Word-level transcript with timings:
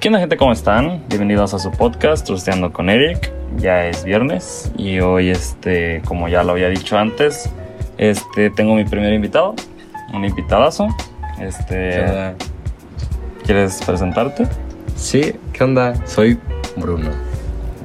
¿Qué 0.00 0.08
onda 0.08 0.18
gente? 0.18 0.38
¿Cómo 0.38 0.52
están? 0.52 1.04
Bienvenidos 1.10 1.52
a 1.52 1.58
su 1.58 1.70
podcast, 1.70 2.24
Trusteando 2.24 2.72
con 2.72 2.88
Eric. 2.88 3.30
Ya 3.58 3.86
es 3.86 4.02
viernes 4.02 4.72
y 4.78 4.98
hoy, 5.00 5.28
este, 5.28 6.00
como 6.06 6.26
ya 6.26 6.42
lo 6.42 6.52
había 6.52 6.70
dicho 6.70 6.96
antes, 6.96 7.50
este, 7.98 8.48
tengo 8.48 8.74
mi 8.76 8.86
primer 8.86 9.12
invitado, 9.12 9.54
un 10.14 10.24
invitadazo. 10.24 10.88
Este, 11.38 12.34
¿Quieres 13.44 13.82
presentarte? 13.84 14.46
Sí, 14.96 15.34
¿qué 15.52 15.64
onda? 15.64 15.94
Soy 16.06 16.38
Bruno, 16.76 17.10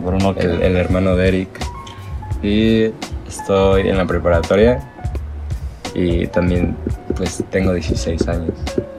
Bruno, 0.05 0.33
que 0.33 0.45
el, 0.45 0.61
el 0.61 0.77
hermano 0.77 1.17
de 1.17 1.27
Eric. 1.27 1.49
Y 2.41 2.93
estoy 3.27 3.89
en 3.89 3.97
la 3.97 4.05
preparatoria. 4.05 4.79
Y 5.93 6.27
también, 6.27 6.77
pues, 7.17 7.43
tengo 7.49 7.73
16 7.73 8.25
años. 8.29 8.53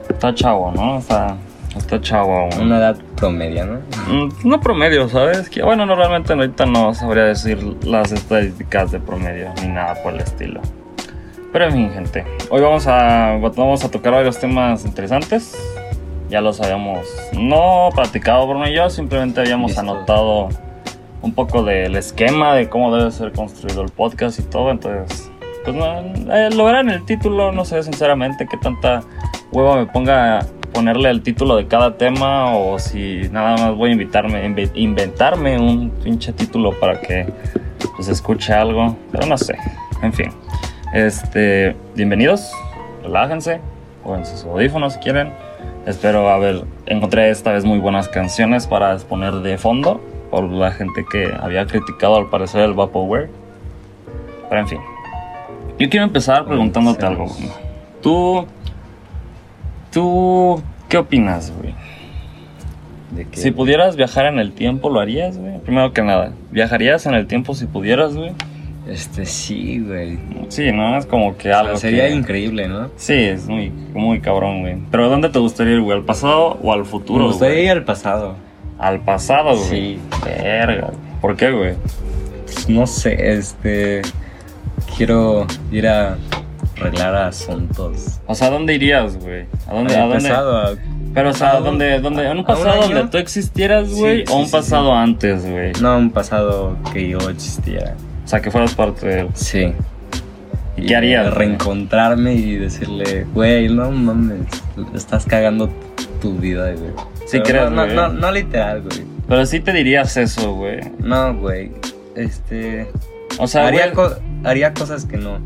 está 0.07 0.35
chavo, 0.35 0.71
¿no? 0.71 0.99
Está, 0.99 1.35
está 1.77 1.99
chavo 2.01 2.37
aún. 2.37 2.61
Una 2.61 2.77
edad 2.77 2.97
promedia, 3.15 3.65
¿no? 3.65 3.79
Mm, 4.07 4.29
No 4.43 4.59
promedio, 4.59 5.07
¿sabes? 5.09 5.49
Que, 5.49 5.63
bueno, 5.63 5.85
normalmente 5.85 6.33
ahorita 6.33 6.65
no 6.65 6.93
sabría 6.93 7.23
decir 7.23 7.57
las 7.83 8.11
estadísticas 8.11 8.91
de 8.91 8.99
promedio 8.99 9.51
ni 9.61 9.67
nada 9.69 9.95
por 10.03 10.13
el 10.13 10.21
estilo. 10.21 10.61
Pero 11.53 11.65
en 11.65 11.71
fin, 11.71 11.91
gente. 11.93 12.25
Hoy 12.49 12.61
vamos 12.61 12.87
a, 12.87 13.37
vamos 13.55 13.83
a 13.83 13.89
tocar 13.91 14.13
varios 14.13 14.39
temas 14.39 14.85
interesantes. 14.85 15.55
Ya 16.29 16.41
los 16.41 16.59
habíamos 16.61 17.07
no 17.33 17.89
platicado 17.95 18.45
Bruno 18.47 18.67
y 18.67 18.75
yo, 18.75 18.89
simplemente 18.89 19.39
habíamos 19.39 19.71
Listo. 19.71 19.81
anotado 19.81 20.49
un 21.21 21.33
poco 21.33 21.63
del 21.63 21.95
esquema 21.95 22.53
de 22.53 22.69
cómo 22.69 22.95
debe 22.95 23.09
ser 23.11 23.31
construido 23.31 23.81
el 23.81 23.89
podcast 23.89 24.39
y 24.39 24.43
todo. 24.43 24.71
Entonces, 24.71 25.31
pues 25.63 25.75
no, 25.75 25.85
eh, 26.33 26.49
lo 26.53 26.65
verán 26.65 26.89
en 26.89 26.95
el 26.95 27.05
título. 27.05 27.51
No 27.53 27.63
sé 27.65 27.81
sinceramente 27.81 28.45
qué 28.45 28.57
tanta 28.57 29.01
hueva 29.51 29.77
me 29.77 29.85
ponga 29.85 30.45
ponerle 30.77 31.09
el 31.09 31.23
título 31.23 31.55
de 31.55 31.65
cada 31.65 31.97
tema 31.97 32.55
o 32.55 32.77
si 32.77 33.27
nada 33.31 33.57
más 33.57 33.75
voy 33.75 33.89
a 33.89 33.93
invitarme, 33.93 34.45
inve- 34.47 34.69
inventarme 34.75 35.57
un 35.57 35.89
pinche 35.89 36.31
título 36.33 36.71
para 36.79 37.01
que 37.01 37.25
pues 37.95 38.07
escuche 38.09 38.53
algo. 38.53 38.95
Pero 39.11 39.25
no 39.25 39.39
sé. 39.39 39.57
En 40.03 40.13
fin. 40.13 40.29
Este, 40.93 41.75
bienvenidos. 41.95 42.51
Relájense. 43.01 43.59
Pónganse 44.03 44.33
sus 44.37 44.45
audífonos 44.45 44.93
si 44.93 44.99
quieren. 44.99 45.31
Espero, 45.87 46.29
a 46.29 46.37
ver, 46.37 46.63
encontré 46.85 47.31
esta 47.31 47.53
vez 47.53 47.65
muy 47.65 47.79
buenas 47.79 48.07
canciones 48.07 48.67
para 48.67 48.93
exponer 48.93 49.33
de 49.33 49.57
fondo 49.57 49.99
por 50.29 50.43
la 50.43 50.69
gente 50.69 51.03
que 51.11 51.33
había 51.41 51.65
criticado 51.65 52.17
al 52.17 52.29
parecer 52.29 52.61
el 52.61 52.73
Vaporware. 52.75 53.31
Pero 54.47 54.61
en 54.61 54.67
fin. 54.67 54.79
Yo 55.79 55.89
quiero 55.89 56.05
empezar 56.05 56.45
preguntándote 56.45 57.03
algo. 57.03 57.25
Tú, 58.03 58.45
tú, 59.97 60.61
¿qué 60.89 60.97
opinas, 60.99 61.51
güey? 61.59 61.73
De 63.09 63.25
Si 63.31 63.49
pudieras 63.49 63.95
viajar 63.95 64.27
en 64.27 64.37
el 64.37 64.51
tiempo, 64.51 64.91
¿lo 64.91 64.99
harías, 64.99 65.39
güey? 65.39 65.57
Primero 65.59 65.91
que 65.91 66.03
nada, 66.03 66.33
¿viajarías 66.51 67.07
en 67.07 67.15
el 67.15 67.25
tiempo 67.25 67.55
si 67.55 67.65
pudieras, 67.65 68.15
güey? 68.15 68.33
Este, 68.87 69.25
sí, 69.25 69.79
güey. 69.79 70.19
Sí, 70.49 70.71
¿no? 70.71 70.95
Es 70.99 71.07
como 71.07 71.35
que 71.35 71.49
O 71.49 71.51
sea, 71.51 71.59
algo 71.61 71.77
sería 71.77 72.07
que- 72.09 72.13
increíble, 72.13 72.67
¿no? 72.67 72.89
Sí, 72.95 73.13
es 73.15 73.47
muy, 73.47 73.71
muy 73.71 74.19
cabrón, 74.21 74.61
güey. 74.61 74.77
Pero 74.91 75.05
¿a 75.05 75.07
dónde 75.07 75.29
te 75.29 75.39
gustaría 75.39 75.73
ir, 75.73 75.81
güey? 75.81 75.97
¿Al 75.97 76.05
pasado 76.05 76.59
o 76.61 76.71
al 76.71 76.85
futuro, 76.85 77.23
Me 77.23 77.29
gustaría 77.31 77.55
güey? 77.55 77.65
ir 77.65 77.71
al 77.71 77.83
pasado. 77.83 78.35
Al 78.77 78.99
pasado, 78.99 79.55
güey. 79.57 79.67
Sí. 79.67 79.99
Verga. 80.23 80.91
¿Por 81.21 81.35
qué, 81.35 81.49
güey? 81.49 81.73
No 82.67 82.85
sé, 82.85 83.33
este. 83.33 84.03
Quiero 84.95 85.47
ir 85.71 85.87
a 85.87 86.17
arreglar 86.79 87.15
asuntos. 87.15 88.19
O 88.27 88.35
sea, 88.35 88.47
¿a 88.47 88.51
dónde 88.51 88.73
irías, 88.75 89.17
güey? 89.17 89.45
¿A 89.67 89.73
dónde? 89.73 89.95
Al 89.95 90.01
¿A 90.01 90.05
dónde? 90.07 90.29
pasado, 90.29 90.57
a- 90.57 90.75
Pero, 91.13 91.29
o 91.29 91.33
sea, 91.33 91.49
a 91.51 91.57
¿a 91.57 91.59
dónde? 91.61 91.99
dónde? 91.99 92.23
¿En 92.25 92.31
un 92.31 92.37
a 92.37 92.39
un 92.41 92.45
pasado 92.45 92.83
año. 92.83 92.95
donde 92.95 93.11
tú 93.11 93.17
existieras, 93.17 93.87
Sí, 93.89 93.99
güey? 93.99 94.25
sí, 94.25 94.31
¿O 94.33 94.37
un 94.39 94.45
sí, 94.45 94.51
pasado 94.51 94.93
antes, 94.93 95.45
güey? 95.49 95.71
No, 95.81 95.97
un 95.97 96.11
pasado 96.11 96.77
que 96.93 97.09
yo 97.09 97.17
existiera. 97.29 97.95
O 98.23 98.27
sea, 98.27 98.41
que 98.41 98.51
fueras 98.51 98.73
parte 98.75 99.07
de 99.07 99.19
él. 99.21 99.27
Sí. 99.33 99.73
¿Y 100.75 100.85
qué 100.85 100.95
harías? 100.95 101.33
Reencontrarme 101.33 102.33
y 102.35 102.55
decirle, 102.55 103.25
güey, 103.33 103.67
no 103.69 103.89
mames, 103.89 104.41
estás 104.93 105.25
cagando 105.25 105.69
tu 106.21 106.35
vida, 106.37 106.71
güey. 106.73 106.91
Sí 107.25 107.39
crees, 107.41 107.71
no, 107.71 107.87
no, 107.87 108.09
no, 108.09 108.31
literal, 108.31 108.81
güey. 108.83 109.01
Pero 109.27 109.45
sí 109.45 109.59
te 109.59 109.73
dirías 109.73 110.15
eso, 110.17 110.53
güey. 110.53 110.79
No, 110.99 111.33
güey. 111.35 111.71
Este. 112.15 112.87
O 113.39 113.47
sea, 113.47 113.67
haría, 113.67 113.89
güey, 113.91 113.95
co- 114.09 114.15
haría 114.43 114.73
cosas 114.73 115.05
que 115.05 115.17
no. 115.17 115.39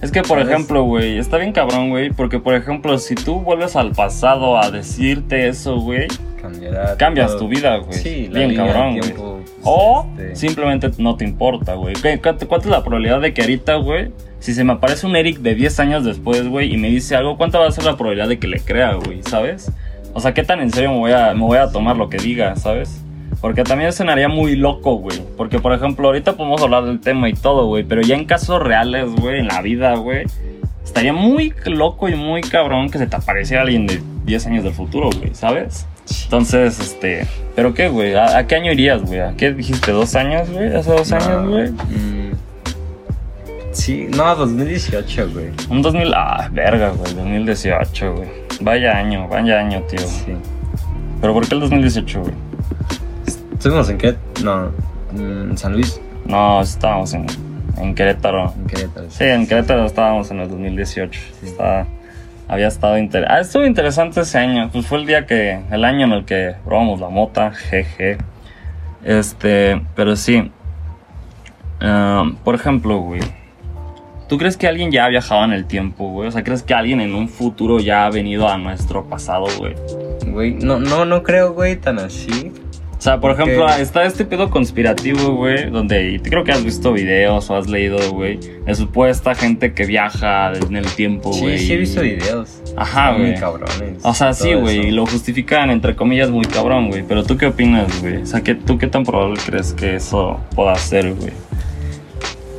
Es 0.00 0.10
que, 0.12 0.22
por 0.22 0.38
¿sabes? 0.38 0.48
ejemplo, 0.52 0.82
güey, 0.84 1.18
está 1.18 1.36
bien 1.38 1.52
cabrón, 1.52 1.90
güey. 1.90 2.10
Porque, 2.10 2.38
por 2.38 2.54
ejemplo, 2.54 2.96
si 2.98 3.14
tú 3.14 3.40
vuelves 3.40 3.76
al 3.76 3.92
pasado 3.92 4.58
a 4.58 4.70
decirte 4.70 5.48
eso, 5.48 5.80
güey, 5.80 6.06
cambias 6.98 7.28
todo. 7.32 7.38
tu 7.40 7.48
vida, 7.48 7.76
güey. 7.78 7.92
Sí, 7.98 8.28
la 8.30 8.38
bien 8.40 8.54
cabrón, 8.54 8.90
güey. 8.96 9.00
tiempo, 9.00 9.40
O 9.64 10.06
este, 10.18 10.36
simplemente 10.36 10.90
no 10.98 11.16
te 11.16 11.24
importa, 11.24 11.74
güey. 11.74 11.94
¿Qué- 11.94 12.20
¿Cuánto 12.20 12.46
cuánto 12.48 12.68
es 12.68 12.70
la 12.72 12.82
probabilidad 12.84 13.20
de 13.20 13.34
que 13.34 13.42
ahorita, 13.42 13.74
güey, 13.76 14.10
si 14.38 14.54
se 14.54 14.62
me 14.64 14.72
aparece 14.74 15.06
un 15.06 15.16
Eric 15.16 15.38
de 15.38 15.54
10 15.54 15.80
años 15.80 16.04
después, 16.04 16.46
güey, 16.48 16.72
y 16.72 16.76
me 16.76 16.88
dice 16.88 17.16
algo, 17.16 17.36
¿cuánta 17.36 17.58
va 17.58 17.66
a 17.66 17.70
ser 17.72 17.84
la 17.84 17.96
probabilidad 17.96 18.28
de 18.28 18.38
que 18.38 18.46
le 18.46 18.60
crea, 18.60 18.94
güey? 18.94 19.22
¿Sabes? 19.24 19.70
O 20.14 20.20
sea, 20.20 20.32
¿qué 20.32 20.42
tan 20.44 20.60
en 20.60 20.70
serio 20.70 20.92
me 20.92 20.98
voy 20.98 21.12
a, 21.12 21.34
me 21.34 21.42
voy 21.42 21.58
a 21.58 21.70
tomar 21.70 21.96
lo 21.96 22.08
que 22.08 22.18
diga, 22.18 22.54
¿sabes? 22.56 23.02
Porque 23.40 23.62
también 23.62 23.92
sonaría 23.92 24.28
muy 24.28 24.56
loco, 24.56 24.96
güey. 24.96 25.22
Porque, 25.36 25.60
por 25.60 25.72
ejemplo, 25.72 26.08
ahorita 26.08 26.36
podemos 26.36 26.60
hablar 26.60 26.84
del 26.84 27.00
tema 27.00 27.28
y 27.28 27.34
todo, 27.34 27.66
güey. 27.66 27.84
Pero 27.84 28.02
ya 28.02 28.16
en 28.16 28.24
casos 28.24 28.60
reales, 28.62 29.10
güey, 29.14 29.40
en 29.40 29.48
la 29.48 29.62
vida, 29.62 29.94
güey. 29.94 30.24
Estaría 30.84 31.12
muy 31.12 31.52
loco 31.66 32.08
y 32.08 32.14
muy 32.14 32.40
cabrón 32.40 32.90
que 32.90 32.98
se 32.98 33.06
te 33.06 33.14
apareciera 33.14 33.62
alguien 33.62 33.86
de 33.86 34.02
10 34.24 34.46
años 34.46 34.64
del 34.64 34.72
futuro, 34.72 35.10
güey, 35.16 35.34
¿sabes? 35.34 35.86
Entonces, 36.24 36.80
este. 36.80 37.26
¿Pero 37.54 37.74
qué, 37.74 37.88
güey? 37.88 38.14
¿A, 38.14 38.38
a 38.38 38.46
qué 38.46 38.56
año 38.56 38.72
irías, 38.72 39.02
güey? 39.02 39.20
¿A 39.20 39.34
qué 39.36 39.52
dijiste? 39.52 39.92
¿Dos 39.92 40.14
años, 40.16 40.50
güey? 40.50 40.74
¿Hace 40.74 40.90
dos 40.90 41.10
no, 41.10 41.16
años, 41.16 41.48
güey? 41.48 41.70
mm, 41.70 42.32
sí, 43.72 44.08
no, 44.16 44.34
2018, 44.34 45.30
güey. 45.32 45.50
Un 45.68 45.82
2000. 45.82 46.14
Ah, 46.14 46.48
verga, 46.50 46.90
güey. 46.90 47.14
2018, 47.14 48.14
güey. 48.14 48.28
Vaya 48.60 48.96
año, 48.96 49.28
vaya 49.28 49.60
año, 49.60 49.82
tío. 49.82 50.00
Sí. 50.00 50.32
¿Pero 51.20 51.34
por 51.34 51.46
qué 51.46 51.54
el 51.54 51.60
2018, 51.60 52.20
güey? 52.22 52.47
Estuvimos 53.58 53.88
en 53.90 53.98
qué? 53.98 54.16
No, 54.44 54.70
en 55.16 55.58
San 55.58 55.72
Luis, 55.72 56.00
No, 56.26 56.60
estábamos 56.60 57.12
en, 57.14 57.26
en 57.78 57.94
Querétaro. 57.94 58.52
en 58.56 58.66
Querétaro. 58.66 59.10
Sí, 59.10 59.24
en 59.24 59.46
Querétaro 59.46 59.84
estábamos 59.86 60.30
en 60.30 60.40
el 60.40 60.48
2018. 60.48 61.20
Estaba- 61.42 61.86
había 62.48 62.68
estado 62.68 62.96
interesante. 62.98 63.34
Ah, 63.36 63.40
estuvo 63.40 63.66
interesante 63.66 64.20
ese 64.20 64.38
año. 64.38 64.70
Pues 64.72 64.86
fue 64.86 64.98
el 64.98 65.06
día 65.06 65.26
que. 65.26 65.60
El 65.70 65.84
año 65.84 66.06
en 66.06 66.12
el 66.12 66.24
que 66.24 66.54
probamos 66.64 66.98
la 67.00 67.08
mota. 67.10 67.50
Jeje. 67.52 68.16
Este. 69.04 69.82
Pero 69.94 70.16
sí. 70.16 70.50
Ah, 71.80 72.24
por 72.44 72.54
ejemplo, 72.54 72.98
güey. 73.00 73.20
¿Tú 74.28 74.36
crees 74.38 74.56
que 74.58 74.68
alguien 74.68 74.90
ya 74.92 75.06
ha 75.06 75.08
viajado 75.08 75.44
en 75.44 75.52
el 75.52 75.64
tiempo, 75.66 76.10
güey? 76.10 76.28
O 76.28 76.30
sea, 76.30 76.42
¿crees 76.44 76.62
que 76.62 76.74
alguien 76.74 77.00
en 77.00 77.14
un 77.14 77.28
futuro 77.30 77.80
ya 77.80 78.04
ha 78.06 78.10
venido 78.10 78.46
a 78.48 78.58
nuestro 78.58 79.04
pasado, 79.08 79.46
güey? 79.58 79.74
Güey, 80.26 80.52
no, 80.54 80.78
no, 80.78 81.06
no 81.06 81.22
creo, 81.22 81.54
güey, 81.54 81.76
tan 81.76 81.98
así. 81.98 82.52
O 82.98 83.00
sea, 83.00 83.20
por 83.20 83.30
ejemplo, 83.30 83.68
está 83.68 84.04
este 84.04 84.24
pedo 84.24 84.50
conspirativo, 84.50 85.36
güey, 85.36 85.70
donde 85.70 86.10
y 86.14 86.18
creo 86.18 86.42
que 86.42 86.50
has 86.50 86.64
visto 86.64 86.92
videos 86.92 87.48
o 87.48 87.54
has 87.56 87.68
leído, 87.68 87.96
güey, 88.12 88.38
de 88.66 88.74
supuesta 88.74 89.36
gente 89.36 89.72
que 89.72 89.86
viaja 89.86 90.52
en 90.52 90.74
el 90.74 90.84
tiempo, 90.86 91.32
Sí, 91.32 91.40
güey. 91.42 91.58
sí 91.60 91.72
he 91.74 91.76
visto 91.76 92.00
videos. 92.00 92.60
Ajá, 92.76 93.10
Están 93.10 93.20
muy 93.20 93.28
güey. 93.30 93.40
cabrones. 93.40 94.00
O 94.04 94.12
sea, 94.14 94.32
sí, 94.32 94.52
güey, 94.54 94.88
y 94.88 94.90
lo 94.90 95.06
justifican 95.06 95.70
entre 95.70 95.94
comillas 95.94 96.28
muy 96.30 96.44
cabrón, 96.46 96.88
güey. 96.88 97.04
Pero 97.06 97.22
tú 97.22 97.36
qué 97.36 97.46
opinas, 97.46 98.00
güey? 98.02 98.16
O 98.22 98.26
sea, 98.26 98.40
¿qué, 98.40 98.56
¿tú 98.56 98.78
qué 98.78 98.88
tan 98.88 99.04
probable 99.04 99.38
crees 99.46 99.72
que 99.74 99.94
eso 99.94 100.40
pueda 100.56 100.74
ser, 100.74 101.14
güey? 101.14 101.32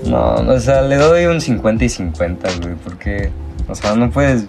No, 0.05 0.35
o 0.35 0.59
sea, 0.61 0.81
le 0.83 0.95
doy 0.95 1.25
un 1.25 1.41
50 1.41 1.83
y 1.83 1.89
50, 1.89 2.47
güey, 2.61 2.75
porque, 2.85 3.29
o 3.67 3.75
sea, 3.75 3.93
no 3.95 4.09
puedes 4.09 4.45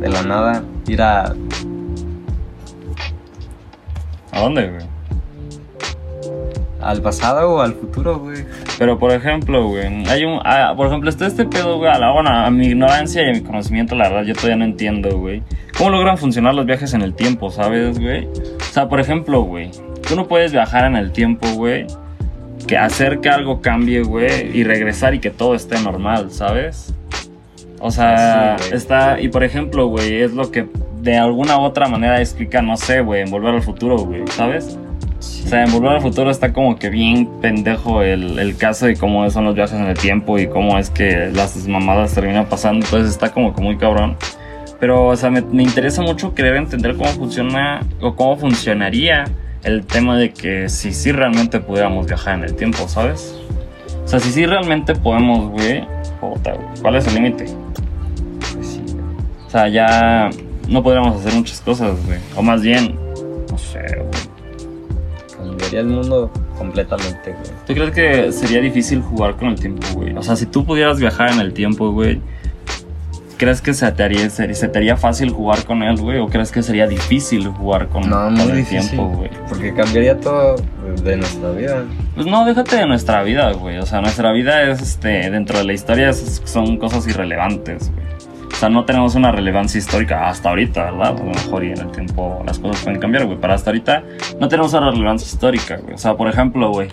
de 0.00 0.08
la 0.08 0.22
nada 0.24 0.64
ir 0.88 1.00
a... 1.00 1.32
¿A 4.32 4.40
dónde, 4.40 4.68
güey? 4.68 4.91
Al 6.82 7.00
pasado 7.02 7.52
o 7.52 7.60
al 7.60 7.74
futuro, 7.74 8.18
güey. 8.18 8.44
Pero 8.78 8.98
por 8.98 9.12
ejemplo, 9.12 9.66
güey, 9.68 10.04
hay 10.08 10.24
un. 10.24 10.40
ah, 10.44 10.74
por 10.76 10.88
ejemplo, 10.88 11.08
está 11.08 11.26
este 11.26 11.44
pedo, 11.44 11.78
güey. 11.78 11.90
A, 11.90 11.98
la, 11.98 12.12
bueno, 12.12 12.30
a 12.30 12.50
mi 12.50 12.66
ignorancia 12.66 13.22
y 13.24 13.30
a 13.30 13.32
mi 13.32 13.40
conocimiento, 13.40 13.94
la 13.94 14.08
verdad, 14.08 14.24
yo 14.24 14.34
todavía 14.34 14.56
no 14.56 14.64
entiendo, 14.64 15.18
güey. 15.18 15.42
¿Cómo 15.76 15.90
logran 15.90 16.18
funcionar 16.18 16.54
los 16.54 16.66
viajes 16.66 16.92
en 16.94 17.02
el 17.02 17.14
tiempo, 17.14 17.50
sabes, 17.50 17.98
güey? 17.98 18.26
O 18.26 18.72
sea, 18.72 18.88
por 18.88 19.00
ejemplo, 19.00 19.42
güey, 19.42 19.70
tú 20.06 20.16
no 20.16 20.26
puedes 20.28 20.52
viajar 20.52 20.84
en 20.84 20.96
el 20.96 21.12
tiempo, 21.12 21.48
güey. 21.54 21.86
Que 22.66 22.76
hacer 22.76 23.20
que 23.20 23.28
algo 23.28 23.60
cambie, 23.60 24.02
güey, 24.02 24.56
y 24.56 24.62
regresar 24.62 25.14
y 25.14 25.18
que 25.18 25.30
todo 25.30 25.54
esté 25.54 25.80
normal, 25.80 26.30
¿sabes? 26.30 26.94
O 27.80 27.90
sea, 27.90 28.56
Sí, 28.60 28.70
está. 28.74 29.20
Y 29.20 29.28
por 29.28 29.42
ejemplo, 29.42 29.86
güey, 29.86 30.22
es 30.22 30.32
lo 30.32 30.50
que 30.52 30.68
de 31.00 31.18
alguna 31.18 31.58
u 31.58 31.62
otra 31.62 31.88
manera 31.88 32.20
explica, 32.20 32.62
no 32.62 32.76
sé, 32.76 33.00
güey, 33.00 33.22
en 33.22 33.30
volver 33.30 33.54
al 33.54 33.62
futuro, 33.62 33.96
güey, 33.98 34.22
¿sabes? 34.28 34.78
O 35.44 35.48
sea, 35.48 35.64
en 35.64 35.72
Volver 35.72 35.92
al 35.92 36.00
Futuro 36.00 36.30
está 36.30 36.52
como 36.52 36.76
que 36.76 36.90
bien 36.90 37.28
pendejo 37.40 38.02
el, 38.02 38.38
el 38.38 38.56
caso 38.56 38.86
de 38.86 38.96
cómo 38.96 39.28
son 39.30 39.44
los 39.44 39.54
viajes 39.54 39.78
en 39.78 39.86
el 39.86 39.96
tiempo 39.96 40.38
y 40.38 40.48
cómo 40.48 40.78
es 40.78 40.90
que 40.90 41.30
las 41.32 41.68
mamadas 41.68 42.14
terminan 42.14 42.46
pasando. 42.46 42.84
Entonces 42.84 43.10
está 43.10 43.30
como 43.30 43.54
que 43.54 43.62
muy 43.62 43.78
cabrón. 43.78 44.16
Pero, 44.80 45.06
o 45.06 45.16
sea, 45.16 45.30
me, 45.30 45.42
me 45.42 45.62
interesa 45.62 46.02
mucho 46.02 46.34
querer 46.34 46.56
entender 46.56 46.96
cómo 46.96 47.08
funciona 47.10 47.86
o 48.00 48.16
cómo 48.16 48.36
funcionaría 48.36 49.26
el 49.62 49.86
tema 49.86 50.18
de 50.18 50.32
que 50.32 50.68
si 50.68 50.92
sí 50.92 51.12
realmente 51.12 51.60
pudiéramos 51.60 52.06
viajar 52.06 52.38
en 52.38 52.44
el 52.44 52.56
tiempo, 52.56 52.88
¿sabes? 52.88 53.38
O 54.04 54.08
sea, 54.08 54.18
si 54.18 54.32
sí 54.32 54.44
realmente 54.44 54.94
podemos, 54.94 55.50
güey, 55.50 55.86
¿cuál 56.80 56.96
es 56.96 57.06
el 57.06 57.14
límite? 57.14 57.46
O 59.46 59.50
sea, 59.50 59.68
ya 59.68 60.30
no 60.68 60.82
podríamos 60.82 61.20
hacer 61.20 61.32
muchas 61.34 61.60
cosas, 61.60 62.04
güey. 62.06 62.18
O 62.36 62.42
más 62.42 62.62
bien, 62.62 62.98
no 63.50 63.58
sé, 63.58 63.80
güey. 63.80 64.21
Cambiaría 65.72 65.80
el 65.80 65.86
mundo 65.86 66.30
completamente, 66.58 67.30
güey. 67.32 67.50
¿Tú 67.66 67.72
crees 67.74 67.90
que 67.92 68.32
sería 68.32 68.60
difícil 68.60 69.00
jugar 69.00 69.36
con 69.36 69.48
el 69.48 69.58
tiempo, 69.58 69.86
güey? 69.94 70.14
O 70.14 70.22
sea, 70.22 70.36
si 70.36 70.44
tú 70.46 70.64
pudieras 70.66 70.98
viajar 71.00 71.30
en 71.32 71.40
el 71.40 71.54
tiempo, 71.54 71.90
güey, 71.92 72.20
¿crees 73.38 73.62
que 73.62 73.72
se 73.72 73.90
te 73.92 74.02
haría, 74.02 74.28
se, 74.28 74.52
se 74.54 74.68
te 74.68 74.78
haría 74.78 74.96
fácil 74.98 75.30
jugar 75.30 75.64
con 75.64 75.82
él, 75.82 75.96
güey? 75.98 76.18
¿O 76.18 76.28
crees 76.28 76.52
que 76.52 76.62
sería 76.62 76.86
difícil 76.86 77.48
jugar 77.48 77.88
con, 77.88 78.08
No, 78.08 78.24
con 78.26 78.38
el 78.40 78.56
difícil. 78.56 78.90
tiempo, 78.90 79.08
güey? 79.16 79.30
Porque 79.48 79.72
cambiaría 79.74 80.18
todo 80.20 80.56
de 81.02 81.16
nuestra 81.16 81.50
vida. 81.52 81.84
Pues 82.14 82.26
no, 82.26 82.44
déjate 82.44 82.76
de 82.76 82.86
nuestra 82.86 83.22
vida, 83.22 83.52
güey. 83.52 83.78
O 83.78 83.86
sea, 83.86 84.00
nuestra 84.02 84.30
vida 84.32 84.62
es, 84.70 84.82
este, 84.82 85.30
dentro 85.30 85.58
de 85.58 85.64
la 85.64 85.72
historia 85.72 86.10
es- 86.10 86.42
son 86.44 86.76
cosas 86.76 87.06
irrelevantes, 87.08 87.90
güey. 87.90 88.02
Sea, 88.62 88.68
no 88.68 88.84
tenemos 88.84 89.16
una 89.16 89.32
relevancia 89.32 89.76
histórica 89.78 90.28
hasta 90.28 90.50
ahorita, 90.50 90.84
¿verdad? 90.92 91.08
A 91.08 91.12
lo 91.14 91.24
mejor 91.24 91.64
y 91.64 91.72
en 91.72 91.78
el 91.78 91.90
tiempo 91.90 92.44
las 92.46 92.60
cosas 92.60 92.80
pueden 92.84 93.00
cambiar, 93.00 93.26
güey. 93.26 93.36
Pero 93.40 93.54
hasta 93.54 93.70
ahorita 93.70 94.04
no 94.38 94.46
tenemos 94.46 94.72
una 94.72 94.88
relevancia 94.92 95.26
histórica, 95.26 95.78
güey. 95.78 95.94
O 95.94 95.98
sea, 95.98 96.14
por 96.14 96.28
ejemplo, 96.28 96.70
güey. 96.70 96.86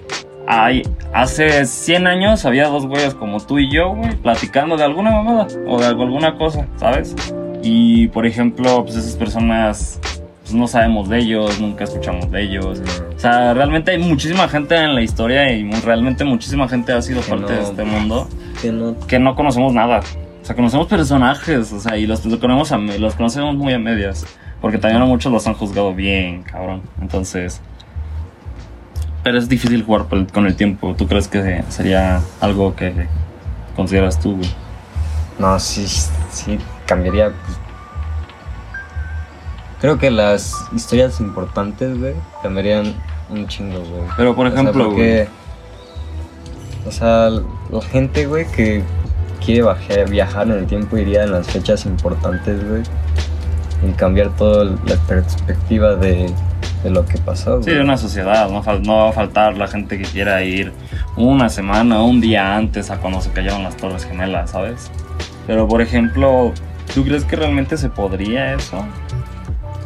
Hay, 0.48 0.82
hace 1.14 1.64
100 1.68 2.08
años 2.08 2.44
había 2.46 2.70
dos 2.70 2.88
güeyes 2.88 3.14
como 3.14 3.40
tú 3.40 3.60
y 3.60 3.70
yo, 3.72 3.94
güey, 3.94 4.16
platicando 4.16 4.78
de 4.78 4.84
alguna 4.84 5.12
mamada 5.12 5.46
o 5.68 5.80
de 5.80 5.86
alguna 5.86 6.36
cosa, 6.40 6.66
¿sabes? 6.78 7.16
Y, 7.62 8.08
por 8.08 8.26
ejemplo, 8.26 8.84
pues 8.84 8.96
esas 8.96 9.16
personas, 9.16 10.00
pues 10.42 10.54
no 10.56 10.68
sabemos 10.68 11.08
de 11.08 11.20
ellos, 11.20 11.62
nunca 11.62 11.84
escuchamos 11.84 12.32
de 12.32 12.42
ellos. 12.46 12.82
O 13.16 13.20
sea, 13.20 13.54
realmente 13.54 13.92
hay 13.92 14.00
muchísima 14.00 14.48
gente 14.48 14.76
en 14.76 14.96
la 14.96 15.04
historia 15.04 15.52
y 15.54 15.70
realmente 15.86 16.24
muchísima 16.24 16.68
gente 16.68 16.94
ha 16.94 17.02
sido 17.04 17.22
Que 17.22 17.30
parte 17.30 17.54
de 17.54 17.60
no- 17.62 17.68
este 17.68 17.84
mundo 17.84 18.28
Que 18.60 18.72
no 18.72 18.96
que 19.06 19.20
no 19.20 19.36
conocemos 19.36 19.72
nada. 19.72 20.00
O 20.50 20.52
sea, 20.52 20.56
conocemos 20.56 20.88
personajes, 20.88 21.72
o 21.72 21.80
sea, 21.80 21.96
y 21.96 22.08
los, 22.08 22.26
los 22.26 22.40
conocemos, 22.40 22.72
a 22.72 22.78
me- 22.80 22.98
los 22.98 23.14
conocemos 23.14 23.56
muy 23.56 23.72
a 23.72 23.78
medias. 23.78 24.26
Porque 24.62 24.80
también 24.80 25.00
a 25.04 25.06
muchos 25.06 25.32
los 25.32 25.46
han 25.46 25.54
juzgado 25.54 25.94
bien, 25.94 26.42
cabrón. 26.42 26.82
Entonces... 27.02 27.62
Pero 29.22 29.38
es 29.38 29.48
difícil 29.48 29.84
jugar 29.84 30.06
por 30.06 30.26
con 30.32 30.48
el 30.48 30.56
tiempo. 30.56 30.96
¿Tú 30.98 31.08
crees 31.08 31.28
que 31.28 31.64
sería 31.70 32.22
algo 32.42 32.76
que 32.76 33.06
consideras 33.76 34.20
tú, 34.20 34.38
güey? 34.38 34.50
No, 35.38 35.60
sí, 35.60 35.86
sí, 36.32 36.58
cambiaría. 36.88 37.26
pues. 37.30 37.58
Creo 39.82 39.98
que 40.00 40.10
las 40.10 40.56
historias 40.74 41.20
importantes, 41.20 41.98
güey, 42.00 42.16
cambiarían 42.42 42.96
un 43.30 43.48
chingo, 43.48 43.80
güey. 43.82 44.02
Pero, 44.18 44.36
por 44.36 44.48
O 44.48 44.52
sea, 44.52 44.60
ejemplo, 44.62 44.86
güey... 44.92 44.96
porque, 44.96 45.28
O 46.88 46.92
sea, 46.92 47.30
la 47.30 47.82
gente, 47.92 48.26
güey, 48.26 48.46
que 48.52 48.84
quiere 49.44 49.64
bajar- 49.64 50.10
viajar 50.10 50.48
en 50.48 50.54
el 50.54 50.66
tiempo 50.68 50.98
iría 50.98 51.24
en 51.24 51.32
las 51.32 51.48
fechas 51.48 51.86
importantes, 51.86 52.68
güey. 52.70 52.84
Y 53.88 53.92
cambiar 53.94 54.30
toda 54.36 54.66
la 54.66 54.96
perspectiva 55.08 55.96
de, 55.96 56.30
de 56.84 56.90
lo 56.90 57.06
que 57.06 57.18
pasó, 57.20 57.64
Sí, 57.64 57.72
de 57.72 57.80
una 57.82 57.96
sociedad, 57.98 58.50
no, 58.50 58.62
no 58.80 58.98
va 58.98 59.10
a 59.10 59.12
faltar 59.14 59.56
la 59.58 59.68
gente 59.68 59.98
que 59.98 60.04
quiera 60.04 60.42
ir 60.44 60.74
una 61.16 61.48
semana, 61.50 62.02
un 62.02 62.20
día 62.20 62.56
antes 62.58 62.92
a 62.92 62.98
cuando 62.98 63.22
se 63.22 63.30
cayeron 63.32 63.64
las 63.64 63.78
Torres 63.78 64.06
Gemelas, 64.06 64.52
¿sabes? 64.52 64.92
Pero, 65.48 65.68
por 65.68 65.82
ejemplo, 65.82 66.52
¿tú 66.94 67.04
crees 67.06 67.24
que 67.24 67.36
realmente 67.38 67.78
se 67.78 67.88
podría 67.90 68.54
eso? 68.54 68.80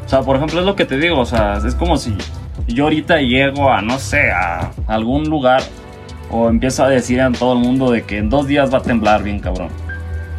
O 0.05 0.09
sea, 0.09 0.21
por 0.21 0.37
ejemplo, 0.37 0.59
es 0.59 0.65
lo 0.65 0.75
que 0.75 0.85
te 0.85 0.97
digo, 0.97 1.19
o 1.19 1.25
sea, 1.25 1.59
es 1.65 1.75
como 1.75 1.97
si 1.97 2.15
yo 2.67 2.85
ahorita 2.85 3.17
llego 3.21 3.71
a, 3.71 3.81
no 3.81 3.99
sé, 3.99 4.31
a 4.31 4.71
algún 4.87 5.25
lugar 5.29 5.61
o 6.33 6.49
empiezo 6.49 6.83
a 6.83 6.89
decir 6.89 7.21
a 7.21 7.31
todo 7.31 7.53
el 7.53 7.59
mundo 7.59 7.91
de 7.91 8.01
que 8.01 8.17
en 8.17 8.29
dos 8.29 8.47
días 8.47 8.73
va 8.73 8.79
a 8.79 8.81
temblar 8.81 9.21
bien 9.21 9.39
cabrón. 9.39 9.69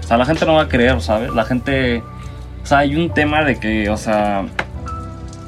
O 0.00 0.06
sea, 0.06 0.16
la 0.16 0.26
gente 0.26 0.44
no 0.44 0.54
va 0.54 0.62
a 0.62 0.68
creer, 0.68 1.00
¿sabes? 1.00 1.32
La 1.32 1.44
gente... 1.44 2.02
O 2.62 2.66
sea, 2.66 2.78
hay 2.78 2.96
un 2.96 3.10
tema 3.10 3.44
de 3.44 3.60
que, 3.60 3.88
o 3.90 3.96
sea, 3.96 4.44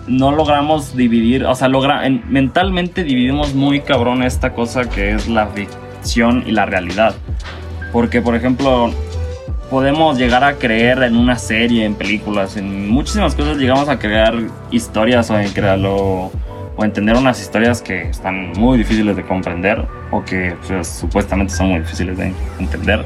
no 0.06 0.30
logramos 0.32 0.94
dividir, 0.96 1.44
o 1.44 1.54
sea, 1.54 1.66
logra, 1.68 2.06
en- 2.06 2.22
mentalmente 2.28 3.02
dividimos 3.02 3.54
muy 3.54 3.80
cabrón 3.80 4.22
esta 4.22 4.52
cosa 4.52 4.88
que 4.88 5.12
es 5.14 5.26
la 5.26 5.48
ficción 5.48 6.44
y 6.46 6.52
la 6.52 6.64
realidad. 6.64 7.14
Porque, 7.92 8.20
por 8.22 8.36
ejemplo, 8.36 8.92
podemos 9.68 10.16
llegar 10.16 10.44
a 10.44 10.54
creer 10.54 11.02
en 11.02 11.16
una 11.16 11.38
serie, 11.38 11.84
en 11.84 11.94
películas, 11.94 12.56
en 12.56 12.88
muchísimas 12.88 13.34
cosas 13.34 13.56
llegamos 13.56 13.88
a 13.88 13.98
crear 13.98 14.34
historias 14.70 15.28
o 15.30 15.38
en 15.38 15.50
crearlo 15.50 16.30
o 16.76 16.84
entender 16.84 17.16
unas 17.16 17.40
historias 17.40 17.80
que 17.80 18.02
están 18.02 18.52
muy 18.52 18.78
difíciles 18.78 19.16
de 19.16 19.24
comprender 19.24 19.86
o 20.10 20.24
que 20.24 20.54
pues, 20.66 20.86
supuestamente 20.86 21.54
son 21.54 21.70
muy 21.70 21.80
difíciles 21.80 22.16
de 22.18 22.32
entender. 22.58 23.04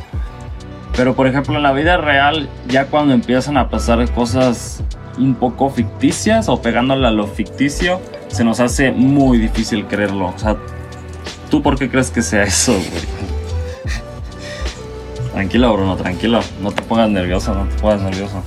Pero 0.96 1.14
por 1.14 1.26
ejemplo 1.26 1.56
en 1.56 1.62
la 1.62 1.72
vida 1.72 1.96
real, 1.96 2.48
ya 2.66 2.86
cuando 2.86 3.14
empiezan 3.14 3.56
a 3.56 3.68
pasar 3.68 4.10
cosas 4.12 4.82
un 5.18 5.34
poco 5.34 5.70
ficticias 5.70 6.48
o 6.48 6.60
pegándole 6.60 7.06
a 7.06 7.10
lo 7.10 7.26
ficticio, 7.26 8.00
se 8.28 8.44
nos 8.44 8.60
hace 8.60 8.90
muy 8.90 9.38
difícil 9.38 9.86
creerlo. 9.86 10.28
O 10.28 10.38
sea, 10.38 10.56
¿tú 11.50 11.62
por 11.62 11.78
qué 11.78 11.88
crees 11.88 12.10
que 12.10 12.22
sea 12.22 12.42
eso, 12.42 12.72
güey? 12.72 13.20
Tranquilo, 15.32 15.72
Bruno, 15.72 15.96
tranquilo. 15.96 16.40
No 16.60 16.72
te 16.72 16.82
pongas 16.82 17.08
nervioso, 17.08 17.54
no 17.54 17.64
te 17.64 17.76
pongas 17.76 18.02
nervioso. 18.02 18.42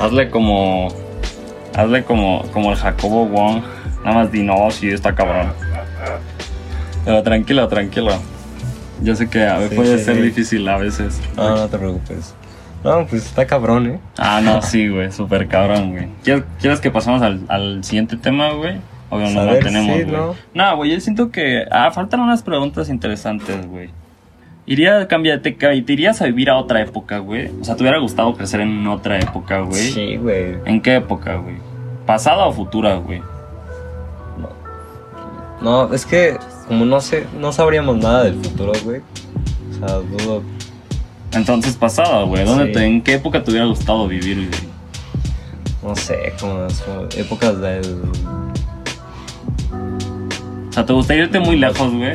Hazle 0.00 0.30
como. 0.30 0.88
Hazle 1.74 2.04
como, 2.04 2.42
como 2.52 2.70
el 2.72 2.76
Jacobo 2.78 3.26
Wong. 3.26 3.62
Nada 4.04 4.16
más 4.18 4.32
di 4.32 4.42
no, 4.42 4.70
sí, 4.70 4.88
está 4.90 5.14
cabrón. 5.14 5.52
Pero 7.04 7.22
tranquilo, 7.22 7.66
tranquilo. 7.68 8.12
Yo 9.02 9.16
sé 9.16 9.28
que 9.28 9.44
a 9.44 9.54
veces 9.58 9.70
Sí, 9.70 9.76
puede 9.76 9.98
sí, 9.98 10.04
ser 10.04 10.16
sí. 10.16 10.22
difícil 10.22 10.68
a 10.68 10.76
veces. 10.76 11.20
No, 11.36 11.56
no 11.56 11.68
te 11.68 11.78
preocupes. 11.78 12.34
No, 12.84 13.06
pues 13.06 13.26
está 13.26 13.46
cabrón, 13.46 13.86
¿eh? 13.86 14.00
Ah, 14.18 14.40
no, 14.42 14.60
sí, 14.62 14.88
güey, 14.88 15.10
súper 15.12 15.48
cabrón, 15.48 15.92
güey. 15.92 16.08
¿Quieres, 16.24 16.44
quieres 16.60 16.80
que 16.80 16.90
pasemos 16.90 17.22
al, 17.22 17.40
al 17.48 17.82
siguiente 17.84 18.16
tema, 18.16 18.50
güey? 18.52 18.76
Obvio, 19.10 19.24
Pues 19.24 19.34
no 19.34 19.44
lo 19.44 19.58
tenemos, 19.58 19.96
sí, 19.96 20.02
güey. 20.04 20.12
¿no? 20.16 20.34
No, 20.54 20.76
güey, 20.76 20.92
yo 20.92 21.00
siento 21.00 21.30
que. 21.30 21.64
Ah, 21.70 21.90
faltan 21.92 22.20
unas 22.20 22.42
preguntas 22.42 22.88
interesantes, 22.88 23.66
güey. 23.66 23.90
Iría 24.64 25.00
a 25.00 25.08
cambiar, 25.08 25.40
te, 25.40 25.50
te 25.52 25.92
irías 25.92 26.22
a 26.22 26.26
vivir 26.26 26.48
a 26.48 26.56
otra 26.56 26.80
época, 26.82 27.18
güey. 27.18 27.50
O 27.60 27.64
sea, 27.64 27.74
¿te 27.76 27.82
hubiera 27.82 27.98
gustado 27.98 28.34
crecer 28.34 28.60
en 28.60 28.86
otra 28.86 29.18
época, 29.18 29.60
güey? 29.60 29.80
Sí, 29.90 30.16
güey. 30.16 30.56
¿En 30.66 30.80
qué 30.80 30.96
época, 30.96 31.36
güey? 31.36 31.56
¿Pasada 32.06 32.46
o 32.46 32.52
futura, 32.52 32.94
güey? 32.96 33.20
No, 35.60 35.92
es 35.92 36.04
que 36.06 36.36
como 36.68 36.84
no 36.84 37.00
sé, 37.00 37.26
no 37.38 37.52
sabríamos 37.52 37.96
nada 37.98 38.24
del 38.24 38.34
futuro, 38.34 38.72
güey. 38.84 39.00
O 39.70 39.74
sea, 39.86 39.96
dudo. 39.98 40.42
Entonces, 41.32 41.76
pasada, 41.76 42.22
güey. 42.24 42.44
¿Dónde 42.44 42.66
Sí. 42.66 42.72
te- 42.72 42.84
¿En 42.84 43.02
qué 43.02 43.14
época 43.14 43.42
te 43.42 43.50
hubiera 43.50 43.66
gustado 43.66 44.06
vivir, 44.08 44.48
güey? 44.48 44.72
No 45.82 45.96
sé, 45.96 46.32
como 46.40 46.60
las 46.60 46.82
épocas 47.16 47.60
del. 47.60 48.02
O 50.68 50.72
sea, 50.72 50.86
¿te 50.86 50.92
gustaría 50.92 51.24
irte 51.24 51.38
muy 51.40 51.56
lejos, 51.56 51.92
güey? 51.92 52.14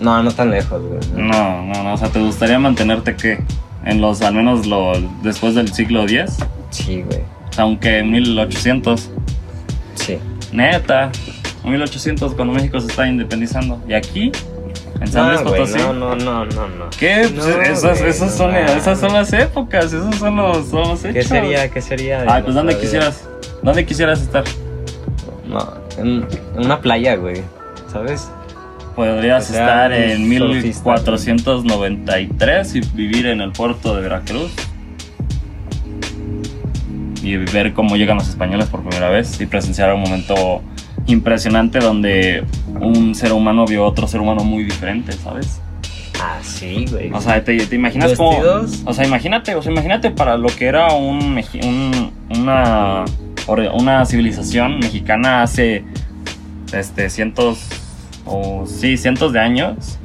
No, 0.00 0.22
no 0.22 0.30
tan 0.32 0.50
lejos, 0.50 0.82
güey. 0.82 1.00
No, 1.14 1.62
no, 1.62 1.82
no. 1.84 1.94
O 1.94 1.96
sea, 1.96 2.08
¿te 2.08 2.18
gustaría 2.20 2.58
mantenerte 2.58 3.16
qué? 3.16 3.42
En 3.84 4.00
los, 4.00 4.22
al 4.22 4.34
menos 4.34 4.66
lo, 4.66 4.92
después 5.22 5.54
del 5.54 5.72
siglo 5.72 6.04
X. 6.04 6.36
Sí, 6.70 7.02
güey. 7.02 7.20
Aunque 7.58 8.02
1800. 8.02 9.10
Sí. 9.94 10.18
Neta. 10.52 11.10
1800 11.64 12.34
cuando 12.34 12.54
México 12.54 12.80
se 12.80 12.86
está 12.86 13.06
independizando. 13.06 13.80
¿Y 13.88 13.92
aquí? 13.94 14.32
En 15.00 15.08
San 15.08 15.26
No, 15.26 15.32
Luis 15.32 15.42
güey, 15.42 15.60
Potosí. 15.60 15.78
no, 15.78 15.92
no, 15.92 16.14
no, 16.16 16.44
no, 16.46 16.68
no. 16.68 16.90
¿Qué? 16.98 17.28
Pues 17.34 17.46
No, 17.46 17.62
esas, 17.62 17.98
güey, 17.98 18.10
esas, 18.10 18.30
no 18.32 18.36
son, 18.36 18.54
esas 18.54 19.00
son 19.00 19.12
las 19.12 19.32
épocas, 19.32 19.86
esos 19.86 20.14
son 20.16 20.36
los, 20.36 20.68
son 20.68 20.88
los 20.88 21.04
hechos. 21.04 21.12
¿Qué 21.14 21.22
sería? 21.22 21.70
¿Qué 21.70 21.80
sería? 21.80 22.24
Ay, 22.28 22.42
pues 22.42 22.54
¿dónde 22.54 22.78
quisieras? 22.78 23.26
¿Dónde 23.62 23.84
quisieras 23.86 24.20
estar? 24.20 24.44
No, 25.46 25.66
en, 25.98 26.26
en 26.56 26.64
una 26.66 26.80
playa, 26.80 27.16
güey. 27.16 27.42
¿Sabes? 27.92 28.30
Podrías 29.06 29.46
sea 29.46 29.60
estar 29.60 29.92
en 29.92 30.28
surfista, 30.38 30.94
1493 30.94 32.74
y 32.76 32.80
vivir 32.94 33.26
en 33.26 33.40
el 33.40 33.52
puerto 33.52 33.94
de 33.96 34.02
Veracruz. 34.02 34.52
Y 37.22 37.36
ver 37.36 37.72
cómo 37.74 37.96
llegan 37.96 38.16
los 38.16 38.28
españoles 38.28 38.66
por 38.68 38.80
primera 38.82 39.10
vez 39.10 39.40
y 39.40 39.46
presenciar 39.46 39.92
un 39.94 40.00
momento 40.00 40.62
impresionante 41.06 41.78
donde 41.80 42.44
un 42.80 43.14
ser 43.14 43.32
humano 43.32 43.66
vio 43.66 43.84
a 43.84 43.88
otro 43.88 44.06
ser 44.08 44.20
humano 44.20 44.42
muy 44.42 44.64
diferente, 44.64 45.12
¿sabes? 45.12 45.60
Ah, 46.22 46.38
sí, 46.42 46.86
güey. 46.90 47.10
O 47.12 47.20
sea, 47.20 47.42
te, 47.44 47.56
te 47.66 47.74
imaginas 47.76 48.12
como... 48.16 48.30
O 48.86 48.92
sea, 48.94 49.06
imagínate, 49.06 49.54
o 49.54 49.62
sea, 49.62 49.72
imagínate 49.72 50.10
para 50.10 50.36
lo 50.36 50.48
que 50.48 50.66
era 50.66 50.92
un, 50.94 51.38
un- 51.62 52.12
una, 52.38 53.04
una 53.74 54.06
civilización 54.06 54.78
mexicana 54.78 55.42
hace 55.42 55.84
este, 56.72 57.08
cientos, 57.10 57.66
o 58.24 58.66
sí, 58.66 58.96
cientos 58.96 59.32
de 59.32 59.40
años. 59.40 59.98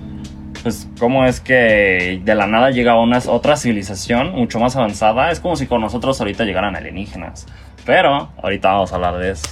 pues, 0.63 0.89
cómo 0.99 1.25
es 1.25 1.39
que 1.39 2.21
de 2.23 2.35
la 2.35 2.47
nada 2.47 2.71
llega 2.71 2.99
una 2.99 3.19
otra 3.27 3.55
civilización 3.55 4.31
mucho 4.31 4.59
más 4.59 4.75
avanzada. 4.75 5.31
Es 5.31 5.39
como 5.39 5.55
si 5.55 5.67
con 5.67 5.81
nosotros 5.81 6.19
ahorita 6.19 6.43
llegaran 6.43 6.75
alienígenas. 6.75 7.45
Pero, 7.85 8.29
ahorita 8.41 8.71
vamos 8.71 8.91
a 8.91 8.95
hablar 8.95 9.17
de 9.17 9.31
eso. 9.31 9.47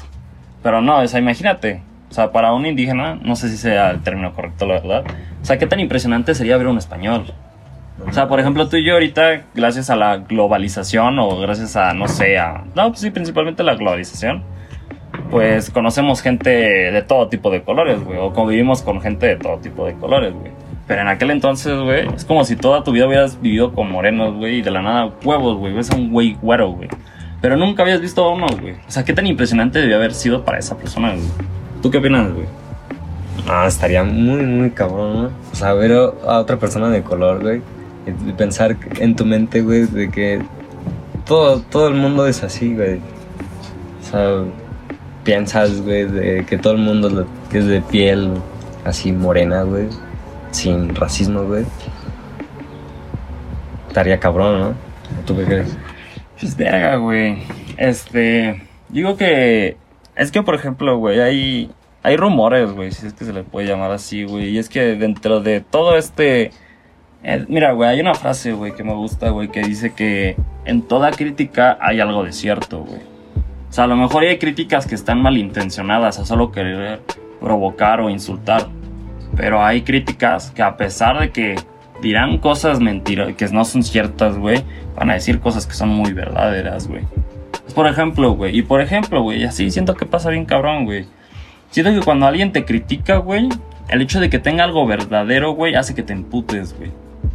Pero 0.64 0.82
no, 0.82 1.00
o 1.00 1.08
sea, 1.08 1.20
imagínate. 1.20 1.82
O 2.10 2.14
sea, 2.14 2.32
para 2.32 2.54
un 2.54 2.66
indígena, 2.66 3.16
no 3.16 3.36
sé 3.36 3.50
si 3.50 3.58
sea 3.58 3.92
el 3.92 4.02
término 4.02 4.34
correcto, 4.34 4.66
la 4.66 4.76
verdad. 4.76 5.04
O 5.42 5.46
sea, 5.46 5.58
qué 5.58 5.68
tan 5.68 5.80
impresionante 5.80 6.36
sería 6.36 6.58
ver 6.58 6.68
un 6.68 6.78
español. 6.78 7.34
O 8.08 8.12
sea, 8.12 8.28
por 8.28 8.40
ejemplo, 8.40 8.68
tú 8.70 8.78
y 8.78 8.86
yo 8.86 8.94
ahorita, 8.94 9.44
gracias 9.54 9.90
a 9.90 9.96
la 9.96 10.18
globalización 10.18 11.20
o 11.20 11.40
gracias 11.40 11.76
a, 11.76 11.94
no 11.94 12.08
sé, 12.08 12.38
a... 12.38 12.64
No, 12.76 12.90
pues 12.90 13.02
sí, 13.02 13.12
principalmente 13.12 13.64
la 13.64 13.76
globalización. 13.76 14.44
Pues 15.34 15.72
conocemos 15.72 16.22
gente 16.22 16.52
de 16.52 17.02
todo 17.02 17.28
tipo 17.28 17.50
de 17.50 17.64
colores, 17.64 18.04
güey. 18.04 18.20
O 18.20 18.32
convivimos 18.34 18.84
con 18.84 19.02
gente 19.02 19.26
de 19.26 19.36
todo 19.36 19.58
tipo 19.58 19.84
de 19.88 19.96
colores, 19.96 20.32
güey. 20.32 20.52
Pero 20.86 21.02
en 21.02 21.08
aquel 21.08 21.32
entonces, 21.32 21.76
güey, 21.76 22.08
es 22.16 22.24
como 22.24 22.46
si 22.46 22.56
toda 22.56 22.84
tu 22.84 22.92
vida 22.92 23.08
hubieras 23.08 23.42
vivido 23.42 23.74
con 23.74 23.92
morenos, 23.92 24.36
güey, 24.36 24.60
y 24.60 24.62
de 24.62 24.70
la 24.70 24.84
nada 24.84 25.12
huevos, 25.24 25.58
güey. 25.58 25.74
Ves 25.74 25.90
a 25.90 25.96
un 25.96 26.12
güey 26.12 26.38
güero, 26.40 26.70
güey. 26.74 26.88
Pero 27.42 27.58
nunca 27.58 27.82
habías 27.82 28.00
visto 28.00 28.24
a 28.24 28.32
uno, 28.32 28.46
güey. 28.62 28.74
O 28.74 28.92
sea, 28.92 29.04
qué 29.04 29.12
tan 29.12 29.26
impresionante 29.26 29.80
debió 29.80 29.96
haber 29.96 30.14
sido 30.14 30.46
para 30.46 30.60
esa 30.60 30.78
persona, 30.78 31.14
güey. 31.14 31.26
¿Tú 31.82 31.90
qué 31.90 31.98
opinas, 31.98 32.32
güey? 32.32 32.46
Ah, 33.50 33.66
estaría 33.68 34.04
muy, 34.04 34.44
muy 34.44 34.70
cabrón, 34.70 35.14
¿no? 35.14 35.32
O 35.52 35.56
sea, 35.56 35.74
ver 35.74 35.94
a 35.94 36.38
otra 36.38 36.58
persona 36.58 36.92
de 36.92 37.02
color, 37.02 37.42
güey. 37.42 37.64
Y 38.06 38.34
pensar 38.34 38.78
en 39.00 39.16
tu 39.16 39.26
mente, 39.26 39.64
güey, 39.64 39.88
de 39.88 40.12
que 40.12 40.44
todo, 41.26 41.60
todo 41.60 41.88
el 41.88 41.96
mundo 41.96 42.28
es 42.28 42.44
así, 42.44 42.76
güey. 42.76 43.00
O 44.00 44.12
sea, 44.12 44.44
piensas, 45.24 45.82
güey, 45.82 46.06
de 46.06 46.46
que 46.46 46.58
todo 46.58 46.74
el 46.74 46.80
mundo 46.80 47.26
es 47.52 47.66
de 47.66 47.82
piel 47.82 48.32
así 48.86 49.12
morena, 49.12 49.64
güey. 49.64 49.88
Sin 50.52 50.94
racismo, 50.96 51.44
güey. 51.44 51.66
Estaría 53.88 54.20
cabrón, 54.20 54.60
¿no? 54.60 54.74
¿Tú 55.26 55.36
qué 55.38 55.46
crees? 55.46 55.78
Pues 56.40 56.56
verga, 56.58 56.96
güey. 56.98 57.44
Este. 57.78 58.62
Digo 58.90 59.16
que. 59.18 59.78
Es 60.16 60.32
que, 60.32 60.44
por 60.44 60.56
ejemplo, 60.56 60.98
güey, 60.98 61.20
hay. 61.20 61.72
Hay 62.06 62.18
rumores, 62.18 62.72
güey, 62.74 62.92
si 62.92 63.08
es 63.08 63.14
que 63.14 63.24
se 63.24 63.32
le 63.32 63.44
puede 63.44 63.66
llamar 63.68 63.92
así, 63.92 64.26
güey. 64.26 64.50
Y 64.50 64.58
es 64.58 64.68
que 64.68 64.96
dentro 64.96 65.40
de 65.40 65.62
todo 65.62 65.96
este. 65.98 66.52
eh, 67.24 67.46
mira, 67.48 67.72
güey, 67.72 67.90
hay 67.90 68.02
una 68.02 68.14
frase, 68.14 68.52
güey, 68.52 68.74
que 68.74 68.84
me 68.84 68.94
gusta, 68.94 69.30
güey, 69.30 69.48
que 69.48 69.62
dice 69.62 69.94
que 69.94 70.36
en 70.66 70.82
toda 70.82 71.12
crítica 71.12 71.78
hay 71.80 72.02
algo 72.02 72.24
de 72.24 72.34
cierto, 72.34 72.80
güey. 72.84 73.13
O 73.74 73.76
sea, 73.76 73.86
a 73.86 73.88
lo 73.88 73.96
mejor 73.96 74.22
hay 74.22 74.38
críticas 74.38 74.86
que 74.86 74.94
están 74.94 75.20
malintencionadas 75.20 76.20
a 76.20 76.28
solo 76.28 76.52
querer 76.52 77.02
provocar 77.42 78.02
o 78.02 78.12
insultar. 78.12 78.68
Pero 79.36 79.66
hay 79.66 79.82
críticas 79.82 80.52
que 80.52 80.62
a 80.62 80.78
pesar 80.78 81.20
de 81.20 81.32
que 81.32 81.56
dirán 82.00 82.38
cosas 82.38 82.80
mentiras, 82.80 83.34
que 83.34 83.48
no 83.48 83.66
son 83.66 83.82
ciertas, 83.82 84.38
güey, 84.38 84.64
van 84.96 85.10
a 85.10 85.16
decir 85.16 85.40
cosas 85.40 85.66
que 85.66 85.74
son 85.74 85.90
muy 85.90 86.14
verdaderas, 86.14 86.88
güey. 86.88 87.02
Por 87.74 87.88
ejemplo, 87.88 88.34
güey, 88.34 88.56
y 88.56 88.62
por 88.62 88.80
ejemplo, 88.80 89.24
güey, 89.24 89.44
así 89.44 89.72
siento 89.72 89.96
que 89.96 90.06
pasa 90.06 90.30
bien 90.30 90.46
cabrón, 90.46 90.86
güey. 90.86 91.08
Siento 91.72 92.00
que 92.00 92.06
cuando 92.06 92.28
alguien 92.28 92.52
te 92.52 92.66
critica, 92.66 93.18
güey, 93.18 93.50
el 93.90 94.04
hecho 94.04 94.20
de 94.20 94.30
que 94.30 94.38
tenga 94.38 94.66
algo 94.66 94.86
verdadero, 94.86 95.54
güey, 95.54 95.74
hace 95.74 95.96
que 95.96 96.04
te 96.04 96.14
emputes, 96.14 96.78
güey. 96.78 96.92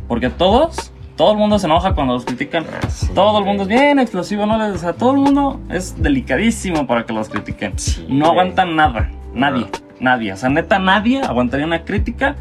Porque 0.07 0.31
todos, 0.31 0.93
todo 1.19 1.33
el 1.33 1.39
mundo 1.39 1.59
se 1.59 1.67
enoja 1.67 1.95
cuando 1.95 2.15
los 2.15 2.25
critican. 2.25 2.65
sí, 2.89 3.09
todo 3.13 3.41
el 3.41 3.45
mundo 3.45 3.65
es 3.65 3.69
bien 3.69 3.99
explosivo, 3.99 4.47
¿no? 4.47 4.57
O 4.73 4.79
sea, 4.79 4.93
todo 4.93 5.11
el 5.11 5.17
mundo 5.17 5.61
es 5.69 6.01
delicadísimo 6.01 6.87
para 6.87 7.05
que 7.05 7.13
los 7.13 7.29
critiquen. 7.29 7.77
Sí, 7.77 8.07
no 8.09 8.27
güey. 8.27 8.31
aguantan 8.31 8.77
nada, 8.77 9.11
nadie, 9.35 9.67
nadie. 9.99 10.33
O 10.33 10.37
sea, 10.37 10.49
neta, 10.49 10.79
nadie 10.79 11.21
aguantaría 11.21 11.67
una 11.67 11.83
crítica 11.83 12.37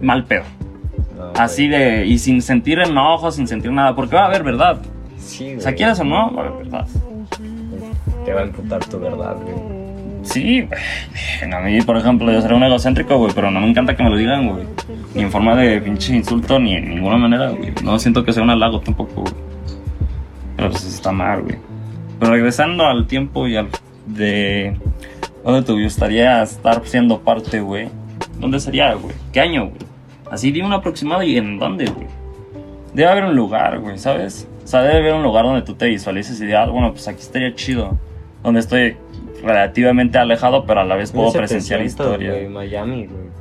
mal. 0.00 0.26
No, 0.30 1.24
güey. 1.24 1.32
Así 1.36 1.68
de, 1.68 2.06
y 2.06 2.18
sin 2.18 2.40
sentir 2.40 2.78
enojo, 2.78 3.30
sin 3.30 3.46
sentir 3.46 3.70
nada, 3.70 3.94
porque 3.94 4.16
va 4.16 4.22
a 4.22 4.26
haber 4.26 4.42
verdad. 4.44 4.80
Sí, 5.18 5.44
güey. 5.44 5.56
O 5.58 5.60
sea, 5.60 5.74
quieras 5.74 6.00
o 6.00 6.04
no, 6.04 6.32
va 6.34 6.42
a 6.42 6.46
haber 6.46 6.64
verdad. 6.64 6.88
Te 8.24 8.32
va 8.32 8.40
a 8.40 8.44
imputar 8.46 8.82
tu 8.86 8.98
verdad, 8.98 9.36
güey. 9.42 9.81
Sí. 10.22 10.68
A 11.52 11.60
mí, 11.60 11.80
por 11.82 11.96
ejemplo, 11.96 12.30
yo 12.30 12.40
seré 12.40 12.54
un 12.54 12.62
egocéntrico, 12.62 13.18
güey, 13.18 13.32
pero 13.34 13.50
no 13.50 13.60
me 13.60 13.68
encanta 13.68 13.96
que 13.96 14.02
me 14.02 14.10
lo 14.10 14.16
digan, 14.16 14.48
güey. 14.48 14.64
Ni 15.14 15.22
en 15.22 15.30
forma 15.30 15.56
de 15.56 15.80
pinche 15.80 16.14
insulto, 16.14 16.58
ni 16.58 16.74
en 16.74 16.94
ninguna 16.94 17.16
manera, 17.16 17.50
güey. 17.50 17.72
No 17.82 17.98
siento 17.98 18.24
que 18.24 18.32
sea 18.32 18.42
un 18.42 18.50
halago 18.50 18.80
tampoco, 18.80 19.22
güey. 19.22 19.34
Pero 20.56 20.70
pues 20.70 20.84
está 20.84 21.12
mal, 21.12 21.42
güey. 21.42 21.56
Pero 22.18 22.32
regresando 22.32 22.86
al 22.86 23.06
tiempo 23.06 23.46
y 23.48 23.56
al 23.56 23.68
de... 24.06 24.76
¿Dónde 25.44 25.62
te 25.62 25.72
gustaría 25.72 26.42
estar 26.42 26.82
siendo 26.84 27.18
parte, 27.20 27.60
güey? 27.60 27.88
¿Dónde 28.38 28.60
sería, 28.60 28.94
güey? 28.94 29.14
¿Qué 29.32 29.40
año, 29.40 29.66
güey? 29.66 29.80
Así 30.30 30.52
di 30.52 30.62
un 30.62 30.72
aproximado 30.72 31.22
y 31.24 31.36
en 31.36 31.58
dónde, 31.58 31.86
güey. 31.86 32.06
Debe 32.94 33.10
haber 33.10 33.24
un 33.24 33.34
lugar, 33.34 33.80
güey, 33.80 33.98
¿sabes? 33.98 34.48
O 34.64 34.66
sea, 34.66 34.82
debe 34.82 35.00
haber 35.00 35.14
un 35.14 35.24
lugar 35.24 35.44
donde 35.44 35.62
tú 35.62 35.74
te 35.74 35.86
visualices 35.86 36.40
y 36.40 36.46
digas, 36.46 36.70
bueno, 36.70 36.92
pues 36.92 37.08
aquí 37.08 37.20
estaría 37.20 37.52
chido. 37.54 37.98
Donde 38.44 38.60
estoy 38.60 38.96
relativamente 39.42 40.18
alejado, 40.18 40.64
pero 40.66 40.80
a 40.80 40.84
la 40.84 40.96
vez 40.96 41.12
puedo 41.12 41.32
presenciar 41.32 41.80
1700, 41.80 41.86
historia. 42.22 42.30
güey, 42.32 42.48
Miami, 42.48 43.06
güey. 43.06 43.32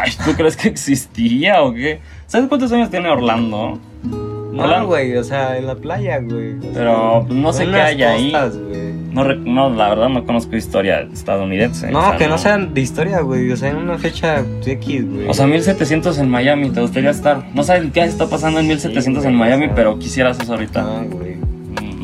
Ay, 0.00 0.10
¿tú 0.24 0.32
crees 0.36 0.56
que 0.56 0.68
existiría 0.68 1.62
o 1.62 1.72
qué? 1.72 2.00
¿Sabes 2.26 2.48
cuántos 2.48 2.72
años 2.72 2.90
tiene 2.90 3.08
Orlando? 3.08 3.78
No, 4.02 4.86
güey, 4.86 5.16
o 5.16 5.24
sea, 5.24 5.56
en 5.56 5.66
la 5.66 5.74
playa, 5.74 6.18
güey. 6.18 6.60
Sea, 6.60 6.70
Pero 6.74 7.26
no 7.28 7.52
sé 7.52 7.66
qué 7.66 7.76
hay 7.80 8.02
ahí. 8.02 8.32
costas, 8.32 8.56
güey. 8.58 8.92
No, 9.12 9.22
re- 9.24 9.36
no, 9.36 9.70
la 9.70 9.88
verdad 9.90 10.08
no 10.08 10.24
conozco 10.24 10.56
historia 10.56 11.00
estadounidense. 11.12 11.90
No, 11.90 12.00
o 12.00 12.08
sea, 12.08 12.16
que 12.18 12.26
no 12.28 12.36
sean 12.38 12.74
de 12.74 12.80
historia, 12.80 13.20
güey. 13.20 13.50
O 13.52 13.56
sea, 13.56 13.70
en 13.70 13.76
una 13.76 13.96
fecha 13.98 14.42
X, 14.64 15.08
güey. 15.08 15.28
O 15.28 15.34
sea, 15.34 15.46
1700 15.46 16.18
en 16.18 16.28
Miami, 16.28 16.70
te 16.70 16.80
gustaría 16.80 17.10
estar. 17.10 17.44
No 17.54 17.62
sabes 17.62 17.90
qué 17.92 18.02
está 18.02 18.26
pasando 18.28 18.58
en 18.60 18.66
1700 18.68 19.22
Sí, 19.22 19.28
en 19.28 19.36
Miami, 19.36 19.70
pero 19.74 19.98
quisieras 19.98 20.38
eso 20.40 20.52
ahorita. 20.52 20.80
Ah, 20.84 21.04
güey. 21.08 21.36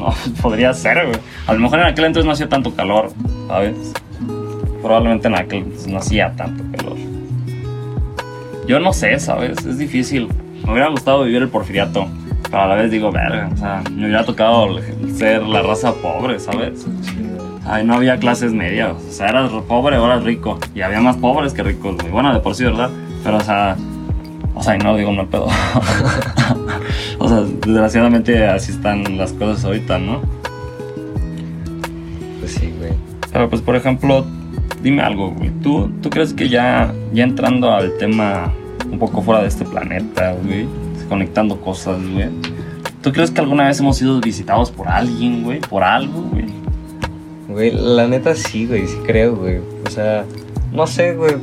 No, 0.00 0.14
podría 0.42 0.72
ser, 0.72 1.06
güey. 1.06 1.18
A 1.46 1.52
lo 1.52 1.60
mejor 1.60 1.80
en 1.80 1.86
aquel 1.86 2.06
entonces 2.06 2.26
no 2.26 2.32
hacía 2.32 2.48
tanto 2.48 2.74
calor, 2.74 3.10
¿sabes? 3.48 3.92
Probablemente 4.80 5.28
en 5.28 5.34
aquel 5.34 5.64
entonces 5.64 5.88
no 5.88 5.98
hacía 5.98 6.32
tanto 6.34 6.64
calor. 6.74 6.96
Yo 8.66 8.80
no 8.80 8.94
sé, 8.94 9.18
¿sabes? 9.20 9.64
Es 9.66 9.76
difícil. 9.76 10.28
Me 10.64 10.72
hubiera 10.72 10.88
gustado 10.88 11.24
vivir 11.24 11.42
el 11.42 11.48
porfiriato. 11.48 12.06
Pero 12.44 12.62
a 12.62 12.66
la 12.66 12.74
vez 12.76 12.90
digo, 12.90 13.12
verga, 13.12 13.50
o 13.52 13.56
sea, 13.56 13.82
me 13.92 14.06
hubiera 14.06 14.24
tocado 14.24 14.80
ser 15.14 15.42
la 15.42 15.62
raza 15.62 15.92
pobre, 15.92 16.40
¿sabes? 16.40 16.86
Ay, 17.66 17.84
no 17.84 17.94
había 17.94 18.16
clases 18.16 18.52
medias. 18.52 18.96
O 18.96 19.12
sea, 19.12 19.28
eras 19.28 19.50
pobre 19.68 19.98
o 19.98 20.06
eras 20.06 20.24
rico. 20.24 20.58
Y 20.74 20.80
había 20.80 21.00
más 21.00 21.16
pobres 21.16 21.52
que 21.52 21.62
ricos, 21.62 21.96
güey. 21.96 22.10
Bueno, 22.10 22.32
de 22.32 22.40
por 22.40 22.54
sí, 22.54 22.64
¿verdad? 22.64 22.90
Pero, 23.22 23.36
o 23.36 23.40
sea. 23.40 23.76
O 24.54 24.62
sea, 24.62 24.76
y 24.76 24.78
no 24.78 24.96
digo 24.96 25.12
mal 25.12 25.26
pedo. 25.28 25.46
o 27.18 27.28
sea, 27.28 27.40
desgraciadamente 27.40 28.46
así 28.46 28.72
están 28.72 29.16
las 29.16 29.32
cosas 29.32 29.64
ahorita, 29.64 29.98
¿no? 29.98 30.20
Pues 32.40 32.52
sí, 32.52 32.72
güey. 32.78 32.92
Pero, 33.32 33.48
pues, 33.48 33.62
por 33.62 33.76
ejemplo, 33.76 34.26
dime 34.82 35.02
algo, 35.02 35.30
güey. 35.30 35.50
¿Tú, 35.62 35.90
¿Tú 36.02 36.10
crees 36.10 36.34
que 36.34 36.48
ya, 36.48 36.92
ya 37.12 37.24
entrando 37.24 37.72
al 37.72 37.96
tema 37.98 38.52
un 38.90 38.98
poco 38.98 39.22
fuera 39.22 39.42
de 39.42 39.48
este 39.48 39.64
planeta, 39.64 40.32
güey? 40.32 40.66
Conectando 41.08 41.60
cosas, 41.60 41.98
güey. 42.12 42.28
¿Tú 43.02 43.12
crees 43.12 43.30
que 43.30 43.40
alguna 43.40 43.66
vez 43.66 43.80
hemos 43.80 43.96
sido 43.96 44.20
visitados 44.20 44.70
por 44.70 44.88
alguien, 44.88 45.42
güey? 45.42 45.60
¿Por 45.60 45.82
algo, 45.82 46.22
güey? 46.22 46.44
Güey, 47.48 47.72
la 47.72 48.06
neta 48.06 48.34
sí, 48.34 48.66
güey, 48.66 48.86
sí 48.86 48.96
creo, 49.06 49.36
güey. 49.36 49.58
O 49.86 49.90
sea, 49.90 50.24
no 50.72 50.86
sé, 50.86 51.14
güey. 51.14 51.34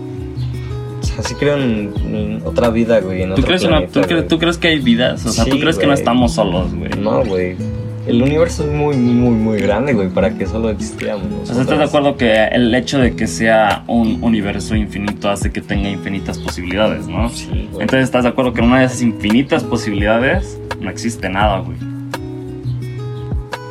O 1.18 1.22
sea, 1.22 1.30
sí 1.30 1.36
creo 1.36 1.58
en, 1.58 1.94
en 2.14 2.42
otra 2.46 2.70
vida, 2.70 3.00
güey. 3.00 3.24
En 3.24 3.30
¿Tú 3.30 3.34
otro 3.36 3.46
crees, 3.46 3.66
planeta, 3.66 3.92
tú, 3.92 4.00
cre- 4.02 4.28
tú 4.28 4.38
crees 4.40 4.58
que 4.58 4.68
hay 4.68 4.80
vidas? 4.80 5.26
O 5.26 5.30
sea, 5.32 5.46
¿tú 5.46 5.60
crees 5.60 5.78
que 5.78 5.88
no 5.88 5.94
estamos 5.94 6.34
solos, 6.34 6.74
güey? 6.76 6.92
No, 7.00 7.24
güey. 7.26 7.56
El 8.06 8.22
universo 8.22 8.64
es 8.64 8.70
muy, 8.72 8.96
muy, 8.96 9.32
muy 9.32 9.60
grande, 9.60 9.94
güey, 9.94 10.08
para 10.10 10.30
que 10.38 10.46
solo 10.46 10.70
existiéramos. 10.70 11.26
O 11.50 11.54
sea, 11.54 11.62
¿estás 11.62 11.78
de 11.78 11.84
acuerdo 11.84 12.16
que 12.16 12.46
el 12.46 12.74
hecho 12.74 13.00
de 13.00 13.16
que 13.18 13.28
sea 13.28 13.84
un 13.88 14.24
universo 14.24 14.76
infinito 14.78 15.30
hace 15.30 15.52
que 15.52 15.60
tenga 15.60 15.90
infinitas 15.90 16.38
posibilidades, 16.38 17.06
no? 17.08 17.28
Sí, 17.30 17.48
güey. 17.72 17.82
Entonces, 17.82 18.04
¿estás 18.06 18.24
de 18.24 18.30
acuerdo 18.30 18.54
que 18.54 18.62
en 18.62 18.68
una 18.68 18.80
de 18.80 18.86
esas 18.86 19.02
infinitas 19.02 19.64
posibilidades 19.66 20.58
no 20.80 20.90
existe 20.90 21.28
nada, 21.28 21.60
güey? 21.60 21.78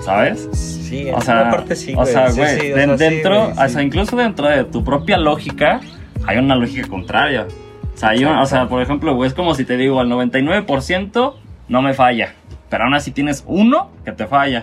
¿Sabes? 0.05 0.49
Sí, 0.53 1.09
en 1.09 1.15
O 1.15 1.21
sea, 1.21 1.43
una 1.43 1.51
parte 1.51 1.75
sí, 1.75 1.95
o 1.97 2.05
sea, 2.07 2.31
güey, 2.31 2.61
sí, 2.61 2.73
o 2.73 2.77
de- 2.77 2.85
sea, 2.85 2.99
sí, 2.99 3.05
dentro, 3.05 3.47
sí. 3.55 3.61
o 3.65 3.69
sea, 3.69 3.83
incluso 3.83 4.17
dentro 4.17 4.47
de 4.49 4.65
tu 4.65 4.85
propia 4.85 5.17
lógica, 5.19 5.81
hay 6.27 6.39
una 6.39 6.55
lógica 6.57 6.87
contraria. 6.89 7.47
O 7.95 7.99
sea, 7.99 8.11
una- 8.25 8.43
o 8.43 8.47
sea, 8.47 8.69
por 8.69 8.83
ejemplo, 8.83 9.15
güey, 9.15 9.29
es 9.29 9.35
como 9.35 9.55
si 9.55 9.65
te 9.65 9.77
digo, 9.77 10.01
al 10.01 10.09
99% 10.09 11.37
no 11.69 11.83
me 11.83 11.95
falla, 11.95 12.35
pero 12.69 12.85
aún 12.85 12.95
así 12.95 13.11
tienes 13.11 13.43
uno 13.47 13.91
que 14.05 14.13
te 14.13 14.27
falla. 14.27 14.63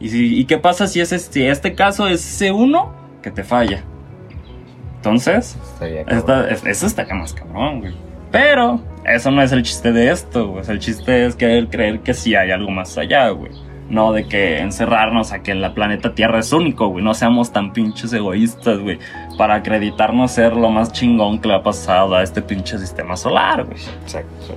¿Y, 0.00 0.08
si- 0.08 0.36
y 0.38 0.44
qué 0.46 0.58
pasa 0.58 0.86
si, 0.88 1.00
ese, 1.00 1.18
si 1.18 1.44
este 1.46 1.74
caso 1.74 2.08
es 2.08 2.20
ese 2.26 2.50
uno 2.50 2.92
que 3.22 3.30
te 3.30 3.44
falla? 3.44 3.82
Entonces, 4.96 5.56
esta- 6.08 6.50
es- 6.50 6.64
eso 6.64 6.86
estaría 6.86 7.14
más 7.14 7.32
cabrón, 7.32 7.80
güey. 7.80 7.94
Pero 8.30 8.80
eso 9.04 9.30
no 9.30 9.42
es 9.42 9.52
el 9.52 9.62
chiste 9.62 9.92
de 9.92 10.10
esto, 10.10 10.48
güey. 10.48 10.64
El 10.68 10.78
chiste 10.78 11.26
es 11.26 11.36
querer 11.36 11.68
creer 11.68 12.00
que 12.00 12.14
sí 12.14 12.34
hay 12.34 12.50
algo 12.50 12.70
más 12.70 12.96
allá, 12.98 13.28
güey. 13.30 13.52
No 13.92 14.12
de 14.12 14.26
que 14.26 14.58
encerrarnos 14.58 15.32
a 15.32 15.42
que 15.42 15.52
el 15.52 15.70
planeta 15.74 16.14
Tierra 16.14 16.38
es 16.38 16.50
único, 16.54 16.88
güey. 16.88 17.04
No 17.04 17.12
seamos 17.12 17.52
tan 17.52 17.74
pinches 17.74 18.10
egoístas, 18.14 18.78
güey. 18.78 18.98
Para 19.36 19.56
acreditarnos 19.56 20.30
ser 20.30 20.56
lo 20.56 20.70
más 20.70 20.92
chingón 20.92 21.38
que 21.38 21.48
le 21.48 21.56
ha 21.56 21.62
pasado 21.62 22.14
a 22.14 22.22
este 22.22 22.40
pinche 22.40 22.78
sistema 22.78 23.18
solar, 23.18 23.64
güey. 23.64 23.76
Exacto. 24.02 24.56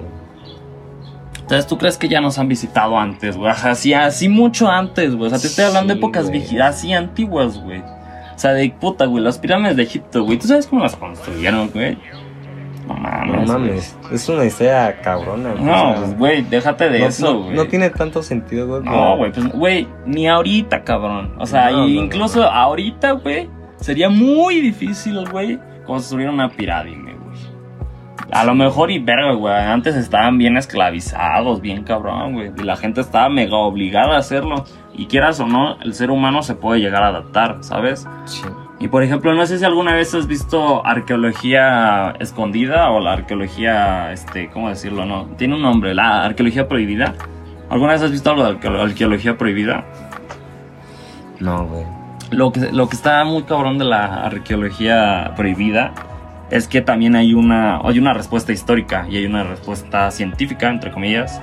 Entonces, 1.42 1.68
¿tú 1.68 1.78
crees 1.78 1.98
que 1.98 2.08
ya 2.08 2.22
nos 2.22 2.40
han 2.40 2.48
visitado 2.48 2.98
antes, 2.98 3.36
güey? 3.36 3.52
Así, 3.52 3.94
así 3.94 4.30
mucho 4.30 4.70
antes, 4.70 5.14
güey. 5.14 5.28
O 5.28 5.30
sea, 5.30 5.40
te 5.40 5.48
estoy 5.48 5.66
hablando 5.66 5.94
de 5.94 6.00
épocas 6.00 6.32
así 6.64 6.94
antiguas, 6.94 7.62
güey. 7.62 7.82
O 7.82 8.38
sea, 8.40 8.54
de 8.54 8.70
puta, 8.70 9.06
güey. 9.06 9.22
Las 9.22 9.38
pirámides 9.38 9.76
de 9.76 9.84
Egipto, 9.84 10.24
güey. 10.24 10.40
¿Tú 10.40 10.48
sabes 10.48 10.66
cómo 10.66 10.82
las 10.82 10.96
construyeron, 10.96 11.72
güey? 11.72 11.98
No 12.88 12.94
mames. 12.94 13.48
No 13.48 13.54
mames. 13.54 13.98
Es 14.12 14.30
una 14.30 14.46
historia 14.46 15.02
cabrona. 15.02 15.52
güey. 15.54 15.64
No, 15.64 15.96
pues, 15.96 16.18
güey, 16.18 16.42
déjate 16.44 16.90
de 16.90 17.00
no, 17.00 17.06
eso, 17.08 17.40
güey. 17.44 17.56
no 17.56 17.66
tiene 17.66 17.90
tanto 17.90 18.22
sentido, 18.22 18.68
güey. 18.68 18.84
No, 18.84 19.18
güey, 19.18 19.32
pues, 19.32 19.48
güey, 19.52 19.88
ni 20.06 20.28
ahorita, 20.28 20.84
cabrón. 20.84 21.34
O 21.40 21.46
sea, 21.46 21.72
No, 21.72 21.88
incluso 21.88 22.44
ahorita, 22.44 23.14
güey, 23.14 23.50
sería 23.78 24.10
muy 24.10 24.62
difícil, 24.62 25.28
güey, 25.30 25.60
construir 25.86 26.30
una 26.30 26.50
pirámide, 26.50 27.14
güey. 27.14 27.26
A 28.32 28.44
lo 28.44 28.56
mejor 28.56 28.90
y 28.92 29.00
verga, 29.00 29.34
güey, 29.34 29.54
antes 29.54 29.96
estaban 29.96 30.38
bien 30.38 30.58
esclavizados, 30.58 31.62
bien 31.62 31.84
cabrón, 31.84 32.34
güey. 32.34 32.52
Y 32.58 32.64
la 32.64 32.76
gente 32.76 33.02
estaba 33.02 33.30
mega 33.30 33.56
obligada 33.58 34.16
a 34.16 34.20
hacerlo. 34.20 34.66
Y 34.94 35.06
quieras 35.08 35.40
o 35.40 35.48
no, 35.48 35.80
el 35.82 35.94
ser 35.94 36.10
humano 36.10 36.42
se 36.42 36.56
puede 36.56 36.80
llegar 36.82 37.04
a 37.04 37.08
adaptar, 37.08 37.58
¿sabes? 37.62 38.08
Sí. 38.26 38.42
Y 38.80 38.90
por 38.90 39.04
ejemplo, 39.04 39.34
no 39.34 39.46
sé 39.46 39.58
si 39.58 39.64
alguna 39.66 39.94
vez 39.94 40.14
has 40.14 40.28
visto 40.28 40.86
arqueología 40.86 42.14
escondida 42.20 42.92
o 42.92 43.00
la 43.00 43.14
arqueología, 43.14 44.12
este, 44.12 44.50
¿cómo 44.50 44.70
decirlo? 44.70 45.06
No, 45.06 45.26
tiene 45.38 45.56
un 45.56 45.62
nombre, 45.62 45.94
la 45.96 46.26
arqueología 46.26 46.68
prohibida. 46.68 47.14
¿Alguna 47.70 47.94
vez 47.94 48.02
has 48.02 48.12
visto 48.12 48.30
algo 48.30 48.44
de 48.44 48.50
arqueo- 48.60 48.82
arqueología 48.84 49.38
prohibida? 49.38 49.86
No, 51.40 51.66
güey. 51.66 51.86
Lo 52.32 52.52
que, 52.52 52.72
lo 52.72 52.90
que 52.90 52.96
está 52.96 53.24
muy 53.24 53.44
cabrón 53.44 53.78
de 53.78 53.86
la 53.86 54.24
arqueología 54.26 55.34
prohibida 55.36 55.94
es 56.52 56.68
que 56.68 56.82
también 56.82 57.16
hay 57.16 57.34
una, 57.34 57.78
hay 57.78 57.98
una 57.98 58.14
respuesta 58.14 58.52
histórica 58.52 59.08
y 59.10 59.18
hay 59.18 59.26
una 59.26 59.44
respuesta 59.44 60.12
científica, 60.12 60.70
entre 60.70 60.92
comillas, 60.92 61.42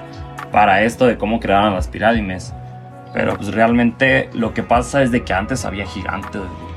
para 0.52 0.82
esto 0.82 1.06
de 1.06 1.16
cómo 1.16 1.40
crearon 1.40 1.74
las 1.74 1.88
pirámides. 1.88 2.52
Pero 3.14 3.36
pues 3.36 3.52
realmente 3.54 4.28
lo 4.34 4.52
que 4.54 4.62
pasa 4.62 5.02
es 5.02 5.10
de 5.10 5.22
que 5.24 5.32
antes 5.32 5.64
había 5.64 5.86
gigantes. 5.86 6.40
güey. 6.40 6.71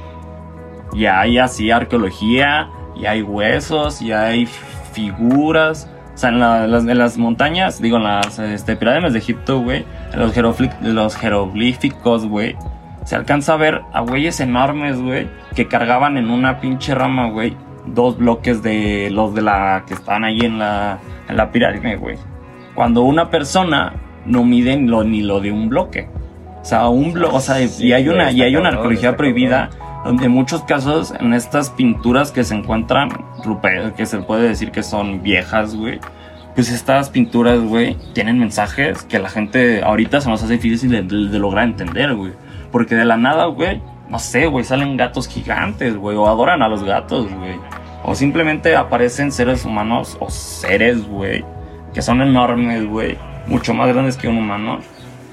Y 0.94 1.06
hay 1.06 1.38
así 1.38 1.72
arqueología, 1.72 2.70
y 2.96 3.06
hay 3.06 3.22
huesos, 3.22 4.02
y 4.02 4.12
hay 4.12 4.46
figuras. 4.94 5.90
O 6.14 6.18
sea, 6.18 6.30
en, 6.30 6.40
la- 6.40 6.68
las, 6.68 6.86
en 6.88 6.98
las 6.98 7.18
montañas, 7.18 7.82
digo, 7.82 7.98
en 7.98 8.04
las 8.04 8.40
este, 8.40 8.76
pirámides 8.78 9.14
de 9.14 9.20
Egipto, 9.20 9.60
güey, 9.60 9.84
en 10.14 10.20
los, 10.20 10.34
los 10.82 11.16
jeroglíficos, 11.18 12.26
güey, 12.28 12.56
se 13.04 13.16
alcanza 13.16 13.54
a 13.54 13.58
ver 13.58 13.82
a 13.94 14.00
güeyes 14.02 14.40
enormes, 14.40 15.00
güey, 15.02 15.28
que 15.56 15.68
cargaban 15.68 16.18
en 16.18 16.30
una 16.30 16.62
pinche 16.62 16.96
rama, 16.96 17.30
güey, 17.30 17.58
dos 17.86 18.18
bloques 18.18 18.64
de 18.64 19.10
los 19.12 19.36
de 19.36 19.42
la 19.42 19.84
que 19.86 19.94
están 19.94 20.24
ahí 20.24 20.40
en 20.42 20.58
la, 20.58 21.00
en 21.28 21.36
la 21.38 21.52
pirámide, 21.52 21.98
güey. 21.98 22.18
Cuando 22.74 23.02
una 23.04 23.30
persona 23.30 23.94
no 24.26 24.44
mide 24.44 24.78
ni 24.78 24.88
lo, 24.88 25.04
ni 25.04 25.22
lo 25.22 25.40
de 25.42 25.52
un 25.52 25.68
bloque. 25.70 26.08
O 26.62 26.66
sea, 26.66 26.88
un 26.88 27.12
bloque, 27.14 27.36
o 27.36 27.40
sea, 27.42 27.58
y 27.62 27.92
hay 27.94 28.08
una, 28.10 28.32
y 28.32 28.42
hay 28.42 28.56
una 28.56 28.70
arqueología 28.70 29.16
prohibida 29.18 29.70
en 30.06 30.32
muchos 30.32 30.64
casos 30.64 31.14
en 31.20 31.34
estas 31.34 31.70
pinturas 31.72 32.32
que 32.32 32.44
se 32.44 32.56
encuentran 32.56 33.10
que 33.98 34.06
se 34.06 34.20
puede 34.20 34.48
decir 34.48 34.72
que 34.72 34.84
son 34.84 35.22
viejas, 35.24 35.76
güey. 35.76 36.00
Pues 36.54 36.72
estas 36.72 37.10
pinturas, 37.10 37.60
güey, 37.60 37.98
tienen 38.14 38.40
mensajes 38.40 39.04
que 39.04 39.20
la 39.20 39.30
gente 39.30 39.84
ahorita 39.84 40.22
se 40.22 40.30
nos 40.30 40.42
hace 40.44 40.54
difícil 40.54 40.90
de, 40.92 41.02
de- 41.04 41.30
de 41.30 41.40
lograr 41.40 41.66
entender, 41.66 42.14
güey. 42.16 42.32
Porque 42.72 42.96
de 42.96 43.04
la 43.06 43.18
nada, 43.18 43.46
güey, 43.48 43.82
no 44.10 44.20
sé, 44.20 44.46
güey, 44.48 44.64
salen 44.64 44.96
gatos 44.96 45.28
gigantes, 45.28 45.96
güey, 45.98 46.16
o 46.16 46.28
adoran 46.28 46.62
a 46.62 46.68
los 46.70 46.84
gatos, 46.84 47.28
güey. 47.34 47.56
O 48.04 48.16
simplemente 48.16 48.76
aparecen 48.76 49.32
seres 49.32 49.66
humanos 49.66 50.16
o 50.20 50.30
seres, 50.30 51.06
güey, 51.08 51.44
que 51.94 52.02
son 52.02 52.22
enormes, 52.22 52.86
güey, 52.88 53.18
mucho 53.48 53.74
más 53.74 53.88
grandes 53.90 54.16
que 54.16 54.28
un 54.28 54.38
humano 54.38 54.80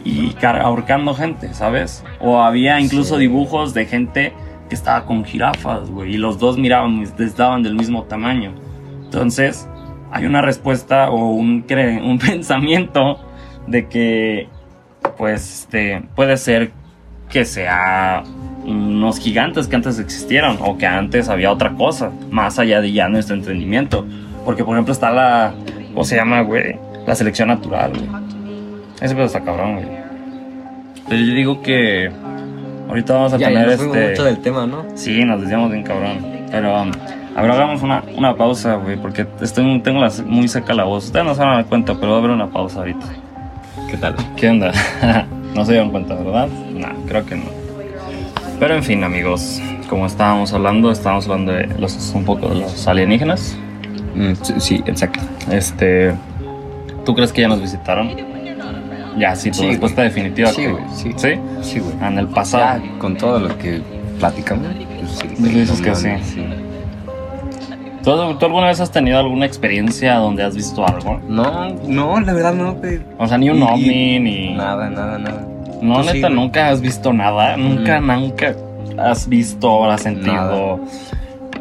y 0.05 0.35
ahorcando 0.43 1.14
gente, 1.14 1.55
¿sabes? 1.55 2.02
O 2.21 2.43
había 2.43 2.81
incluso 2.81 3.14
Sí. 3.17 3.21
dibujos 3.21 3.75
de 3.75 3.87
gente 3.87 4.33
estaba 4.75 5.05
con 5.05 5.25
jirafas, 5.25 5.91
güey, 5.91 6.14
y 6.14 6.19
los 6.19 6.38
dos 6.38 6.59
miraban, 6.59 7.02
estaban 7.19 7.62
del 7.62 7.75
mismo 7.75 8.05
tamaño. 8.05 8.52
Entonces, 9.05 9.69
hay 10.11 10.26
una 10.26 10.43
respuesta 10.43 11.11
o 11.11 11.30
un, 11.30 11.65
un 12.04 12.19
pensamiento 12.19 13.19
de 13.67 13.89
que, 13.89 14.49
pues, 15.17 15.61
este, 15.61 16.02
puede 16.15 16.37
ser 16.37 16.73
que 17.28 17.45
sea 17.45 18.23
unos 18.65 19.19
gigantes 19.19 19.67
que 19.67 19.76
antes 19.76 19.99
existieron 19.99 20.58
o 20.61 20.76
que 20.78 20.87
antes 20.87 21.28
había 21.28 21.50
otra 21.50 21.73
cosa, 21.73 22.11
más 22.30 22.58
allá 22.58 22.80
de 22.80 22.93
ya 22.93 23.08
nuestro 23.08 23.35
entendimiento. 23.35 24.06
Porque, 24.45 24.65
por 24.65 24.76
ejemplo, 24.76 24.93
está 24.93 25.11
la, 25.11 25.54
¿cómo 25.93 26.04
se 26.04 26.17
llama, 26.17 26.43
güey? 26.43 26.76
La 27.06 27.15
selección 27.15 27.49
natural, 27.49 27.93
güey. 27.93 28.08
Ese 29.00 29.15
pedo 29.15 29.26
está 29.26 29.41
cabrón, 29.41 29.76
güey. 29.76 29.87
Pero 31.08 31.25
yo 31.25 31.35
digo 31.35 31.63
que 31.63 32.11
ahorita 32.93 33.13
vamos 33.15 33.33
a 33.33 33.37
Ya, 33.39 33.49
ya 33.50 33.55
tener 33.55 33.67
nos 33.69 33.76
fuimos 33.76 33.97
este... 33.97 34.11
mucho 34.11 34.25
del 34.25 34.39
tema, 34.39 34.67
¿no? 34.67 34.85
Sí, 34.95 35.25
nos 35.25 35.41
desviamos 35.41 35.71
bien 35.71 35.83
cabrón. 35.83 36.19
Pero, 36.50 36.83
um, 36.83 36.91
a 37.35 37.43
ver, 37.43 37.50
hagamos 37.50 37.83
una, 37.83 38.02
una 38.17 38.37
pausa, 38.37 38.75
güey, 38.76 38.97
porque 38.97 39.26
estoy, 39.41 39.81
tengo 39.81 40.00
la- 40.00 40.13
muy 40.26 40.49
seca 40.49 40.75
la 40.75 40.85
voz. 40.85 41.07
Ustedes 41.07 41.25
no 41.25 41.35
se 41.35 41.41
van 41.41 41.50
a 41.50 41.55
dar 41.57 41.67
cuenta, 41.67 41.95
pero 41.95 42.09
va 42.11 42.17
a 42.17 42.19
haber 42.19 42.31
una 42.31 42.49
pausa 42.50 42.78
ahorita. 42.81 43.07
¿Qué 43.91 43.97
tal? 43.97 44.15
¿Qué 44.37 44.49
onda? 44.50 44.73
no 45.55 45.65
se 45.65 45.73
dieron 45.73 45.91
cuenta, 45.91 46.15
¿verdad? 46.15 46.49
No, 46.75 46.89
creo 47.07 47.25
que 47.26 47.37
no. 47.37 47.45
Pero 48.61 48.75
en 48.75 48.83
fin, 48.83 49.02
amigos, 49.02 49.61
como 49.89 50.07
estábamos 50.07 50.52
hablando, 50.52 50.91
estábamos 50.93 51.25
hablando 51.26 51.52
de 51.52 51.67
los, 51.78 52.13
un 52.15 52.25
poco 52.25 52.49
de 52.49 52.57
los 52.61 52.87
alienígenas. 52.87 53.57
Mm, 54.15 54.33
sí, 54.43 54.55
sí, 54.59 54.83
exacto. 54.87 55.21
Este, 55.50 56.15
¿tú 57.05 57.15
crees 57.15 57.33
que 57.33 57.41
ya 57.41 57.49
nos 57.49 57.61
visitaron? 57.61 58.11
Ya, 59.18 59.34
sí, 59.36 59.50
tu 59.50 59.58
Sí, 59.58 59.68
respuesta 59.68 60.02
definitiva. 60.02 60.48
Sí, 60.50 60.66
güey, 60.66 60.82
sí. 60.94 61.12
¿Sí? 61.16 61.28
Sí, 61.62 61.78
güey. 61.80 61.94
En 62.06 62.18
el 62.18 62.28
pasado. 62.28 62.82
Ya, 62.82 62.98
con 62.98 63.16
todo 63.16 63.38
lo 63.40 63.56
que 63.58 63.80
platicamos, 64.18 64.66
pues. 65.38 65.54
Dices 65.54 65.80
que 65.80 65.94
sí. 65.94 66.08
¿Tú, 68.02 68.34
tú 68.34 68.46
alguna 68.46 68.66
vez 68.66 68.80
has 68.80 68.90
tenido 68.90 69.18
alguna 69.20 69.46
experiencia 69.46 70.16
donde 70.16 70.42
has 70.42 70.56
visto 70.56 70.84
algo? 70.86 71.20
No, 71.28 71.68
no, 71.86 72.20
la 72.20 72.32
verdad 72.32 72.52
no, 72.54 72.75
güey. 72.75 73.00
O 73.18 73.28
sea, 73.28 73.38
ni 73.38 73.48
un 73.48 73.62
ovni, 73.62 74.18
ni... 74.18 74.54
Nada, 74.54 74.90
nada, 74.90 75.18
nada. 75.18 75.46
No, 75.80 75.98
Tú 76.02 76.08
sí, 76.08 76.14
neta, 76.14 76.28
nunca 76.28 76.68
has 76.68 76.80
visto 76.80 77.12
nada. 77.12 77.56
Nunca, 77.56 78.00
Mm. 78.00 78.06
nunca 78.08 78.56
has 78.98 79.28
visto 79.28 79.70
o 79.72 79.84
has 79.88 80.02
sentido... 80.02 80.80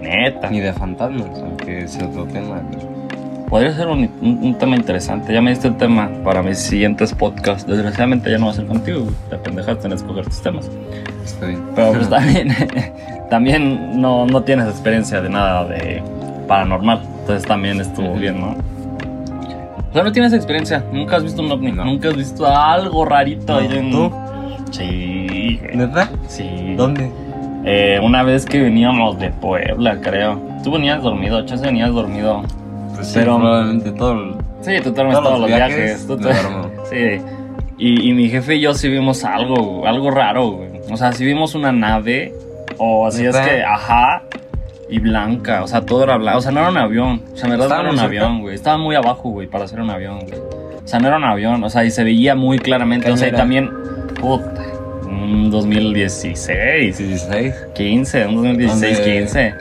Neta. 0.01 0.49
Ni 0.49 0.59
de 0.61 0.73
fantasmas, 0.73 1.27
aunque 1.43 1.83
es 1.83 1.95
otro 2.01 2.25
tema. 2.25 2.59
güey. 2.71 2.90
Podría 3.51 3.73
ser 3.75 3.87
un, 3.89 4.09
un- 4.21 4.39
un 4.41 4.57
tema 4.57 4.75
interesante. 4.77 5.33
Ya 5.33 5.41
me 5.41 5.49
diste 5.51 5.67
el 5.67 5.75
tema 5.75 6.09
para 6.23 6.41
mis 6.41 6.57
siguientes 6.57 7.13
podcasts. 7.13 7.67
Desgraciadamente 7.67 8.31
ya 8.31 8.37
no 8.37 8.45
va 8.45 8.51
a 8.53 8.55
ser 8.55 8.65
contigo. 8.65 9.05
Te 9.29 9.35
pendejaste 9.37 9.87
en 9.87 9.93
escoger 9.93 10.23
tus 10.25 10.41
temas. 10.41 10.71
Está 11.23 11.45
bien. 11.47 11.61
Pero 11.75 11.91
pues 11.91 12.09
también, 12.09 12.55
también 13.29 13.99
no, 14.01 14.25
no 14.25 14.41
tienes 14.43 14.67
experiencia 14.69 15.21
de 15.21 15.29
nada 15.29 15.65
de 15.65 16.01
paranormal. 16.47 17.01
Entonces 17.19 17.45
también 17.45 17.79
estuvo 17.81 18.13
bien, 18.15 18.39
¿no? 18.39 18.55
O 19.89 19.93
sea, 19.93 20.03
no 20.03 20.11
tienes 20.13 20.31
experiencia. 20.31 20.81
Nunca 20.93 21.17
has 21.17 21.23
visto 21.23 21.41
un 21.41 21.51
ovni. 21.51 21.73
No. 21.73 21.83
Nunca 21.83 22.07
has 22.07 22.15
visto 22.15 22.47
algo 22.47 23.03
rarito 23.03 23.57
ahí 23.57 23.67
en... 23.69 23.91
¿Tú? 23.91 24.09
Sí. 24.71 25.59
¿Verdad? 25.75 26.09
Sí. 26.27 26.73
¿Dónde? 26.77 27.11
Eh, 27.65 27.99
una 28.01 28.23
vez 28.23 28.45
que 28.45 28.61
veníamos 28.61 29.19
de 29.19 29.29
Puebla, 29.29 29.99
creo. 29.99 30.39
Tú 30.63 30.71
venías 30.71 31.03
dormido, 31.03 31.45
Chance 31.45 31.65
venías 31.65 31.91
dormido. 31.93 32.43
Pues 33.01 33.13
Pero- 33.13 33.37
probablemente 33.37 33.91
todo. 33.91 34.37
Sí, 34.61 34.73
tú 34.83 34.91
duermes 34.91 35.15
Todos 35.15 35.27
todos, 35.29 35.39
los 35.41 35.47
viajes. 35.49 36.07
viajes 36.07 36.07
tú. 36.07 36.19
Sí. 36.89 37.21
Y, 37.77 38.09
y 38.09 38.13
mi 38.13 38.29
jefe 38.29 38.55
y 38.57 38.61
yo 38.61 38.73
sí 38.75 38.89
vimos 38.89 39.23
algo, 39.23 39.87
algo 39.87 40.11
raro, 40.11 40.51
güey. 40.51 40.69
O 40.91 40.97
sea, 40.97 41.11
sí 41.13 41.25
vimos 41.25 41.55
una 41.55 41.71
nave, 41.71 42.31
o 42.77 43.07
así 43.07 43.25
es 43.25 43.33
¿Neta? 43.33 43.45
que, 43.49 43.63
ajá, 43.63 44.21
y 44.87 44.99
blanca. 44.99 45.63
O 45.63 45.67
sea, 45.67 45.81
todo 45.85 46.03
era 46.03 46.17
blanco. 46.17 46.37
O 46.37 46.41
sea, 46.41 46.51
no 46.51 46.59
era 46.59 46.69
un 46.69 46.77
avión. 46.77 47.23
O 47.33 47.37
sea, 47.37 47.45
en 47.45 47.51
verdad 47.57 47.67
no 47.67 47.73
¿Estaba 47.75 47.81
era 47.81 47.89
un 47.91 47.97
cerca? 47.97 48.05
avión, 48.25 48.41
güey. 48.41 48.55
Estaba 48.55 48.77
muy 48.77 48.95
abajo, 48.95 49.29
güey, 49.29 49.47
para 49.47 49.67
ser 49.67 49.79
un 49.81 49.89
avión, 49.89 50.19
güey. 50.19 50.39
O 50.83 50.87
sea, 50.87 50.99
no 50.99 51.07
era 51.07 51.17
un 51.17 51.23
avión. 51.23 51.63
O 51.63 51.69
sea, 51.71 51.83
y 51.85 51.89
se 51.91 52.03
veía 52.03 52.35
muy 52.35 52.59
claramente. 52.59 53.07
¿Qué 53.07 53.13
O 53.13 53.17
sea, 53.17 53.27
y 53.27 53.29
era? 53.29 53.37
también, 53.39 53.71
puta, 54.19 54.61
un 55.07 55.49
2016, 55.49 56.97
16. 56.97 57.53
15, 57.73 58.27
un 58.27 58.35
2016, 58.35 58.97
¿Dónde? 58.97 59.19
15. 59.19 59.53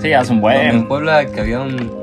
Sí, 0.00 0.12
hace 0.14 0.32
un 0.32 0.40
Donde 0.40 0.62
En 0.62 0.70
buen. 0.76 0.88
Puebla 0.88 1.26
que 1.26 1.40
había 1.40 1.60
un 1.60 2.01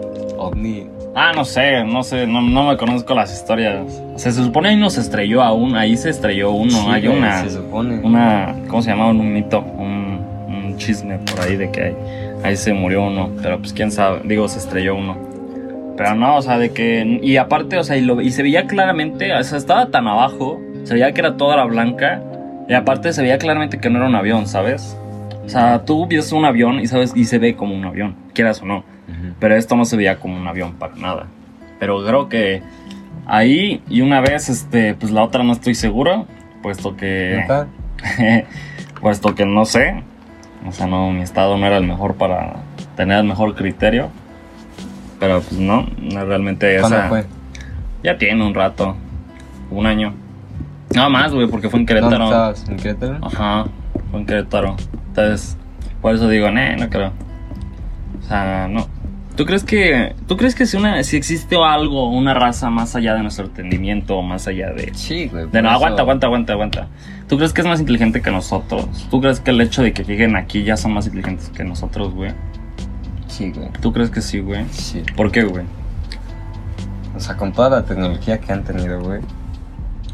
ovni. 0.49 0.87
Ah, 1.15 1.31
no 1.35 1.43
sé, 1.45 1.83
no 1.83 2.03
sé, 2.03 2.27
no, 2.27 2.41
no 2.41 2.67
me 2.67 2.77
conozco 2.77 3.13
las 3.15 3.33
historias. 3.33 4.01
Se 4.15 4.31
supone 4.31 4.69
ahí 4.69 4.77
no 4.77 4.89
se 4.89 5.01
estrelló 5.01 5.41
aún, 5.41 5.75
ahí 5.75 5.97
se 5.97 6.09
estrelló 6.11 6.51
uno. 6.51 6.71
Sí, 6.71 6.87
hay 6.89 7.07
una, 7.07 7.43
Se 7.43 7.49
supone. 7.51 7.99
una, 8.03 8.55
¿cómo 8.67 8.81
se 8.81 8.91
llama? 8.91 9.07
Un 9.09 9.33
mito, 9.33 9.59
un, 9.59 10.19
un 10.47 10.77
chisme 10.77 11.17
por 11.19 11.41
ahí 11.41 11.55
de 11.55 11.71
que 11.71 11.83
ahí, 11.83 11.95
ahí 12.43 12.55
se 12.55 12.73
murió 12.73 13.03
uno. 13.03 13.29
Pero 13.41 13.57
pues 13.59 13.73
quién 13.73 13.91
sabe, 13.91 14.21
digo, 14.25 14.47
se 14.47 14.59
estrelló 14.59 14.95
uno. 14.95 15.17
Pero 15.97 16.15
no, 16.15 16.37
o 16.37 16.41
sea, 16.41 16.57
de 16.57 16.71
que. 16.71 17.19
Y 17.23 17.37
aparte, 17.37 17.77
o 17.77 17.83
sea, 17.83 17.97
y, 17.97 18.01
lo- 18.01 18.21
y 18.21 18.31
se 18.31 18.43
veía 18.43 18.67
claramente, 18.67 19.33
o 19.33 19.43
sea, 19.43 19.57
estaba 19.57 19.87
tan 19.87 20.07
abajo 20.07 20.59
Se 20.85 20.93
veía 20.93 21.11
que 21.11 21.19
era 21.21 21.35
toda 21.37 21.57
la 21.57 21.65
blanca. 21.65 22.21
Y 22.69 22.73
aparte 22.73 23.11
se 23.13 23.21
veía 23.23 23.37
claramente 23.39 23.79
que 23.79 23.89
no 23.89 23.97
era 23.97 24.07
un 24.07 24.15
avión, 24.15 24.45
¿sabes? 24.47 24.95
O 25.43 25.49
sea, 25.49 25.83
tú 25.85 26.05
ves 26.07 26.31
un 26.31 26.45
avión 26.45 26.79
y 26.79 26.85
sabes 26.85 27.11
y 27.15 27.25
se 27.25 27.39
ve 27.39 27.55
como 27.55 27.73
un 27.73 27.83
avión, 27.83 28.15
quieras 28.35 28.61
o 28.61 28.65
no. 28.65 28.83
Pero 29.39 29.55
esto 29.55 29.75
no 29.75 29.85
se 29.85 29.97
veía 29.97 30.19
como 30.19 30.37
un 30.37 30.47
avión 30.47 30.73
para 30.73 30.95
nada. 30.95 31.25
Pero 31.79 32.03
creo 32.05 32.29
que 32.29 32.61
ahí 33.25 33.81
y 33.89 34.01
una 34.01 34.21
vez, 34.21 34.49
este, 34.49 34.93
pues 34.95 35.11
la 35.11 35.23
otra 35.23 35.43
no 35.43 35.53
estoy 35.53 35.75
seguro, 35.75 36.25
puesto 36.61 36.95
que, 36.97 37.43
puesto 39.01 39.35
que 39.35 39.45
no 39.45 39.65
sé. 39.65 40.03
O 40.67 40.71
sea, 40.71 40.87
no, 40.87 41.11
mi 41.11 41.21
estado 41.21 41.57
no 41.57 41.65
era 41.65 41.77
el 41.77 41.85
mejor 41.85 42.15
para 42.15 42.57
tener 42.95 43.17
el 43.19 43.23
mejor 43.25 43.55
criterio. 43.55 44.09
Pero 45.19 45.41
pues 45.41 45.59
no, 45.59 45.85
no 46.01 46.25
realmente 46.25 46.77
¿Cuándo 46.79 46.97
esa- 46.97 47.09
fue? 47.09 47.25
Ya 48.03 48.17
tiene 48.17 48.45
un 48.45 48.53
rato, 48.53 48.95
un 49.71 49.85
año. 49.85 50.13
Nada 50.95 51.09
más, 51.09 51.33
güey, 51.33 51.47
porque 51.47 51.69
fue 51.69 51.79
en 51.79 51.85
¿Dónde 51.85 52.01
Querétaro. 52.01 52.25
estabas? 52.25 52.69
¿En 52.69 52.77
Querétaro? 52.77 53.17
Ajá, 53.25 53.65
fue 54.11 54.19
en 54.21 54.25
Querétaro. 54.25 54.75
Entonces, 55.09 55.57
por 56.01 56.15
eso 56.15 56.27
digo, 56.29 56.49
nah, 56.49 56.75
no 56.77 56.89
creo. 56.89 57.11
O 58.19 58.23
sea, 58.27 58.67
no. 58.69 58.87
¿Tú 59.39 59.45
crees 59.45 59.63
que, 59.63 60.15
tú 60.27 60.35
crees 60.35 60.53
que 60.53 60.65
si, 60.65 60.75
una, 60.75 61.01
si 61.01 61.15
existe 61.15 61.55
algo, 61.55 62.09
una 62.09 62.33
raza 62.33 62.69
más 62.69 62.93
allá 62.97 63.13
de 63.13 63.21
nuestro 63.21 63.45
entendimiento, 63.45 64.21
más 64.21 64.49
allá 64.49 64.73
de... 64.73 64.91
Sí, 64.93 65.27
güey. 65.27 65.47
de 65.49 65.61
no, 65.61 65.69
aguanta, 65.69 66.01
aguanta, 66.01 66.27
aguanta, 66.27 66.51
aguanta. 66.51 66.87
¿Tú 67.29 67.37
crees 67.37 67.53
que 67.53 67.61
es 67.61 67.67
más 67.67 67.79
inteligente 67.79 68.21
que 68.21 68.31
nosotros? 68.31 69.07
¿Tú 69.09 69.21
crees 69.21 69.39
que 69.39 69.51
el 69.51 69.61
hecho 69.61 69.81
de 69.81 69.93
que 69.93 70.03
lleguen 70.03 70.35
aquí 70.35 70.65
ya 70.65 70.75
son 70.75 70.91
más 70.93 71.05
inteligentes 71.05 71.47
que 71.51 71.63
nosotros, 71.63 72.13
güey? 72.13 72.33
Sí, 73.27 73.53
güey. 73.55 73.69
¿Tú 73.79 73.93
crees 73.93 74.09
que 74.09 74.19
sí, 74.19 74.41
güey? 74.41 74.65
Sí. 74.71 75.03
¿Por 75.15 75.31
qué, 75.31 75.45
güey? 75.45 75.63
O 77.15 77.19
sea, 77.21 77.37
con 77.37 77.53
toda 77.53 77.69
la 77.69 77.85
tecnología 77.85 78.39
que 78.39 78.51
han 78.51 78.65
tenido, 78.65 78.99
güey. 79.01 79.21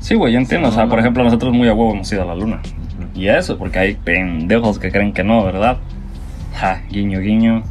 Sí, 0.02 0.14
güey, 0.14 0.34
yo 0.34 0.40
entiendo. 0.40 0.68
O 0.68 0.72
sea, 0.72 0.84
No, 0.84 0.90
por 0.90 1.00
no. 1.00 1.02
ejemplo, 1.02 1.24
nosotros 1.24 1.52
muy 1.52 1.68
a 1.68 1.74
huevo 1.74 1.94
hemos 1.94 2.12
ido 2.12 2.22
a 2.22 2.26
la 2.26 2.36
luna. 2.36 2.62
Y 3.16 3.28
eso, 3.30 3.58
porque 3.58 3.80
hay 3.80 3.96
pendejos 3.96 4.78
que 4.78 4.92
creen 4.92 5.14
que 5.14 5.24
no, 5.24 5.44
¿verdad? 5.44 5.80
Ja, 6.54 6.84
guiño, 6.92 7.22
guiño. 7.22 7.64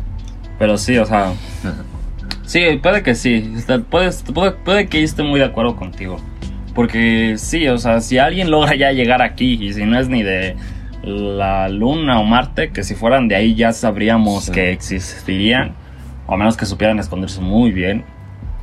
Pero 0.58 0.78
sí, 0.78 0.96
o 0.98 1.06
sea, 1.06 1.32
sí, 2.44 2.60
puede 2.82 3.02
que 3.02 3.14
sí. 3.14 3.52
Puede, 3.90 4.10
puede 4.64 4.86
que 4.88 4.98
yo 4.98 5.04
esté 5.04 5.22
muy 5.22 5.40
de 5.40 5.46
acuerdo 5.46 5.76
contigo. 5.76 6.18
Porque 6.74 7.34
sí, 7.38 7.68
o 7.68 7.78
sea, 7.78 8.00
si 8.00 8.18
alguien 8.18 8.50
logra 8.50 8.74
ya 8.74 8.92
llegar 8.92 9.22
aquí, 9.22 9.54
y 9.60 9.72
si 9.72 9.84
no 9.84 9.98
es 9.98 10.08
ni 10.08 10.22
de 10.22 10.56
la 11.04 11.68
luna 11.68 12.18
o 12.18 12.24
Marte, 12.24 12.70
que 12.70 12.82
si 12.82 12.94
fueran 12.94 13.28
de 13.28 13.36
ahí 13.36 13.54
ya 13.54 13.72
sabríamos 13.72 14.44
Sí. 14.46 14.52
que 14.52 14.72
existirían, 14.72 15.74
o 16.26 16.34
a 16.34 16.36
menos 16.36 16.56
que 16.56 16.66
supieran 16.66 16.98
esconderse 16.98 17.40
muy 17.40 17.70
bien. 17.72 18.04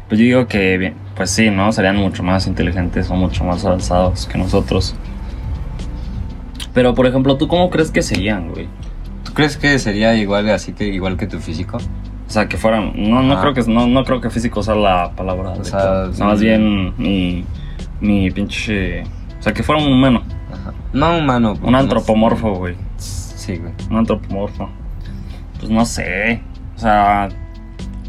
Pues 0.09 0.19
yo 0.19 0.25
digo 0.25 0.47
que, 0.47 0.93
pues 1.15 1.29
sí, 1.29 1.49
¿no? 1.51 1.71
Serían 1.71 1.95
mucho 1.95 2.21
más 2.23 2.47
inteligentes 2.47 3.09
o 3.09 3.15
mucho 3.15 3.45
más 3.45 3.63
avanzados 3.63 4.25
que 4.27 4.37
nosotros. 4.37 4.93
Pero, 6.73 6.93
por 6.95 7.05
ejemplo, 7.07 7.37
¿tú 7.37 7.47
cómo 7.47 7.69
crees 7.69 7.91
que 7.91 8.01
serían, 8.01 8.49
güey? 8.49 8.67
¿Tú 9.31 9.35
crees 9.35 9.55
que 9.55 9.79
sería 9.79 10.13
igual 10.15 10.49
así 10.49 10.73
que 10.73 10.83
igual 10.87 11.15
que 11.15 11.25
tu 11.25 11.39
físico? 11.39 11.77
O 11.77 12.29
sea, 12.29 12.49
que 12.49 12.57
fueran. 12.57 12.91
No, 12.97 13.23
no 13.23 13.35
Ajá. 13.35 13.41
creo 13.43 13.53
que 13.53 13.71
no, 13.71 13.87
no 13.87 14.03
creo 14.03 14.19
que 14.19 14.29
físico 14.29 14.61
sea 14.61 14.75
la 14.75 15.11
palabra. 15.15 15.51
O 15.51 15.63
sea, 15.63 16.09
más 16.19 16.41
bien 16.41 16.93
mi, 16.97 17.45
mi 18.01 18.29
pinche. 18.31 19.03
O 19.39 19.41
sea, 19.41 19.53
que 19.53 19.63
fuera 19.63 19.81
un 19.81 19.89
humano. 19.89 20.21
Ajá. 20.51 20.73
No 20.91 21.17
humano. 21.17 21.53
porque 21.53 21.65
Un 21.65 21.75
antropomorfo, 21.75 22.55
güey. 22.55 22.75
Sí, 22.97 23.55
güey. 23.55 23.71
Un 23.89 23.99
antropomorfo. 23.99 24.69
Pues 25.59 25.71
no 25.71 25.85
sé. 25.85 26.41
O 26.75 26.79
sea. 26.79 27.29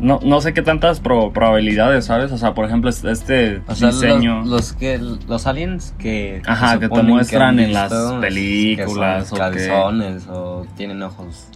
No, 0.03 0.19
no 0.23 0.41
sé 0.41 0.53
qué 0.53 0.63
tantas 0.63 1.01
pro- 1.01 1.33
probabilidades, 1.33 2.05
¿sabes? 2.07 2.33
O 2.33 2.37
sea, 2.39 2.53
por 2.55 2.65
ejemplo, 2.67 2.91
es- 2.91 3.05
este 3.05 3.63
O 3.69 3.75
sea, 3.75 3.89
diseño. 3.91 4.41
los, 4.41 4.49
los 4.49 4.73
que 4.75 4.99
los 4.99 5.47
aliens 5.47 5.95
que 5.99 6.43
Ajá, 6.45 6.79
que 6.79 6.89
te 6.89 7.03
muestran 7.03 7.43
han 7.51 7.61
en 7.61 7.73
las 7.73 7.91
visto, 7.91 8.21
películas, 8.21 9.23
que 9.23 9.29
son 9.37 9.41
o 9.41 9.51
que- 9.53 9.59
calzones 9.69 10.27
o 10.29 10.67
tienen 10.77 11.03
ojos 11.03 11.49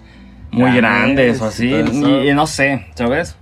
muy 0.52 0.72
grandes 0.76 1.40
o 1.42 1.46
así. 1.46 1.68
y 1.74 2.32
no 2.34 2.46
sé, 2.46 2.86
¿sabes? 2.94 3.36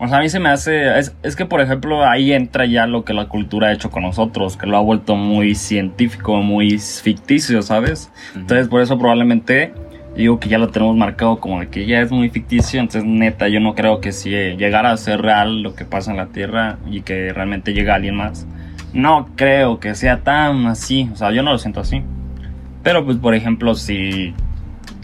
O 0.00 0.06
sea, 0.06 0.18
a 0.18 0.20
mí 0.20 0.28
se 0.28 0.38
me 0.38 0.48
hace. 0.48 0.96
Es, 0.96 1.12
es 1.24 1.34
que, 1.34 1.44
por 1.44 1.60
ejemplo, 1.60 2.06
ahí 2.06 2.32
entra 2.32 2.64
ya 2.66 2.86
lo 2.86 3.04
que 3.04 3.12
la 3.12 3.26
cultura 3.26 3.66
ha 3.68 3.72
hecho 3.72 3.90
con 3.90 4.04
nosotros, 4.04 4.56
que 4.56 4.68
lo 4.68 4.76
ha 4.76 4.80
vuelto 4.80 5.16
muy 5.16 5.56
científico, 5.56 6.36
muy 6.36 6.78
ficticio, 6.78 7.62
¿sabes? 7.62 8.08
Entonces, 8.36 8.68
por 8.68 8.80
eso 8.80 8.96
probablemente 8.96 9.74
digo 10.18 10.40
que 10.40 10.48
ya 10.48 10.58
lo 10.58 10.68
tenemos 10.68 10.96
marcado 10.96 11.38
como 11.38 11.60
de 11.60 11.68
que 11.68 11.86
ya 11.86 12.00
es 12.00 12.10
muy 12.10 12.28
ficticio. 12.28 12.80
Entonces, 12.80 13.04
neta, 13.04 13.48
yo 13.48 13.60
no 13.60 13.74
creo 13.74 14.00
que 14.00 14.10
si 14.10 14.30
llegara 14.30 14.90
a 14.90 14.96
ser 14.96 15.22
real 15.22 15.62
lo 15.62 15.74
que 15.74 15.84
pasa 15.84 16.10
en 16.10 16.16
la 16.16 16.26
Tierra 16.26 16.78
y 16.90 17.02
que 17.02 17.32
realmente 17.32 17.72
llega 17.72 17.94
alguien 17.94 18.16
más. 18.16 18.46
No 18.92 19.28
creo 19.36 19.78
que 19.78 19.94
sea 19.94 20.20
tan 20.20 20.66
así. 20.66 21.08
O 21.12 21.16
sea, 21.16 21.30
yo 21.30 21.42
no 21.42 21.52
lo 21.52 21.58
siento 21.58 21.80
así. 21.80 22.02
Pero, 22.82 23.04
pues, 23.04 23.16
por 23.16 23.34
ejemplo, 23.34 23.74
si. 23.74 24.34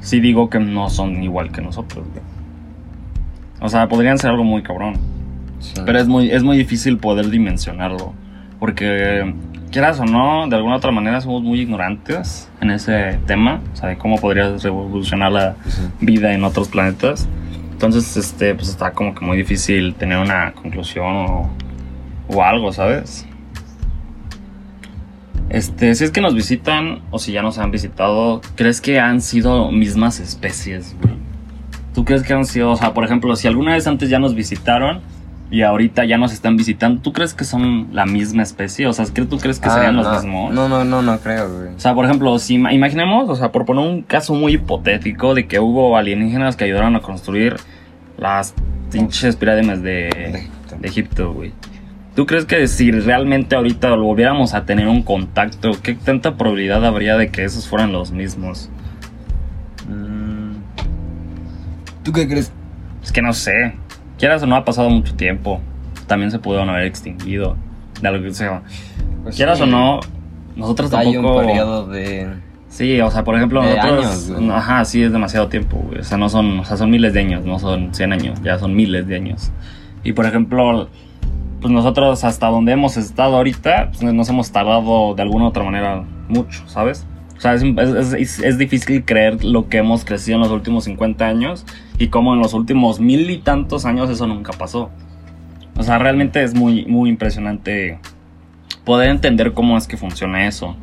Si 0.03 0.21
digo 0.21 0.51
que 0.51 0.59
no 0.59 0.91
son 0.91 1.23
igual 1.23 1.51
que 1.51 1.63
nosotros, 1.63 2.07
güey. 2.11 2.23
O 3.61 3.69
sea, 3.69 3.89
podrían 3.89 4.19
ser 4.19 4.31
algo 4.31 4.45
muy 4.45 4.63
cabrón. 4.63 4.97
Sí. 5.61 5.81
Pero 5.87 5.99
es 5.99 6.09
muy, 6.09 6.31
es 6.31 6.43
muy 6.43 6.59
difícil 6.59 6.99
poder 6.99 7.31
dimensionarlo. 7.31 8.13
Porque, 8.59 9.33
quieras 9.75 9.99
o 9.99 10.05
no, 10.05 10.47
de 10.47 10.55
alguna 10.55 10.77
otra 10.77 10.93
manera 10.93 11.21
somos 11.21 11.43
muy 11.43 11.61
ignorantes 11.61 12.49
en 12.61 12.71
ese 12.71 13.19
tema. 13.27 13.61
O 13.73 13.77
sea, 13.77 13.89
de 13.89 13.99
cómo 13.99 14.19
podría 14.19 14.57
revolucionar 14.57 15.33
la 15.33 15.57
sí. 15.67 15.83
vida 16.01 16.33
en 16.33 16.45
otros 16.45 16.69
planetas. 16.69 17.27
Entonces, 17.73 18.17
este, 18.17 18.55
pues 18.55 18.69
está 18.69 18.93
como 18.93 19.17
que 19.17 19.25
muy 19.25 19.37
difícil 19.37 19.97
tener 19.97 20.19
una 20.19 20.53
conclusión 20.53 21.17
o, 21.17 21.51
o 22.29 22.43
algo, 22.45 22.73
¿sabes? 22.73 23.27
Este, 25.49 25.93
si 25.97 26.05
es 26.05 26.13
que 26.13 26.21
nos 26.21 26.37
visitan 26.37 27.01
o 27.11 27.19
si 27.19 27.33
ya 27.33 27.43
nos 27.43 27.59
han 27.59 27.73
visitado, 27.73 28.43
¿crees 28.55 28.81
que 28.81 29.01
han 29.01 29.21
sido 29.21 29.73
mismas 29.73 30.21
especies, 30.21 30.95
güey? 31.03 31.15
¿Tú 31.95 32.05
crees 32.05 32.23
que 32.23 32.33
han 32.33 32.45
sido, 32.45 32.71
o 32.71 32.77
sea, 32.77 32.95
por 32.95 33.05
ejemplo, 33.05 33.35
si 33.35 33.49
alguna 33.49 33.73
vez 33.73 33.89
antes 33.89 34.09
ya 34.09 34.21
nos 34.21 34.37
visitaron 34.37 35.01
y 35.55 35.63
ahorita 35.63 36.05
ya 36.05 36.19
nos 36.19 36.33
están 36.33 36.57
visitando, 36.57 37.01
¿tú 37.01 37.13
crees 37.13 37.33
que 37.33 37.45
son 37.45 37.89
la 37.93 38.07
misma 38.07 38.43
especie? 38.43 38.87
O 38.89 38.93
sea, 38.93 39.05
¿crees- 39.07 39.29
¿tú 39.29 39.39
crees 39.39 39.61
que 39.61 39.69
Ah, 39.69 39.75
serían 39.75 39.95
no, 39.95 40.03
los 40.03 40.13
mismos? 40.23 40.53
No, 40.53 40.69
no, 40.69 40.85
no, 40.85 41.01
no 41.03 41.19
creo, 41.21 41.49
güey. 41.59 41.75
O 41.75 41.79
sea, 41.79 41.95
por 41.95 42.05
ejemplo, 42.07 42.37
si 42.41 42.57
ima- 42.59 42.73
imaginemos, 42.75 43.29
o 43.29 43.37
sea, 43.37 43.53
por 43.53 43.65
poner 43.65 43.87
un 43.87 44.03
caso 44.03 44.35
muy 44.35 44.55
hipotético 44.55 45.33
de 45.35 45.47
que 45.47 45.61
hubo 45.61 45.97
alienígenas 45.97 46.57
que 46.57 46.65
ayudaron 46.65 46.97
a 46.97 47.01
construir 47.01 47.57
las 48.19 48.53
pinches 48.91 49.37
pirámides 49.37 49.83
de, 49.83 50.49
de 50.81 50.89
Egipto, 50.89 51.33
güey. 51.33 51.53
¿Tú 52.17 52.27
crees 52.27 52.45
que 52.47 52.67
si 52.67 52.91
realmente 52.91 53.55
ahorita 53.57 53.95
volviéramos 53.95 54.55
a 54.55 54.65
tener 54.65 54.89
un 54.89 55.03
contacto, 55.03 55.73
qué 55.83 55.95
tanta 55.95 56.37
probabilidad 56.37 56.85
habría 56.85 57.17
de 57.17 57.29
que 57.31 57.45
esos 57.45 57.69
fueran 57.69 57.93
los 57.93 58.11
mismos? 58.13 58.71
Mm. 59.89 60.55
¿Tú 62.03 62.13
qué 62.13 62.27
crees? 62.29 62.53
Es 63.03 63.13
que 63.13 63.23
no 63.23 63.33
sé. 63.33 63.75
Quieras 64.25 64.43
o 64.43 64.47
no, 64.47 64.57
ha 64.57 64.65
pasado 64.65 64.89
mucho 64.89 65.15
tiempo. 65.17 65.61
También 66.07 66.31
se 66.31 66.39
pudieron 66.39 66.71
haber 66.71 66.87
extinguido. 66.87 67.57
De 68.01 68.11
lo 68.11 68.23
que 68.23 68.33
sea. 68.33 68.63
Pues 69.23 69.37
Quieras 69.37 69.59
sí, 69.59 69.65
o 69.65 69.67
no, 69.67 70.01
nosotros 70.57 70.91
Hay 70.95 71.13
tampoco. 71.13 71.41
un 71.41 71.47
periodo 71.47 71.87
de... 71.89 72.33
Sí, 72.69 72.99
o 73.03 73.11
sea, 73.11 73.23
por 73.23 73.37
ejemplo, 73.37 73.61
De 73.61 73.77
nosotros. 73.77 74.07
años, 74.07 74.31
güey. 74.31 74.51
ajá, 74.51 74.83
sí, 74.87 75.03
es 75.03 75.13
demasiado 75.13 75.49
tiempo, 75.49 75.77
güey. 75.77 75.99
O 76.01 76.05
sea, 76.05 76.17
no 76.17 76.31
son, 76.31 76.61
o 76.61 76.65
sea, 76.65 76.79
son 76.79 76.91
miles 76.91 77.13
de 77.13 77.21
años, 77.21 77.45
no 77.45 77.59
son 77.59 77.93
100 77.93 78.13
años, 78.15 78.43
ya 78.43 78.59
son 78.59 78.75
miles 78.75 79.07
de 79.07 79.15
años. 79.17 79.53
Y 80.05 80.15
por 80.15 80.25
ejemplo, 80.25 80.89
pues 81.61 81.71
nosotros 81.71 82.25
hasta 82.25 82.47
donde 82.47 82.73
hemos 82.73 82.97
estado 82.97 83.37
ahorita, 83.37 83.91
pues 83.91 84.03
nos 84.11 84.27
hemos 84.31 84.51
tardado 84.53 85.15
de 85.15 85.21
alguna 85.21 85.45
u 85.45 85.49
otra 85.49 85.65
manera 85.65 86.03
mucho, 86.29 86.63
¿sabes? 86.67 87.07
Sea, 87.45 87.53
es, 87.53 87.63
es- 88.15 88.39
es- 88.39 88.57
difícil 88.57 89.05
creer 89.05 89.45
lo 89.45 89.69
que 89.69 89.77
hemos 89.77 90.07
crecido 90.07 90.37
en 90.37 90.41
los 90.45 90.51
últimos 90.51 90.85
50 90.85 91.27
años 91.27 91.67
y 91.99 92.07
cómo 92.09 92.33
en 92.33 92.41
los 92.41 92.55
últimos 92.55 93.01
mil 93.01 93.29
y 93.29 93.37
tantos 93.37 93.85
años 93.85 94.09
eso 94.09 94.27
nunca 94.27 94.53
pasó. 94.55 94.89
O 95.77 95.83
sea, 95.83 95.99
realmente 95.99 96.43
es 96.43 96.55
muy, 96.55 96.87
muy 96.87 97.11
impresionante 97.11 97.99
poder 98.87 99.11
entender 99.11 99.53
cómo 99.53 99.77
es 99.77 99.87
que 99.87 99.99
funciona 99.99 100.47
eso. 100.47 100.75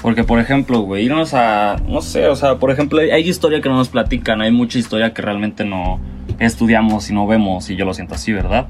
Porque, 0.00 0.24
por 0.24 0.38
ejemplo, 0.40 0.80
güey, 0.80 1.04
irnos 1.04 1.34
a. 1.34 1.76
No 1.86 2.00
sé, 2.00 2.26
o 2.28 2.36
sea, 2.36 2.56
por 2.56 2.70
ejemplo, 2.70 3.00
hay 3.00 3.28
historia 3.28 3.60
que 3.60 3.68
no 3.68 3.76
nos 3.76 3.90
platican, 3.90 4.40
hay 4.40 4.50
mucha 4.50 4.78
historia 4.78 5.12
que 5.12 5.20
realmente 5.20 5.66
no 5.66 6.00
estudiamos 6.38 7.10
y 7.10 7.12
no 7.12 7.26
vemos, 7.26 7.68
y 7.68 7.76
yo 7.76 7.84
lo 7.84 7.92
siento 7.92 8.14
así, 8.14 8.32
¿verdad? 8.32 8.68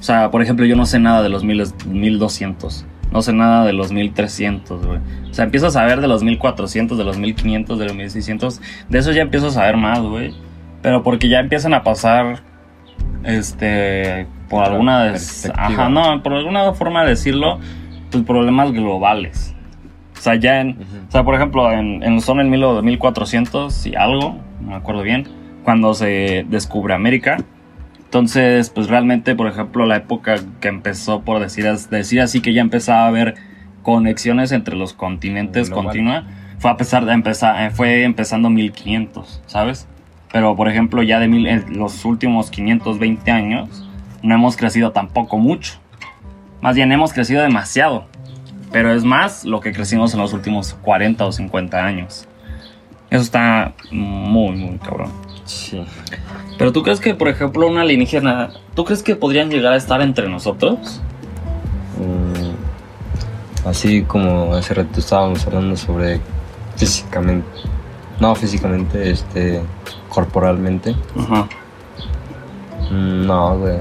O 0.00 0.02
sea, 0.02 0.32
por 0.32 0.42
ejemplo, 0.42 0.66
yo 0.66 0.74
no 0.74 0.86
sé 0.86 0.98
nada 0.98 1.22
de 1.22 1.28
los 1.28 1.44
miles- 1.44 1.72
1200, 1.86 2.84
no 3.12 3.22
sé 3.22 3.32
nada 3.32 3.64
de 3.64 3.72
los 3.72 3.92
1300, 3.92 4.86
güey. 4.86 4.98
O 5.30 5.34
sea, 5.34 5.44
empiezo 5.44 5.66
a 5.66 5.70
saber 5.70 6.00
de 6.00 6.08
los 6.08 6.22
1400, 6.22 6.96
de 6.96 7.04
los 7.04 7.18
1500, 7.18 7.78
de 7.78 7.84
los 7.86 7.94
1600, 7.94 8.60
de 8.88 8.98
eso 8.98 9.12
ya 9.12 9.22
empiezo 9.22 9.48
a 9.48 9.50
saber 9.50 9.76
más, 9.76 10.00
güey. 10.00 10.34
Pero 10.82 11.02
porque 11.02 11.28
ya 11.28 11.40
empiezan 11.40 11.74
a 11.74 11.82
pasar, 11.82 12.40
este, 13.24 14.26
por 14.48 14.60
Otra 14.60 14.72
alguna. 14.72 15.04
des-. 15.04 15.50
Ajá, 15.54 15.88
no, 15.88 16.22
por 16.22 16.32
alguna 16.32 16.72
forma 16.72 17.02
de 17.02 17.10
decirlo, 17.10 17.58
pues 18.10 18.24
problemas 18.24 18.72
globales. 18.72 19.54
O 20.16 20.22
sea, 20.22 20.34
ya 20.34 20.60
en, 20.60 20.76
o 21.08 21.10
sea, 21.10 21.24
por 21.24 21.34
ejemplo, 21.34 21.72
en, 21.72 22.02
en 22.02 22.20
son 22.20 22.40
en 22.40 22.50
1000 22.50 22.82
1400 22.82 23.86
y 23.86 23.94
algo, 23.94 24.38
no 24.60 24.70
me 24.70 24.74
acuerdo 24.74 25.02
bien, 25.02 25.26
cuando 25.64 25.94
se 25.94 26.44
descubre 26.48 26.94
América. 26.94 27.38
Entonces, 28.10 28.70
pues 28.70 28.88
realmente, 28.88 29.36
por 29.36 29.46
ejemplo, 29.46 29.86
la 29.86 29.94
época 29.98 30.34
que 30.60 30.66
empezó, 30.66 31.20
por 31.20 31.38
decir, 31.38 31.68
as- 31.68 31.90
decir 31.90 32.20
así, 32.20 32.40
que 32.40 32.52
ya 32.52 32.60
empezaba 32.60 33.04
a 33.04 33.06
haber 33.06 33.36
conexiones 33.82 34.50
entre 34.50 34.74
los 34.74 34.94
continentes 34.94 35.68
Global. 35.68 35.84
continua 35.84 36.24
fue 36.58 36.72
a 36.72 36.76
pesar 36.76 37.04
de 37.06 37.12
empezar, 37.12 37.62
eh, 37.62 37.70
fue 37.70 38.02
empezando 38.02 38.50
1500, 38.50 39.40
¿sabes? 39.46 39.86
Pero 40.32 40.56
por 40.56 40.68
ejemplo 40.68 41.04
ya 41.04 41.20
de 41.20 41.28
mil, 41.28 41.46
en 41.46 41.78
los 41.78 42.04
últimos 42.04 42.50
520 42.50 43.30
años 43.30 43.88
no 44.24 44.34
hemos 44.34 44.56
crecido 44.56 44.90
tampoco 44.90 45.38
mucho. 45.38 45.74
Más 46.60 46.74
bien 46.74 46.90
hemos 46.90 47.12
crecido 47.12 47.42
demasiado. 47.42 48.06
Pero 48.72 48.92
es 48.92 49.04
más 49.04 49.44
lo 49.44 49.60
que 49.60 49.72
crecimos 49.72 50.14
en 50.14 50.20
los 50.20 50.32
últimos 50.32 50.74
40 50.82 51.24
o 51.26 51.30
50 51.32 51.84
años. 51.86 52.26
Eso 53.08 53.22
está 53.22 53.72
muy, 53.92 54.56
muy 54.56 54.78
cabrón. 54.78 55.10
Sí. 55.50 55.84
Pero 56.58 56.72
tú 56.72 56.82
crees 56.82 57.00
que, 57.00 57.14
por 57.14 57.28
ejemplo, 57.28 57.66
una 57.66 57.82
alienígena, 57.82 58.50
¿tú 58.74 58.84
crees 58.84 59.02
que 59.02 59.16
podrían 59.16 59.50
llegar 59.50 59.72
a 59.72 59.76
estar 59.76 60.00
entre 60.00 60.28
nosotros? 60.28 61.00
Mm, 61.98 63.68
así 63.68 64.02
como 64.04 64.54
hace 64.54 64.74
rato 64.74 65.00
estábamos 65.00 65.44
hablando 65.46 65.76
sobre 65.76 66.20
físicamente. 66.76 67.48
No, 68.20 68.34
físicamente, 68.34 69.10
este. 69.10 69.60
corporalmente. 70.08 70.94
Ajá. 71.18 71.48
Mm, 72.90 73.26
No, 73.26 73.58
güey. 73.58 73.78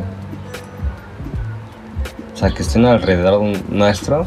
O 2.33 2.37
sea, 2.37 2.49
que 2.51 2.61
estén 2.61 2.85
alrededor 2.85 3.41
nuestro 3.69 4.25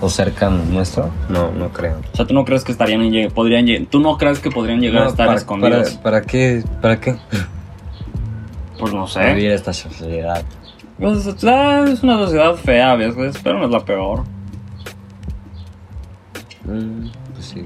o 0.00 0.08
cerca 0.08 0.48
nuestro, 0.48 1.10
no, 1.28 1.50
no 1.52 1.68
creo. 1.70 2.00
O 2.12 2.16
sea, 2.16 2.26
¿tú 2.26 2.34
no 2.34 2.44
crees 2.44 2.64
que 2.64 2.72
estarían 2.72 3.02
en 3.02 3.30
podrían 3.30 3.86
¿Tú 3.86 4.00
no 4.00 4.16
crees 4.16 4.38
que 4.38 4.50
podrían 4.50 4.80
llegar 4.80 5.04
a 5.04 5.08
estar 5.08 5.26
para, 5.26 5.38
escondidos? 5.38 5.90
Para, 5.90 6.02
¿Para 6.02 6.20
qué? 6.22 6.64
¿Para 6.80 7.00
qué? 7.00 7.16
Pues 8.78 8.94
no 8.94 9.06
sé. 9.06 9.34
Vivir 9.34 9.50
esta 9.50 9.74
sociedad. 9.74 10.42
Pues, 10.98 11.26
es 11.26 12.02
una 12.02 12.18
sociedad 12.18 12.54
fea 12.56 12.92
a 12.92 12.96
veces, 12.96 13.38
pero 13.42 13.58
no 13.58 13.66
es 13.66 13.70
la 13.70 13.84
peor. 13.84 14.24
Mm, 16.64 17.08
pues 17.34 17.44
sí. 17.46 17.64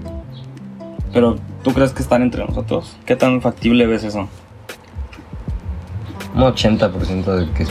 Pero, 1.12 1.36
¿tú 1.62 1.72
crees 1.72 1.92
que 1.92 2.02
están 2.02 2.22
entre 2.22 2.44
nosotros? 2.44 2.96
¿Qué 3.06 3.14
tan 3.14 3.40
factible 3.40 3.86
ves 3.86 4.02
eso? 4.02 4.28
Un 6.34 6.42
80% 6.42 7.24
de 7.24 7.52
que 7.52 7.62
es, 7.62 7.70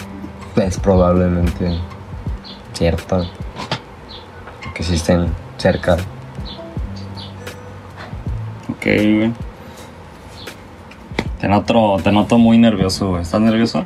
es 0.56 0.80
probablemente 0.80 1.78
cierto. 2.74 3.26
Que 4.74 4.84
sí 4.84 4.96
estén 4.96 5.28
cerca. 5.58 5.98
Ok, 8.70 8.84
güey. 8.86 9.32
Te 11.40 11.48
noto, 11.48 11.98
te 12.04 12.12
noto 12.12 12.38
muy 12.38 12.58
nervioso, 12.58 13.10
güey. 13.12 13.22
¿Estás 13.22 13.42
nervioso? 13.42 13.86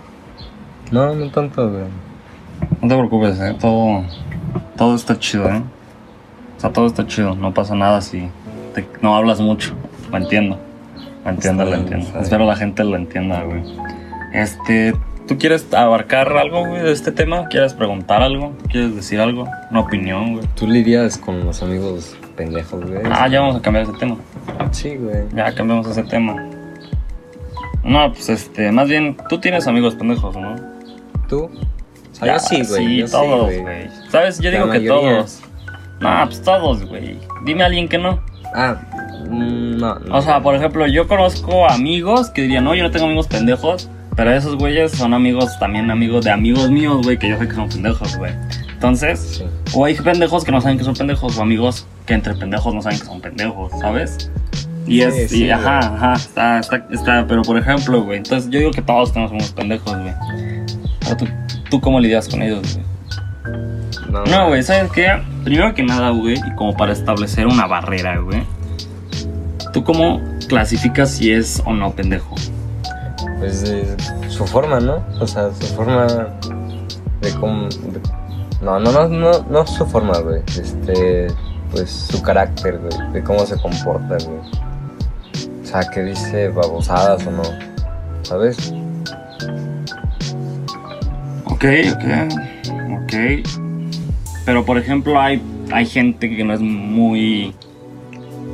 No, 0.92 1.14
no 1.16 1.30
tanto, 1.32 1.70
güey. 1.70 1.84
No 2.82 2.88
te 2.88 2.96
preocupes, 2.96 3.40
eh. 3.40 3.56
Todo, 3.60 4.04
todo 4.78 4.96
está 4.96 5.18
chido, 5.20 5.50
eh. 5.50 5.62
O 6.58 6.60
sea, 6.60 6.72
todo 6.72 6.88
está 6.88 7.06
chido. 7.06 7.36
No 7.36 7.54
pasa 7.54 7.76
nada 7.76 8.02
si 8.02 8.30
te- 8.74 8.88
no 9.02 9.16
hablas 9.16 9.40
mucho. 9.42 9.74
Lo 10.12 10.18
entiendo. 10.18 10.58
Lo 11.26 11.32
entiendo, 11.32 11.66
lo 11.66 11.74
entiendo. 11.76 12.08
Espero 12.20 12.46
la 12.46 12.56
gente 12.56 12.84
lo 12.84 12.96
entienda, 12.96 13.42
güey. 13.44 13.64
Este, 14.34 14.94
¿tú 15.28 15.38
quieres 15.38 15.72
abarcar 15.74 16.36
algo, 16.38 16.66
güey, 16.66 16.82
de 16.82 16.92
este 16.92 17.12
tema? 17.12 17.48
¿Quieres 17.48 17.74
preguntar 17.74 18.22
algo? 18.22 18.54
¿Quieres 18.70 18.96
decir 18.96 19.20
algo? 19.20 19.48
Una 19.72 19.82
opinión, 19.82 20.34
güey. 20.36 20.48
¿Tú 20.56 20.68
lidias 20.68 21.18
con 21.18 21.46
los 21.46 21.62
amigos 21.62 22.16
pendejos, 22.36 22.86
güey? 22.86 23.02
Ah, 23.12 23.28
ya 23.28 23.42
vamos 23.42 23.58
a 23.58 23.62
cambiar 23.62 23.86
ese 23.86 23.98
tema. 23.98 24.18
Sí, 24.72 24.96
güey. 24.96 25.24
Ya 25.36 25.54
cambiamos 25.54 25.88
ese 25.88 26.04
tema. 26.04 26.36
No, 27.84 28.12
pues 28.12 28.30
este, 28.30 28.72
más 28.72 28.90
bien, 28.90 29.16
tú 29.30 29.40
tienes 29.40 29.68
amigos 29.68 29.96
pendejos, 29.96 30.36
¿no? 30.36 30.56
¿Tú? 31.30 31.44
O 31.46 32.16
sea, 32.16 32.28
Ya, 32.28 32.34
yo 32.34 32.40
sí, 32.40 32.64
güey. 32.64 32.86
Sí, 32.88 32.98
yo 32.98 33.10
todos, 33.10 33.46
güey. 33.46 33.62
güey. 33.62 33.90
¿Sabes? 34.10 34.40
Yo 34.40 34.50
La 34.52 34.58
digo 34.58 34.72
que 34.72 34.80
todos. 34.82 35.42
No, 36.00 36.10
pues 36.26 36.42
todos, 36.42 36.86
güey. 36.86 37.18
Dime 37.46 37.64
a 37.64 37.68
alguien 37.68 37.88
que 37.88 37.98
no. 37.98 38.20
Ah, 38.54 38.76
mm, 39.30 39.78
no, 39.78 40.00
no. 40.00 40.18
O 40.18 40.22
sea, 40.22 40.42
por 40.42 40.56
ejemplo, 40.56 40.86
yo 40.88 41.08
conozco 41.08 41.68
amigos 41.70 42.30
que 42.30 42.44
dirían, 42.44 42.64
no, 42.64 42.76
yo 42.76 42.84
no 42.84 42.92
tengo 42.92 43.06
amigos 43.06 43.28
pendejos. 43.28 43.90
Pero 44.18 44.32
esos 44.32 44.58
güeyes 44.58 44.92
son 44.92 45.14
amigos, 45.14 45.58
también 45.60 45.90
amigos 45.92 46.26
de 46.26 46.32
amigos 46.32 46.70
míos, 46.72 47.02
güey, 47.04 47.18
que 47.18 47.30
yo 47.30 47.38
sé 47.38 47.48
que 47.48 47.54
son 47.54 47.70
pendejos, 47.70 48.18
güey. 48.18 48.34
Entonces, 48.74 49.20
Sí. 49.38 49.44
o 49.74 49.86
hay 49.86 49.96
pendejos 49.96 50.44
que 50.44 50.52
no 50.52 50.60
saben 50.60 50.78
que 50.78 50.84
son 50.84 50.96
pendejos, 50.96 51.38
o 51.38 51.42
amigos 51.42 51.86
que 52.06 52.14
entre 52.16 52.34
pendejos 52.34 52.74
no 52.74 52.82
saben 52.82 53.00
que 53.00 53.06
son 53.06 53.22
pendejos, 53.22 53.72
¿sabes? 53.80 54.30
Y 54.88 55.02
es, 55.02 55.30
sí, 55.30 55.46
y 55.46 55.52
ajá, 55.52 55.80
ajá, 55.80 56.14
está, 56.14 56.60
está, 56.60 56.88
está, 56.92 57.26
pero 57.28 57.42
por 57.44 57.58
ejemplo, 57.58 58.04
güey, 58.04 58.18
entonces 58.18 58.50
yo 58.50 58.60
digo 58.60 58.72
que 58.72 58.82
todos 58.82 59.14
tenemos 59.14 59.32
unos 59.32 59.52
pendejos, 59.52 59.96
güey. 59.98 60.14
Pero 61.02 61.18
tú, 61.18 61.28
¿tú 61.70 61.80
cómo 61.82 62.00
lidias 62.00 62.28
con 62.28 62.42
ellos, 62.42 62.76
güey? 62.76 62.86
No, 64.32 64.48
güey, 64.48 64.64
¿sabes 64.64 64.92
qué? 64.94 65.12
Primero 65.44 65.74
que 65.76 65.84
nada, 65.84 66.10
güey, 66.10 66.36
y 66.38 66.56
como 66.56 66.76
para 66.76 66.94
establecer 66.94 67.46
una 67.46 67.68
barrera, 67.68 68.18
güey. 68.18 68.42
¿Tú 69.74 69.84
cómo 69.84 70.22
clasificas 70.48 71.12
si 71.12 71.32
es 71.32 71.62
o 71.66 71.74
no 71.74 71.92
pendejo? 71.92 72.34
Pues 73.40 73.62
de 73.62 73.96
su 74.30 74.46
forma, 74.46 74.80
¿no? 74.80 75.04
O 75.20 75.28
sea, 75.28 75.52
su 75.54 75.68
forma 75.76 76.08
de 77.22 77.32
cómo. 77.40 77.70
no, 78.62 78.80
no, 78.80 78.92
no, 78.92 79.08
no, 79.08 79.46
no 79.50 79.68
su 79.68 79.86
forma, 79.86 80.18
güey. 80.20 80.42
Este. 80.48 81.28
Pues 81.72 81.90
su 81.90 82.22
carácter, 82.22 82.80
güey. 82.80 83.12
De 83.12 83.24
cómo 83.24 83.46
se 83.46 83.60
comporta, 83.60 84.18
güey. 84.26 84.40
O 85.62 85.66
sea, 85.66 85.82
que 85.90 86.04
dice 86.04 86.50
babosadas 86.50 87.26
o 87.28 87.32
no. 87.32 87.44
¿Sabes? 88.24 88.74
Ok, 91.46 91.66
ok, 91.94 92.34
ok. 93.04 93.14
Pero 94.46 94.66
por 94.66 94.78
ejemplo, 94.78 95.20
hay, 95.20 95.42
hay 95.72 95.86
gente 95.86 96.30
que 96.30 96.44
no 96.44 96.54
es 96.54 96.62
muy. 96.62 97.54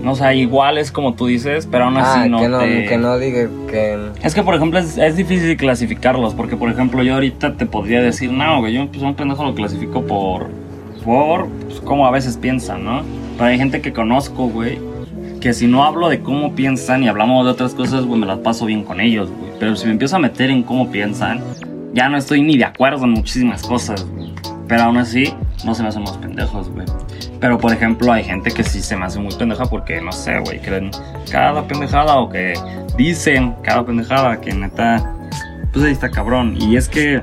No 0.04 0.16
sé, 0.16 0.36
igual 0.36 0.78
es 0.78 0.92
como 0.92 1.14
tú 1.14 1.28
dices, 1.28 1.66
pero 1.72 1.86
aún 1.86 1.96
así 1.98 2.20
ah, 2.24 2.28
no 2.28 2.40
que 2.40 2.48
no, 2.50 2.60
te- 2.60 2.86
que 2.86 2.98
no 2.98 3.18
diga 3.18 3.48
que. 3.70 3.98
Es 4.22 4.36
que, 4.36 4.44
por 4.44 4.54
ejemplo, 4.54 4.78
es, 4.80 4.98
es 4.98 5.16
difícil 5.16 5.56
clasificarlos, 5.56 6.34
porque, 6.34 6.58
por 6.58 6.70
ejemplo, 6.70 7.02
yo 7.04 7.14
ahorita 7.14 7.54
te 7.54 7.66
podría 7.66 8.02
decir, 8.02 8.30
no, 8.32 8.60
güey, 8.60 8.74
yo 8.74 8.86
pues, 8.88 9.02
un 9.02 9.16
pendejo 9.16 9.46
lo 9.46 9.56
clasifico 9.56 10.06
por, 10.06 10.48
por, 11.06 11.48
pues, 11.68 11.80
cómo 11.80 12.06
a 12.06 12.12
veces 12.12 12.36
piensan, 12.38 12.84
¿no? 12.84 13.02
Pero 13.38 13.46
hay 13.50 13.58
gente 13.58 13.82
que 13.82 13.94
conozco, 13.94 14.48
güey, 14.48 14.78
que 15.40 15.54
si 15.54 15.68
no 15.68 15.86
hablo 15.86 16.10
de 16.10 16.20
cómo 16.20 16.54
piensan 16.54 17.02
y 17.04 17.08
hablamos 17.08 17.46
de 17.46 17.52
otras 17.52 17.74
cosas, 17.74 18.04
güey, 18.06 18.20
me 18.20 18.26
las 18.28 18.40
paso 18.40 18.66
bien 18.66 18.84
con 18.84 19.00
ellos, 19.00 19.30
güey. 19.30 19.52
Pero 19.58 19.76
si 19.78 19.86
me 19.86 19.94
empiezo 19.94 20.18
a 20.18 20.20
meter 20.20 20.50
en 20.50 20.64
cómo 20.64 20.92
piensan, 20.92 21.42
ya 21.94 22.10
no 22.10 22.18
estoy 22.18 22.42
ni 22.42 22.58
de 22.58 22.66
acuerdo 22.66 23.06
en 23.06 23.12
muchísimas 23.12 23.64
cosas, 23.64 24.06
güey. 24.06 24.34
Pero 24.68 24.84
aún 24.84 24.98
así, 24.98 25.34
no 25.64 25.74
se 25.74 25.84
me 25.84 25.90
hacen 25.90 26.02
unos 26.02 26.18
pendejos, 26.18 26.70
güey. 26.70 26.86
Pero, 27.40 27.58
por 27.58 27.72
ejemplo, 27.72 28.12
hay 28.12 28.24
gente 28.24 28.52
que 28.52 28.64
sí 28.64 28.82
se 28.82 28.96
me 28.96 29.06
hace 29.06 29.20
muy 29.20 29.34
pendeja 29.36 29.66
porque, 29.66 30.02
no 30.02 30.12
sé, 30.12 30.40
güey, 30.40 30.60
creen 30.60 30.92
cada 31.32 31.66
pendejada 31.68 32.18
o 32.18 32.30
que 32.30 32.54
dicen 32.98 33.56
cada 33.64 33.86
pendejada 33.86 34.40
que 34.40 34.54
neta, 34.54 35.04
pues 35.72 35.86
ahí 35.86 35.92
está 35.92 36.10
cabrón. 36.10 36.56
Y 36.60 36.78
es 36.78 36.90
que 36.90 37.22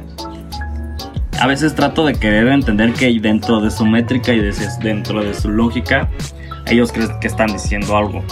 a 1.40 1.46
veces 1.46 1.74
trato 1.74 2.05
de 2.05 2.14
querer 2.14 2.48
entender 2.48 2.92
que 2.92 3.18
dentro 3.20 3.61
de 3.61 3.70
su 3.70 3.87
métrica 3.87 4.33
y 4.33 4.40
de 4.40 4.53
dentro 4.83 5.22
de 5.22 5.35
su 5.35 5.50
lógica, 5.50 6.09
ellos 6.66 6.92
creen 6.92 7.11
que 7.20 7.29
están 7.29 7.48
diciendo 7.53 7.96
algo. 7.96 8.22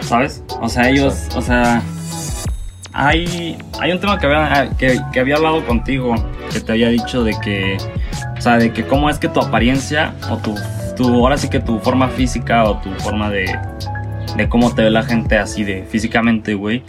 ¿Sabes? 0.00 0.42
O 0.60 0.68
sea, 0.68 0.88
ellos, 0.88 1.28
o 1.36 1.42
sea, 1.42 1.82
hay, 2.92 3.58
hay 3.80 3.92
un 3.92 4.00
tema 4.00 4.18
que 4.18 4.26
había, 4.26 4.70
que, 4.76 5.00
que 5.12 5.20
había 5.20 5.36
hablado 5.36 5.64
contigo, 5.66 6.14
que 6.52 6.60
te 6.60 6.72
había 6.72 6.88
dicho 6.88 7.24
de 7.24 7.32
que, 7.40 7.76
o 8.38 8.40
sea, 8.40 8.56
de 8.56 8.72
que 8.72 8.84
cómo 8.84 9.10
es 9.10 9.18
que 9.18 9.28
tu 9.28 9.40
apariencia 9.40 10.14
o 10.30 10.36
tu, 10.36 10.54
tu 10.96 11.08
ahora 11.14 11.36
sí 11.36 11.48
que 11.48 11.60
tu 11.60 11.78
forma 11.80 12.08
física 12.08 12.64
o 12.64 12.78
tu 12.78 12.90
forma 12.94 13.30
de, 13.30 13.58
de 14.36 14.48
cómo 14.48 14.74
te 14.74 14.82
ve 14.82 14.90
la 14.90 15.02
gente 15.02 15.38
así 15.38 15.64
de 15.64 15.82
físicamente, 15.82 16.54
güey, 16.54 16.82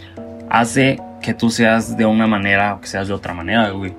hace 0.48 1.00
que 1.20 1.34
tú 1.34 1.50
seas 1.50 1.96
de 1.96 2.06
una 2.06 2.26
manera 2.26 2.74
o 2.74 2.80
que 2.80 2.86
seas 2.86 3.08
de 3.08 3.14
otra 3.14 3.34
manera, 3.34 3.70
güey. 3.70 3.92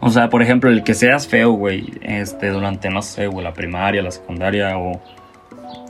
O 0.00 0.10
sea, 0.10 0.30
por 0.30 0.42
ejemplo, 0.42 0.70
el 0.70 0.82
que 0.82 0.94
seas 0.94 1.28
feo, 1.28 1.52
güey, 1.52 1.84
este, 2.00 2.48
durante, 2.48 2.88
no 2.88 3.02
sé, 3.02 3.26
güey, 3.26 3.44
la 3.44 3.52
primaria, 3.52 4.02
la 4.02 4.10
secundaria 4.10 4.78
o... 4.78 5.00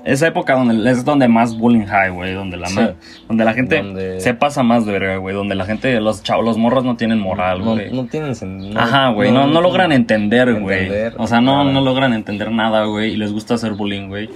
Esa 0.04 0.26
época 0.28 0.54
donde 0.54 0.90
es 0.90 1.04
donde 1.04 1.28
más 1.28 1.58
bullying 1.58 1.86
hay, 1.90 2.10
güey, 2.10 2.32
donde 2.32 2.56
la, 2.56 2.68
Sí. 2.68 2.74
ma- 2.76 2.94
donde 3.28 3.44
la 3.44 3.52
gente 3.52 3.76
Donde- 3.82 4.20
se 4.20 4.32
pasa 4.32 4.62
más 4.62 4.86
de 4.86 4.92
verga, 4.92 5.16
güey, 5.18 5.34
donde 5.34 5.54
la 5.54 5.66
gente, 5.66 6.00
los 6.00 6.22
chavos, 6.22 6.44
los 6.44 6.56
morros 6.56 6.84
no 6.84 6.96
tienen 6.96 7.18
moral, 7.18 7.58
no, 7.62 7.72
güey. 7.74 7.92
no 7.92 8.06
tienen 8.06 8.30
sen- 8.32 8.72
no- 8.72 8.80
Ajá, 8.80 9.08
güey, 9.10 9.30
no, 9.30 9.46
no, 9.46 9.60
logran 9.60 9.92
entender, 9.92 10.58
güey. 10.60 10.88
O 11.18 11.26
sea, 11.26 11.40
no, 11.42 11.58
nada. 11.58 11.72
no 11.72 11.80
logran 11.82 12.14
entender 12.14 12.50
nada, 12.50 12.84
güey, 12.86 13.12
y 13.12 13.16
les 13.16 13.30
gusta 13.32 13.54
hacer 13.54 13.72
bullying, 13.72 14.08
güey. 14.08 14.30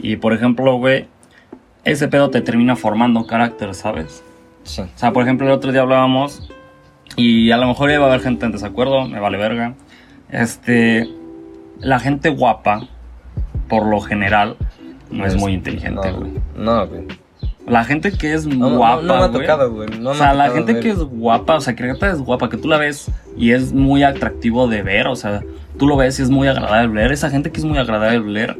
Y 0.00 0.16
por 0.16 0.32
ejemplo, 0.32 0.74
güey, 0.78 1.06
ese 1.84 2.08
pedo 2.08 2.30
te 2.30 2.40
termina 2.40 2.74
formando 2.74 3.24
carácter, 3.26 3.72
¿sabes? 3.74 4.24
Sí. 4.64 4.82
O 4.82 4.88
sea, 4.98 5.12
por 5.12 5.22
ejemplo, 5.22 5.46
el 5.46 5.52
otro 5.52 5.70
día 5.70 5.82
hablábamos 5.82 6.48
y 7.16 7.52
a 7.52 7.56
lo 7.56 7.68
mejor 7.68 7.90
iba 7.92 8.04
a 8.04 8.08
haber 8.08 8.20
gente 8.20 8.46
en 8.46 8.52
desacuerdo, 8.52 9.06
me 9.06 9.20
vale 9.20 9.38
verga. 9.38 9.74
Este, 10.30 11.08
la 11.78 12.00
gente 12.00 12.30
guapa, 12.30 12.88
por 13.68 13.86
lo 13.86 14.00
general, 14.00 14.56
no 15.14 15.24
es 15.26 15.32
Pues, 15.32 15.42
muy 15.42 15.52
inteligente, 15.54 16.12
güey. 16.12 16.32
No, 16.56 16.86
güey. 16.86 17.02
La 17.66 17.82
gente 17.84 18.12
que 18.12 18.34
es 18.34 18.46
No, 18.46 18.68
no, 18.70 18.76
guapa, 18.76 19.02
no 19.02 19.16
me 19.16 19.22
ha 19.24 19.32
tocado, 19.32 19.72
güey. 19.72 19.88
No 19.98 20.10
o 20.10 20.14
sea, 20.14 20.34
la 20.34 20.50
gente 20.50 20.80
que 20.80 20.90
es 20.90 20.98
guapa, 20.98 21.56
o 21.56 21.60
sea, 21.60 21.74
que 21.74 21.88
es 21.90 22.18
guapa, 22.20 22.50
que 22.50 22.58
tú 22.58 22.68
la 22.68 22.76
ves 22.76 23.10
y 23.38 23.52
es 23.52 23.72
muy 23.72 24.02
atractivo 24.02 24.68
de 24.68 24.82
ver, 24.82 25.06
o 25.06 25.16
sea, 25.16 25.42
tú 25.78 25.86
lo 25.86 25.96
ves 25.96 26.18
y 26.18 26.22
es 26.22 26.30
muy 26.30 26.46
agradable 26.46 26.88
ver. 27.02 27.12
Esa 27.12 27.30
gente 27.30 27.50
que 27.50 27.58
es 27.60 27.64
muy 27.64 27.78
agradable 27.78 28.20
ver, 28.32 28.56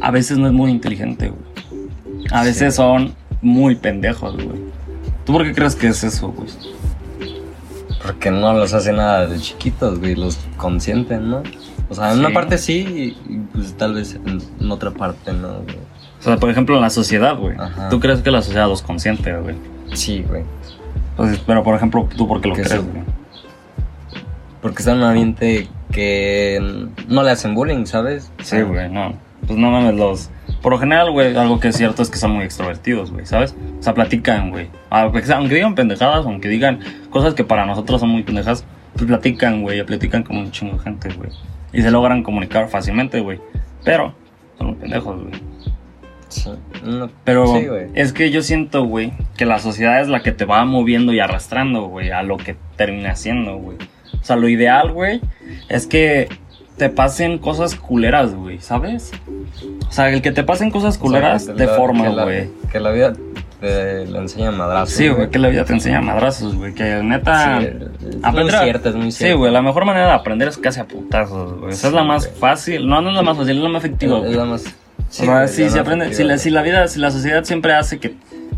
a 0.00 0.10
veces 0.12 0.38
no 0.38 0.46
es 0.46 0.52
muy 0.52 0.70
inteligente, 0.70 1.30
güey. 1.30 2.26
A 2.30 2.44
veces 2.44 2.74
Sí. 2.74 2.76
son 2.76 3.14
muy 3.42 3.74
pendejos, 3.74 4.34
güey. 4.36 4.60
¿Tú 5.24 5.32
por 5.32 5.42
qué 5.44 5.52
crees 5.52 5.74
que 5.74 5.88
es 5.88 6.04
eso, 6.04 6.28
güey? 6.28 6.48
Porque 8.02 8.30
no 8.30 8.52
los 8.54 8.72
hace 8.74 8.92
nada 8.92 9.26
de 9.26 9.38
chiquitos, 9.38 9.98
güey, 9.98 10.14
los 10.14 10.38
consienten, 10.56 11.30
¿no? 11.30 11.42
O 11.90 11.94
sea, 11.94 12.08
en 12.10 12.14
Sí. 12.14 12.20
una 12.20 12.32
parte 12.32 12.56
sí, 12.56 13.16
y 13.28 13.36
pues 13.52 13.74
tal 13.76 13.94
vez 13.94 14.14
en, 14.14 14.40
en 14.60 14.70
otra 14.70 14.90
parte 14.92 15.32
no, 15.32 15.60
güey. 15.62 15.76
O 16.20 16.22
sea, 16.22 16.36
por 16.38 16.48
ejemplo, 16.50 16.76
en 16.76 16.82
la 16.82 16.90
sociedad, 16.90 17.36
güey. 17.36 17.56
Ajá. 17.58 17.88
¿Tú 17.90 17.98
crees 18.00 18.20
que 18.20 18.30
la 18.30 18.40
sociedad 18.42 18.68
los 18.68 18.80
consiente, 18.82 19.34
güey? 19.36 19.56
Sí, 19.92 20.24
güey. 20.28 20.44
Entonces, 21.10 21.42
pero 21.46 21.62
por 21.62 21.74
ejemplo, 21.74 22.08
¿tú 22.16 22.26
por 22.28 22.40
qué 22.40 22.48
lo 22.48 22.54
crees, 22.54 22.76
güey? 22.76 23.02
Porque 24.62 24.78
está 24.78 24.92
en 24.92 24.98
un 24.98 25.04
ambiente 25.04 25.68
que 25.90 26.86
no 27.08 27.22
le 27.22 27.30
hacen 27.30 27.54
bullying, 27.54 27.86
¿sabes? 27.86 28.30
Sí, 28.42 28.60
güey, 28.62 28.90
no. 28.90 29.14
Pues 29.46 29.58
no 29.58 29.70
mames, 29.70 29.94
los. 29.94 30.30
Por 30.62 30.72
lo 30.72 30.78
general, 30.78 31.10
güey, 31.10 31.34
algo 31.34 31.58
que 31.58 31.68
es 31.68 31.76
cierto 31.76 32.02
es 32.02 32.10
que 32.10 32.18
son 32.18 32.32
muy 32.32 32.44
extrovertidos, 32.44 33.10
güey, 33.10 33.24
¿sabes? 33.24 33.56
O 33.78 33.82
sea, 33.82 33.94
platican, 33.94 34.50
güey. 34.50 34.68
Aunque 34.90 35.22
aunque 35.32 35.54
digan 35.54 35.74
pendejadas, 35.74 36.26
aunque 36.26 36.48
digan 36.48 36.80
cosas 37.08 37.32
que 37.32 37.42
para 37.44 37.64
nosotros 37.64 38.00
son 38.00 38.10
muy 38.10 38.22
pendejas, 38.22 38.64
pues 38.94 39.06
platican, 39.06 39.62
güey, 39.62 39.82
platican 39.84 40.22
como 40.22 40.40
un 40.40 40.50
chingo 40.50 40.76
de 40.76 40.80
gente, 40.80 41.08
güey. 41.14 41.30
Y 41.72 41.82
se 41.82 41.90
logran 41.90 42.22
comunicar 42.22 42.68
fácilmente, 42.68 43.20
güey. 43.20 43.40
Pero 43.84 44.14
son 44.58 44.68
muy 44.68 44.76
pendejos, 44.76 45.22
güey. 45.22 45.40
Sí. 46.28 46.50
No, 46.84 47.10
Pero 47.24 47.46
sí, 47.46 47.66
es 47.94 48.12
que 48.12 48.30
yo 48.30 48.42
siento, 48.42 48.84
güey, 48.84 49.12
que 49.36 49.46
la 49.46 49.58
sociedad 49.58 50.00
es 50.00 50.08
la 50.08 50.22
que 50.22 50.30
te 50.30 50.44
va 50.44 50.64
moviendo 50.64 51.12
y 51.12 51.18
arrastrando, 51.18 51.86
güey, 51.86 52.10
a 52.10 52.22
lo 52.22 52.36
que 52.36 52.56
termina 52.76 53.16
siendo, 53.16 53.56
güey. 53.56 53.78
O 54.20 54.24
sea, 54.24 54.36
lo 54.36 54.48
ideal, 54.48 54.92
güey, 54.92 55.20
es 55.68 55.86
que 55.86 56.28
te 56.76 56.88
pasen 56.88 57.38
cosas 57.38 57.74
culeras, 57.74 58.34
güey, 58.34 58.58
¿sabes? 58.60 59.12
O 59.88 59.92
sea, 59.92 60.08
el 60.10 60.22
que 60.22 60.30
te 60.30 60.44
pasen 60.44 60.70
cosas 60.70 60.98
culeras 60.98 61.42
O 61.42 61.46
sea, 61.46 61.54
te 61.54 61.66
forma, 61.66 62.08
güey. 62.08 62.48
Que 62.70 62.78
la 62.80 62.92
vida 62.92 63.12
te 63.60 64.06
le 64.06 64.18
enseña 64.18 64.50
madrazos. 64.50 64.94
Sí, 64.94 65.08
güey, 65.08 65.28
que 65.30 65.38
la 65.38 65.48
vida 65.48 65.64
te 65.64 65.72
enseña 65.74 66.00
madrazos, 66.00 66.54
güey, 66.56 66.74
que 66.74 67.02
neta... 67.02 67.60
Sí, 67.60 67.66
es 67.66 68.14
muy 68.16 68.20
aprender 68.22 68.56
a- 68.56 68.62
cierto, 68.64 68.88
es 68.88 68.94
muy 68.96 69.12
Sí, 69.12 69.18
cierto. 69.18 69.38
güey, 69.38 69.52
la 69.52 69.62
mejor 69.62 69.84
manera 69.84 70.06
de 70.06 70.12
aprender 70.12 70.48
es 70.48 70.58
casi 70.58 70.80
a 70.80 70.84
putazos, 70.86 71.58
güey. 71.60 71.72
Esa 71.72 71.88
es 71.88 71.92
la 71.92 72.02
Sí, 72.02 72.08
más 72.08 72.28
fácil, 72.28 72.88
no, 72.88 73.00
no 73.02 73.10
es 73.10 73.16
la 73.16 73.22
más 73.22 73.36
fácil, 73.36 73.56
es 73.58 73.62
la 73.62 73.68
más 73.68 73.84
efectiva, 73.84 74.18
Es- 74.26 74.36
la 74.36 74.44
más. 74.44 74.64
o 74.66 74.72
sea, 75.10 75.34
güey, 75.44 75.48
si 75.48 75.78
aprende, 75.78 76.12
si 76.14 76.22
la, 76.22 76.34
güey. 76.34 76.38
si 76.38 76.50
la 76.50 76.62
vida, 76.62 76.88
si 76.88 76.98
la 77.00 77.10
sociedad 77.10 77.44
siempre 77.44 77.74
hace 77.74 77.98
que, 77.98 78.14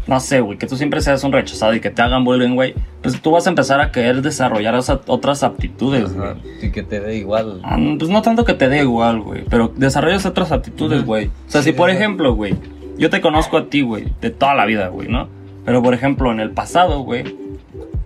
no 0.07 0.19
sé, 0.21 0.41
güey, 0.41 0.59
que 0.59 0.67
tú 0.67 0.77
siempre 0.77 1.01
seas 1.01 1.23
un 1.25 1.33
rechazado 1.33 1.75
y 1.75 1.81
que 1.81 1.91
te 1.91 2.03
hagan 2.03 2.25
bullying, 2.25 2.55
güey, 2.55 2.75
pues 3.03 3.21
tú 3.21 3.31
vas 3.31 3.47
a 3.47 3.51
empezar 3.51 3.81
a 3.81 3.91
querer 3.93 4.21
desarrollar 4.23 4.75
esas 4.75 4.99
otras 5.07 5.43
aptitudes, 5.43 6.13
güey. 6.15 6.31
Y 6.61 6.71
que 6.71 6.83
te 6.83 7.01
dé 7.01 7.17
igual. 7.17 7.61
Ah, 7.65 7.77
Pues 7.99 8.11
no 8.11 8.21
tanto 8.23 8.45
que 8.45 8.55
te 8.55 8.69
dé 8.69 8.79
igual, 8.83 9.21
güey, 9.21 9.45
pero 9.49 9.73
desarrollas 9.77 10.27
otras 10.27 10.51
aptitudes, 10.53 11.05
güey. 11.05 11.27
O 11.27 11.51
sea, 11.51 11.63
Sí, 11.63 11.71
si 11.71 11.77
por 11.77 11.89
sí, 11.91 11.97
sí. 11.97 12.03
ejemplo, 12.03 12.35
güey, 12.35 12.55
yo 12.99 13.11
te 13.11 13.21
conozco 13.21 13.57
a 13.57 13.67
ti, 13.69 13.83
güey, 13.83 14.07
de 14.21 14.31
toda 14.31 14.55
la 14.55 14.65
vida, 14.67 14.89
güey, 14.89 15.09
¿no? 15.09 15.29
Pero 15.65 15.83
por 15.83 15.95
ejemplo, 15.95 16.33
en 16.33 16.41
el 16.41 16.51
pasado, 16.51 17.01
güey, 17.01 17.25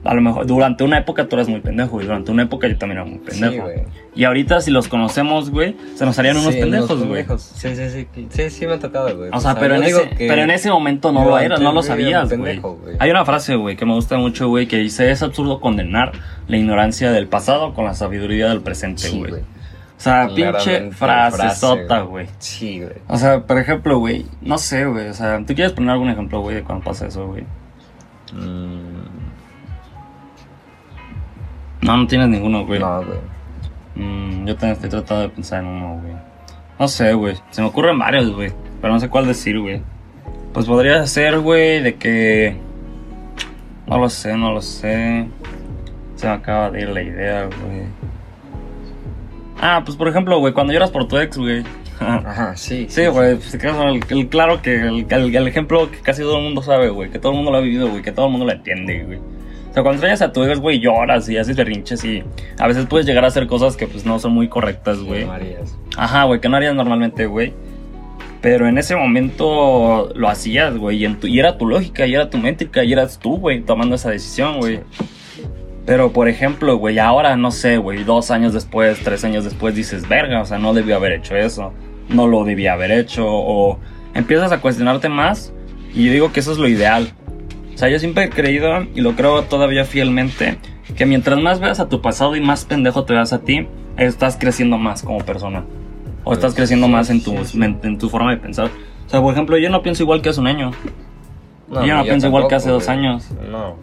a 0.04 0.14
lo 0.14 0.20
mejor 0.20 0.46
durante 0.46 0.84
una 0.84 0.98
época 0.98 1.26
tú 1.26 1.36
eras 1.36 1.48
muy 1.48 1.60
pendejo, 1.60 2.00
y 2.00 2.04
durante 2.04 2.30
una 2.30 2.44
época 2.44 2.68
yo 2.68 2.76
también 2.78 3.00
era 3.00 3.08
muy 3.08 3.18
pendejo. 3.18 3.52
Sí, 3.52 3.58
güey. 3.58 3.84
y 4.14 4.24
ahorita 4.24 4.60
si 4.60 4.70
los 4.70 4.88
conocemos, 4.88 5.50
güey, 5.50 5.74
se 5.94 6.04
nos 6.04 6.18
harían 6.18 6.36
unos 6.36 6.54
Sí, 6.54 6.60
pendejos, 6.60 7.04
güey. 7.04 7.24
Sí, 7.38 7.74
sí, 7.74 7.90
sí. 7.90 8.26
Sí, 8.30 8.50
sí 8.50 8.66
me 8.66 8.74
ha 8.74 8.78
tocado, 8.78 9.16
güey. 9.16 9.30
O 9.32 9.40
sea, 9.40 9.58
pero, 9.58 9.74
en 9.74 9.82
ese, 9.82 10.10
pero 10.18 10.42
en 10.42 10.50
ese 10.50 10.70
momento 10.70 11.10
no 11.12 11.24
lo 11.24 11.38
era, 11.38 11.56
no 11.56 11.72
lo 11.72 11.80
güey, 11.80 11.82
sabías, 11.84 12.28
güey. 12.36 12.58
güey. 12.58 12.96
Hay 12.98 13.10
una 13.10 13.24
frase, 13.24 13.56
güey, 13.56 13.76
que 13.76 13.84
me 13.84 13.94
gusta 13.94 14.16
mucho, 14.18 14.48
güey, 14.48 14.66
que 14.66 14.76
dice, 14.76 15.10
es 15.10 15.22
absurdo 15.22 15.60
condenar 15.60 16.12
la 16.46 16.56
ignorancia 16.56 17.10
del 17.10 17.26
pasado 17.26 17.74
con 17.74 17.84
la 17.84 17.94
sabiduría 17.94 18.48
del 18.48 18.60
presente, 18.60 19.08
güey. 19.10 19.34
O 19.96 20.00
sea, 20.00 20.26
pinche 20.28 20.42
Claramente, 20.52 20.94
frase 20.96 21.50
sota, 21.56 21.86
frase, 21.86 22.02
güey. 22.06 22.26
Sí, 22.38 22.80
güey. 22.80 22.92
O 23.08 23.16
sea, 23.16 23.40
por 23.46 23.58
ejemplo, 23.58 23.98
güey, 23.98 24.26
no 24.42 24.58
sé, 24.58 24.84
güey, 24.86 25.08
o 25.08 25.14
sea, 25.14 25.38
¿tú 25.46 25.54
quieres 25.54 25.72
poner 25.72 25.90
algún 25.90 26.10
ejemplo, 26.10 26.40
güey, 26.40 26.56
de 26.56 26.62
cuando 26.62 26.84
pasa 26.84 27.06
eso, 27.06 27.26
güey? 27.26 27.44
Mm, 28.32 29.06
No, 31.82 31.96
no 31.96 32.06
tienes 32.06 32.28
ninguno, 32.28 32.66
güey. 32.66 32.80
no, 32.80 33.02
güey. 33.04 33.18
Mm, 33.94 34.44
yo 34.46 34.54
también 34.56 34.72
estoy 34.72 34.90
tratando 34.90 35.22
de 35.22 35.28
pensar 35.30 35.60
en 35.62 35.68
uno, 35.68 36.00
güey. 36.02 36.14
No 36.78 36.88
sé, 36.88 37.14
güey. 37.14 37.36
Se 37.50 37.62
me 37.62 37.68
ocurren 37.68 37.98
varios, 37.98 38.30
güey. 38.34 38.52
Pero 38.80 38.92
no 38.92 39.00
sé 39.00 39.08
cuál 39.08 39.26
decir, 39.26 39.58
güey. 39.58 39.80
Pues 40.52 40.66
podría 40.66 41.06
ser, 41.06 41.38
güey, 41.40 41.80
de 41.82 41.94
que. 41.94 42.56
No 43.86 43.98
lo 43.98 44.10
sé, 44.10 44.36
no 44.36 44.52
lo 44.52 44.60
sé. 44.60 45.28
Se 46.16 46.26
me 46.26 46.32
acaba 46.32 46.70
de 46.70 46.80
ir 46.82 46.88
la 46.90 47.02
idea, 47.02 47.44
güey. 47.44 47.82
Ah, 49.60 49.82
pues 49.84 49.96
por 49.96 50.08
ejemplo, 50.08 50.38
güey, 50.38 50.52
cuando 50.52 50.72
lloras 50.72 50.90
por 50.90 51.08
tu 51.08 51.18
ex, 51.18 51.36
güey. 51.38 51.64
Ajá, 52.00 52.54
sí. 52.56 52.86
Sí, 52.90 53.06
güey, 53.06 53.36
pues, 53.36 53.56
claro, 53.58 53.88
el, 53.90 54.00
el- 54.08 54.28
claro 54.28 54.60
que 54.62 54.74
el, 54.76 55.06
el- 55.08 55.34
el 55.36 55.48
ejemplo 55.48 55.90
que 55.90 55.98
casi 56.00 56.22
todo 56.22 56.36
el 56.38 56.44
mundo 56.44 56.62
sabe, 56.62 56.90
güey, 56.90 57.10
que 57.10 57.18
todo 57.18 57.32
el 57.32 57.36
mundo 57.36 57.50
lo 57.50 57.58
ha 57.58 57.60
vivido, 57.60 57.88
güey, 57.88 58.02
que 58.02 58.12
todo 58.12 58.26
el 58.26 58.32
mundo 58.32 58.46
lo 58.46 58.52
entiende, 58.52 59.02
güey. 59.04 59.18
O 59.18 59.72
sea, 59.76 59.82
cuando 59.82 59.92
extrañas 59.94 60.22
a 60.22 60.32
tu 60.32 60.42
ex, 60.44 60.58
güey, 60.58 60.78
lloras 60.80 61.28
y 61.28 61.36
haces 61.36 61.56
berrinches 61.56 62.02
y 62.04 62.22
a 62.58 62.66
veces 62.66 62.86
puedes 62.86 63.06
llegar 63.06 63.24
a 63.24 63.28
hacer 63.28 63.46
cosas 63.46 63.76
que 63.76 63.86
pues 63.86 64.06
no 64.06 64.18
son 64.18 64.32
muy 64.32 64.48
correctas, 64.48 64.98
güey. 65.00 65.24
No 65.26 65.32
harías. 65.32 65.76
Ajá, 65.96 66.24
güey, 66.24 66.40
que 66.40 66.48
no 66.48 66.56
harías 66.56 66.74
normalmente, 66.74 67.26
güey. 67.26 67.52
Pero 68.42 68.68
en 68.68 68.78
ese 68.78 68.94
momento 68.96 70.12
lo 70.14 70.28
hacías, 70.28 70.76
güey, 70.76 71.04
y, 71.04 71.16
y 71.24 71.38
era 71.38 71.58
tu 71.58 71.66
lógica, 71.66 72.06
y 72.06 72.14
era 72.14 72.30
tu 72.30 72.38
métrica, 72.38 72.84
y 72.84 72.92
eras 72.92 73.18
tú, 73.18 73.38
güey, 73.38 73.60
tomando 73.62 73.96
esa 73.96 74.10
decisión, 74.10 74.58
güey. 74.60 74.80
Pero, 75.86 76.12
por 76.12 76.28
ejemplo, 76.28 76.76
güey, 76.76 76.98
ahora, 76.98 77.36
no 77.36 77.52
sé, 77.52 77.78
güey, 77.78 78.02
dos 78.02 78.32
años 78.32 78.52
después, 78.52 78.98
tres 79.04 79.24
años 79.24 79.44
después, 79.44 79.74
dices, 79.74 80.08
verga, 80.08 80.42
o 80.42 80.44
sea, 80.44 80.58
no 80.58 80.74
debí 80.74 80.92
haber 80.92 81.12
hecho 81.12 81.36
eso, 81.36 81.72
no 82.08 82.26
lo 82.26 82.44
debía 82.44 82.72
haber 82.72 82.90
hecho, 82.90 83.24
o 83.26 83.78
empiezas 84.12 84.50
a 84.50 84.60
cuestionarte 84.60 85.08
más, 85.08 85.52
y 85.94 86.06
yo 86.06 86.12
digo 86.12 86.32
que 86.32 86.40
eso 86.40 86.50
es 86.50 86.58
lo 86.58 86.66
ideal. 86.66 87.12
O 87.72 87.78
sea, 87.78 87.88
yo 87.88 88.00
siempre 88.00 88.24
he 88.24 88.30
creído, 88.30 88.82
y 88.94 89.00
lo 89.00 89.14
creo 89.14 89.42
todavía 89.42 89.84
fielmente, 89.84 90.58
que 90.96 91.06
mientras 91.06 91.38
más 91.38 91.60
veas 91.60 91.78
a 91.78 91.88
tu 91.88 92.02
pasado 92.02 92.34
y 92.34 92.40
más 92.40 92.64
pendejo 92.64 93.04
te 93.04 93.14
veas 93.14 93.32
a 93.32 93.42
ti, 93.42 93.68
estás 93.96 94.36
creciendo 94.36 94.78
más 94.78 95.02
como 95.02 95.18
persona. 95.18 95.64
O 96.24 96.32
estás 96.32 96.54
creciendo 96.54 96.88
más 96.88 97.10
en 97.10 97.22
tu, 97.22 97.36
en 97.54 97.98
tu 97.98 98.08
forma 98.08 98.32
de 98.32 98.38
pensar. 98.38 98.70
O 99.06 99.08
sea, 99.08 99.20
por 99.20 99.32
ejemplo, 99.32 99.56
yo 99.58 99.70
no 99.70 99.82
pienso 99.82 100.02
igual 100.02 100.20
que 100.20 100.30
hace 100.30 100.40
un 100.40 100.48
año. 100.48 100.72
Yo 101.70 101.94
no 101.94 102.02
pienso 102.02 102.26
igual 102.26 102.48
que 102.48 102.56
hace 102.56 102.70
dos 102.70 102.86
güey. 102.86 102.98
años. 102.98 103.30
No. 103.48 103.76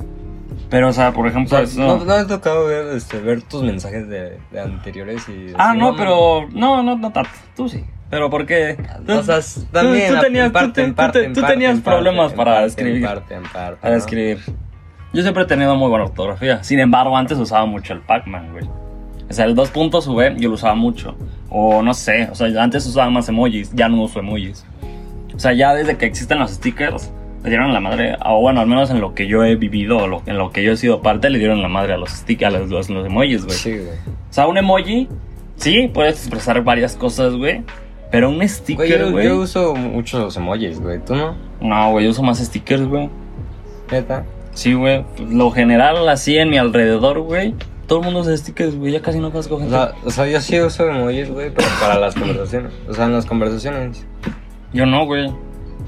Pero, 0.73 0.89
o 0.89 0.91
sea, 0.93 1.11
por 1.13 1.27
O 1.27 1.29
ejemplo, 1.29 1.55
sea, 1.55 1.61
eso- 1.61 1.79
¿no, 1.79 2.03
no 2.03 2.11
ha 2.13 2.25
tocado 2.25 2.65
ver, 2.65 2.95
este, 2.95 3.19
ver 3.19 3.43
tus 3.43 3.61
mensajes 3.61 4.09
de, 4.09 4.39
de 4.51 4.59
anteriores 4.59 5.21
y... 5.29 5.53
Ah, 5.55 5.75
no, 5.75 5.89
man, 5.89 5.95
pero. 5.99 6.47
No, 6.51 6.81
no, 6.81 6.97
no 6.97 7.11
tanto. 7.11 7.29
Tú 7.55 7.69
sí. 7.69 7.83
Pero 8.09 8.31
porque. 8.31 8.75
Tú, 9.05 9.13
O 9.19 9.21
sea, 9.21 9.39
también 9.71 10.09
tú 10.09 10.15
en 10.15 10.21
tenías, 10.21 10.51
parte, 10.51 10.81
tú 10.81 10.81
en 10.81 10.89
tú 10.89 10.95
parte, 10.95 11.25
en 11.25 11.33
tú 11.33 11.41
parte, 11.41 11.53
tenías 11.53 11.75
en 11.75 11.81
parte, 11.83 11.95
problemas 11.95 12.31
en 12.31 12.37
para 12.37 12.51
parte, 12.53 12.67
escribir. 12.69 12.95
En 12.95 13.03
parte, 13.03 13.35
en 13.35 13.43
parte. 13.43 13.77
Para 13.81 13.93
¿no? 13.93 13.97
escribir. 13.99 14.39
Yo 15.13 15.21
siempre 15.21 15.43
he 15.43 15.45
tenido 15.45 15.75
muy 15.75 15.89
buena 15.89 16.05
ortografía. 16.05 16.63
Sin 16.63 16.79
embargo, 16.79 17.15
antes 17.15 17.37
usaba 17.37 17.67
mucho 17.67 17.93
el 17.93 17.99
Pac-Man, 17.99 18.51
güey. 18.53 18.65
O 19.29 19.31
sea, 19.33 19.45
el 19.45 19.53
dos 19.53 19.69
puntos 19.69 20.07
V 20.07 20.35
yo 20.39 20.49
lo 20.49 20.55
usaba 20.55 20.73
mucho. 20.73 21.15
O 21.49 21.83
no 21.83 21.93
sé, 21.93 22.29
o 22.31 22.35
sea, 22.35 22.47
antes 22.63 22.83
usaba 22.87 23.11
más 23.11 23.29
emojis, 23.29 23.71
ya 23.75 23.87
no 23.89 24.01
uso 24.01 24.19
emojis. 24.19 24.65
O 25.35 25.39
sea, 25.39 25.53
ya 25.53 25.75
desde 25.75 25.97
que 25.97 26.07
existen 26.07 26.39
los 26.39 26.49
stickers, 26.49 27.11
le 27.43 27.49
dieron 27.49 27.73
la 27.73 27.79
madre, 27.79 28.15
o 28.25 28.39
bueno, 28.41 28.61
al 28.61 28.67
menos 28.67 28.89
en 28.89 29.01
lo 29.01 29.13
que 29.13 29.27
yo 29.27 29.43
he 29.43 29.55
vivido, 29.55 29.97
o 29.97 30.07
lo- 30.07 30.23
en 30.25 30.37
lo 30.37 30.51
que 30.51 30.63
yo 30.63 30.71
he 30.71 30.77
sido 30.77 31.01
parte, 31.01 31.29
le 31.29 31.39
dieron 31.39 31.61
la 31.61 31.67
madre 31.67 31.93
a 31.93 31.97
los 31.97 32.09
stickers, 32.11 32.55
a 32.55 32.59
los, 32.59 32.69
los- 32.69 32.89
los 32.89 33.05
emojis, 33.05 33.45
güey. 33.45 33.57
Sí, 33.57 33.71
güey. 33.71 33.97
O 34.29 34.33
sea, 34.33 34.47
un 34.47 34.57
emoji, 34.57 35.07
sí, 35.57 35.89
puedes 35.93 36.15
expresar 36.19 36.63
varias 36.63 36.95
cosas, 36.95 37.33
güey. 37.35 37.61
Pero 38.11 38.29
un 38.29 38.47
sticker, 38.47 38.99
yo, 38.99 39.11
güey. 39.11 39.25
yo 39.27 39.37
uso 39.39 39.75
mucho 39.75 40.19
los 40.19 40.37
emojis, 40.37 40.79
güey. 40.79 40.99
¿Tú 41.03 41.15
no? 41.15 41.35
No, 41.61 41.91
güey, 41.91 42.05
yo 42.05 42.11
uso 42.11 42.21
más 42.23 42.37
stickers, 42.39 42.83
güey. 42.83 43.09
Neta. 43.91 44.23
Sí, 44.53 44.73
güey. 44.73 45.03
Lo 45.29 45.49
general, 45.51 46.07
así 46.09 46.37
en 46.37 46.49
mi 46.51 46.57
alrededor, 46.57 47.19
güey. 47.21 47.55
Todo 47.87 47.99
el 47.99 48.05
mundo 48.05 48.19
usa 48.21 48.37
stickers, 48.37 48.75
güey. 48.77 48.93
Ya 48.93 49.01
casi 49.01 49.19
no 49.19 49.31
conozco 49.31 49.55
O 49.55 49.59
gente. 49.59 49.73
sea, 49.73 49.93
o 50.05 50.09
sea, 50.11 50.27
yo 50.27 50.39
sí 50.41 50.59
uso 50.59 50.87
emojis, 50.87 51.29
güey, 51.31 51.51
pero 51.53 51.67
para 51.81 51.99
las 51.99 52.13
conversaciones. 52.15 52.71
O 52.87 52.93
sea, 52.93 53.05
en 53.05 53.13
las 53.13 53.25
conversaciones. 53.25 54.05
Yo 54.73 54.85
no, 54.85 55.05
güey. 55.05 55.31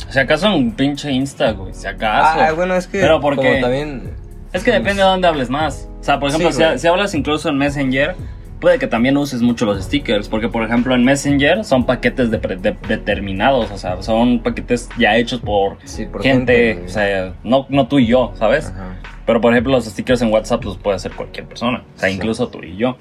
Si 0.10 0.20
acaso 0.20 0.54
un 0.56 0.72
pinche 0.72 1.12
Insta, 1.12 1.52
güey. 1.52 1.74
Si 1.74 1.88
acaso. 1.88 2.40
Ah, 2.40 2.52
bueno, 2.54 2.76
es 2.76 2.88
que 2.88 3.00
Pero 3.00 3.20
porque- 3.20 3.48
como 3.48 3.60
también... 3.62 4.12
Es 4.54 4.64
que 4.64 4.72
depende 4.72 5.02
de 5.04 5.10
dónde 5.10 5.28
hables 5.28 5.50
más. 5.50 5.90
O 6.00 6.04
sea, 6.04 6.20
por 6.20 6.30
ejemplo, 6.30 6.52
Sí, 6.52 6.62
si, 6.74 6.80
si 6.80 6.88
hablas 6.88 7.14
incluso 7.14 7.50
en 7.50 7.58
Messenger, 7.58 8.16
puede 8.62 8.80
que 8.80 8.88
también 8.88 9.18
uses 9.18 9.42
mucho 9.42 9.66
los 9.66 9.84
stickers. 9.84 10.30
Porque, 10.30 10.48
por 10.48 10.64
ejemplo, 10.64 10.96
en 10.96 11.04
Messenger 11.04 11.66
son 11.66 11.86
paquetes 11.86 12.32
de 12.32 12.38
de- 12.38 12.78
determinados. 12.88 13.70
O 13.72 13.78
sea, 13.78 14.02
son 14.02 14.40
paquetes 14.42 14.88
ya 14.98 15.18
hechos 15.18 15.42
por, 15.42 15.78
Sí, 15.84 16.06
por 16.06 16.24
gente. 16.24 16.84
o 16.86 16.88
sea, 16.90 17.34
no, 17.44 17.66
no 17.70 17.88
tú 17.88 18.00
y 18.00 18.08
yo, 18.08 18.32
¿sabes? 18.38 18.68
Ajá. 18.68 18.96
Pero 19.26 19.42
por 19.42 19.52
ejemplo, 19.52 19.74
los 19.74 19.86
stickers 19.86 20.22
en 20.22 20.32
WhatsApp 20.32 20.64
los 20.64 20.78
puede 20.78 20.96
hacer 20.98 21.12
cualquier 21.14 21.48
persona, 21.48 21.84
o 21.96 22.00
sea, 22.00 22.10
Sí. 22.10 22.16
incluso 22.16 22.48
tú 22.48 22.62
y 22.64 22.78
yo. 22.78 22.96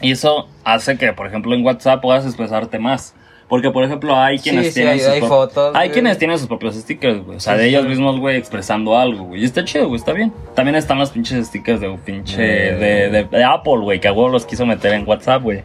Y 0.00 0.10
eso 0.12 0.48
hace 0.64 0.96
que, 0.96 1.12
por 1.12 1.26
ejemplo, 1.26 1.54
en 1.54 1.64
WhatsApp 1.64 2.00
puedas 2.00 2.24
expresarte 2.24 2.78
más. 2.78 3.14
Porque, 3.48 3.70
por 3.70 3.82
ejemplo, 3.82 4.14
hay 4.14 4.38
quienes 4.38 4.66
Sí, 4.66 4.70
sí, 4.72 4.74
tienen 4.74 4.92
hay- 4.94 5.00
sus 5.00 5.08
hay 5.08 5.18
pro- 5.20 5.28
fotos, 5.28 5.74
Hay 5.74 5.88
güey. 5.88 5.92
quienes 5.92 6.18
tienen 6.18 6.38
sus 6.38 6.46
propios 6.48 6.74
stickers, 6.76 7.24
güey. 7.24 7.38
O 7.38 7.40
sea, 7.40 7.54
Sí, 7.54 7.60
de 7.60 7.68
ellos 7.68 7.86
mismos, 7.86 8.20
güey, 8.20 8.36
expresando 8.36 8.98
algo, 8.98 9.24
güey. 9.24 9.40
Y 9.40 9.44
está 9.46 9.64
chido, 9.64 9.88
güey, 9.88 9.98
está 9.98 10.12
bien. 10.12 10.32
También 10.54 10.74
están 10.76 10.98
los 10.98 11.10
pinches 11.10 11.46
stickers 11.46 11.80
de 11.80 11.88
pinche. 12.04 12.36
Eh. 12.42 12.74
De, 12.74 13.08
de, 13.10 13.24
de 13.24 13.44
Apple, 13.44 13.78
güey, 13.80 14.00
que 14.00 14.08
a 14.08 14.12
huevo 14.12 14.28
los 14.28 14.44
quiso 14.44 14.66
meter 14.66 14.92
en 14.92 15.08
WhatsApp, 15.08 15.42
güey. 15.42 15.62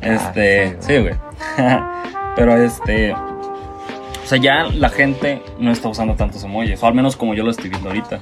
Este. 0.00 0.64
Ah, 0.68 0.76
sí, 0.80 0.98
güey. 0.98 1.14
Pero 2.36 2.56
este. 2.62 3.12
O 3.12 4.26
sea, 4.26 4.38
ya 4.38 4.64
la 4.72 4.88
gente 4.88 5.42
no 5.58 5.70
está 5.70 5.88
usando 5.90 6.14
tantos 6.14 6.42
emojis. 6.44 6.82
O 6.82 6.86
al 6.86 6.94
menos 6.94 7.16
como 7.16 7.34
yo 7.34 7.44
lo 7.44 7.50
estoy 7.50 7.68
viendo 7.68 7.90
ahorita. 7.90 8.18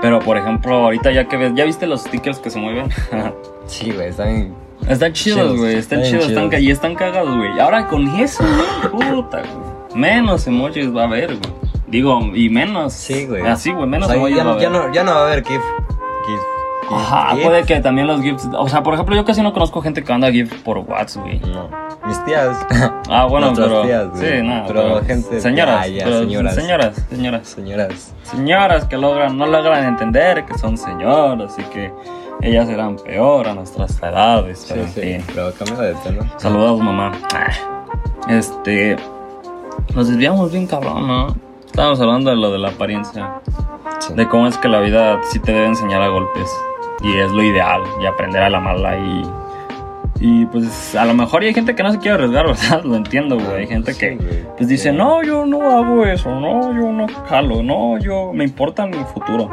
Pero, 0.00 0.20
por 0.20 0.36
ejemplo, 0.38 0.76
ahorita 0.76 1.10
ya 1.10 1.24
que 1.26 1.36
ves. 1.36 1.52
¿Ya 1.56 1.64
viste 1.64 1.86
los 1.88 2.02
stickers 2.02 2.38
que 2.38 2.50
se 2.50 2.58
mueven? 2.60 2.88
Sí, 3.66 3.90
güey, 3.92 4.08
están. 4.08 4.54
Están 4.88 5.12
chidos, 5.12 5.56
güey. 5.56 5.76
Están 5.76 6.02
chidos, 6.02 6.26
están 6.26 6.34
chidos. 6.36 6.50
ca- 6.50 6.58
y 6.60 6.70
están 6.70 6.94
cagados, 6.94 7.36
güey. 7.36 7.58
Ahora 7.60 7.86
con 7.88 8.06
eso, 8.16 8.44
güey, 8.90 9.12
puta, 9.12 9.38
güey. 9.38 9.72
Menos 10.00 10.46
emojis 10.46 10.94
va 10.94 11.02
a 11.02 11.04
haber, 11.06 11.28
güey. 11.36 11.52
Digo, 11.86 12.20
y 12.34 12.48
menos. 12.48 12.92
Sí, 12.94 13.26
güey. 13.26 13.46
Así, 13.46 13.70
güey, 13.72 13.86
menos 13.86 14.06
O 14.08 14.10
sea, 14.10 14.16
emojis 14.16 14.36
ya, 14.36 14.44
va 14.44 14.52
a 14.52 14.54
no, 14.54 14.60
ya, 14.60 14.70
no, 14.70 14.92
ya 14.92 15.04
no 15.04 15.12
va 15.14 15.20
a 15.20 15.26
haber 15.26 15.44
GIF. 15.44 15.60
GIF. 15.60 16.40
GIF, 16.88 16.92
Ajá, 16.92 17.34
GIF. 17.34 17.44
puede 17.44 17.62
que 17.64 17.80
también 17.80 18.06
los 18.06 18.22
GIFs. 18.22 18.48
O 18.58 18.68
sea, 18.68 18.82
por 18.82 18.94
ejemplo, 18.94 19.14
yo 19.14 19.24
casi 19.24 19.42
no 19.42 19.52
conozco 19.52 19.80
gente 19.82 20.02
que 20.02 20.10
manda 20.12 20.30
GIFs 20.32 20.54
por 20.62 20.78
WhatsApp, 20.78 21.22
güey. 21.24 21.38
No. 21.40 21.68
Mis 22.06 22.24
tías. 22.24 22.56
Ah, 23.14 23.26
bueno, 23.26 23.48
Nuestras 23.48 23.68
pero. 23.68 23.82
tías, 23.82 24.08
güey. 24.10 24.22
sí, 24.38 24.42
no. 24.42 24.64
Pero 24.66 25.04
gente- 25.04 25.40
Señoras, 25.40 25.86
ya, 25.86 25.92
ya, 25.98 26.04
pero 26.04 26.18
señoras. 26.20 26.54
Señoras, 26.54 27.06
señoras. 27.10 27.46
Señoras. 27.48 28.14
Señoras 28.22 28.84
que 28.86 28.96
logran, 28.96 29.36
no 29.36 29.46
logran 29.46 29.84
entender 29.84 30.46
que 30.46 30.56
son 30.56 30.78
señoras 30.78 31.54
y 31.58 31.62
que 31.64 31.92
ellas 32.42 32.68
eran 32.68 32.96
peor 32.96 33.48
a 33.48 33.54
nuestras 33.54 33.98
edades. 34.02 34.58
Sí, 34.60 34.66
pero 34.70 34.82
en 34.82 34.88
sí. 34.88 35.00
fin. 35.00 35.24
Pero 35.34 35.52
cambia 35.54 35.76
de 35.88 35.94
tema. 35.94 36.32
Saludos, 36.38 36.80
mamá. 36.80 37.12
Ah, 37.34 37.50
Este. 38.28 38.96
Nos 39.94 40.08
desviamos 40.08 40.52
bien 40.52 40.66
cabrón, 40.66 41.06
¿no? 41.06 41.36
Estábamos 41.66 42.00
hablando 42.00 42.30
de 42.30 42.36
lo 42.36 42.50
de 42.52 42.58
la 42.58 42.68
apariencia. 42.68 43.40
Sí. 44.00 44.14
De 44.14 44.28
cómo 44.28 44.46
es 44.46 44.56
que 44.58 44.68
la 44.68 44.80
vida 44.80 45.20
sí 45.30 45.38
te 45.38 45.52
debe 45.52 45.66
enseñar 45.66 46.02
a 46.02 46.08
golpes. 46.08 46.48
Y 47.02 47.16
es 47.16 47.30
lo 47.30 47.42
ideal. 47.42 47.82
Y 48.00 48.06
aprender 48.06 48.42
a 48.42 48.50
la 48.50 48.60
mala. 48.60 48.98
Y. 48.98 49.22
Y 50.24 50.46
pues 50.46 50.94
a 50.94 51.04
lo 51.04 51.14
mejor 51.14 51.42
hay 51.42 51.52
gente 51.52 51.74
que 51.74 51.82
no 51.82 51.90
se 51.90 51.98
quiere 51.98 52.14
arriesgar, 52.14 52.46
¿verdad? 52.46 52.84
Lo 52.84 52.94
entiendo, 52.94 53.36
güey. 53.36 53.62
Hay 53.62 53.66
gente 53.66 53.92
Sí, 53.92 53.98
que 54.00 54.14
güey. 54.16 54.44
pues 54.56 54.68
dice, 54.68 54.90
Sí. 54.90 54.96
no, 54.96 55.20
yo 55.24 55.44
no 55.46 55.68
hago 55.70 56.04
eso, 56.06 56.30
no, 56.30 56.60
yo 56.72 56.92
no 56.92 57.06
jalo, 57.28 57.60
no, 57.62 57.98
yo 57.98 58.32
me 58.32 58.44
importa 58.44 58.86
mi 58.86 58.98
futuro. 59.12 59.50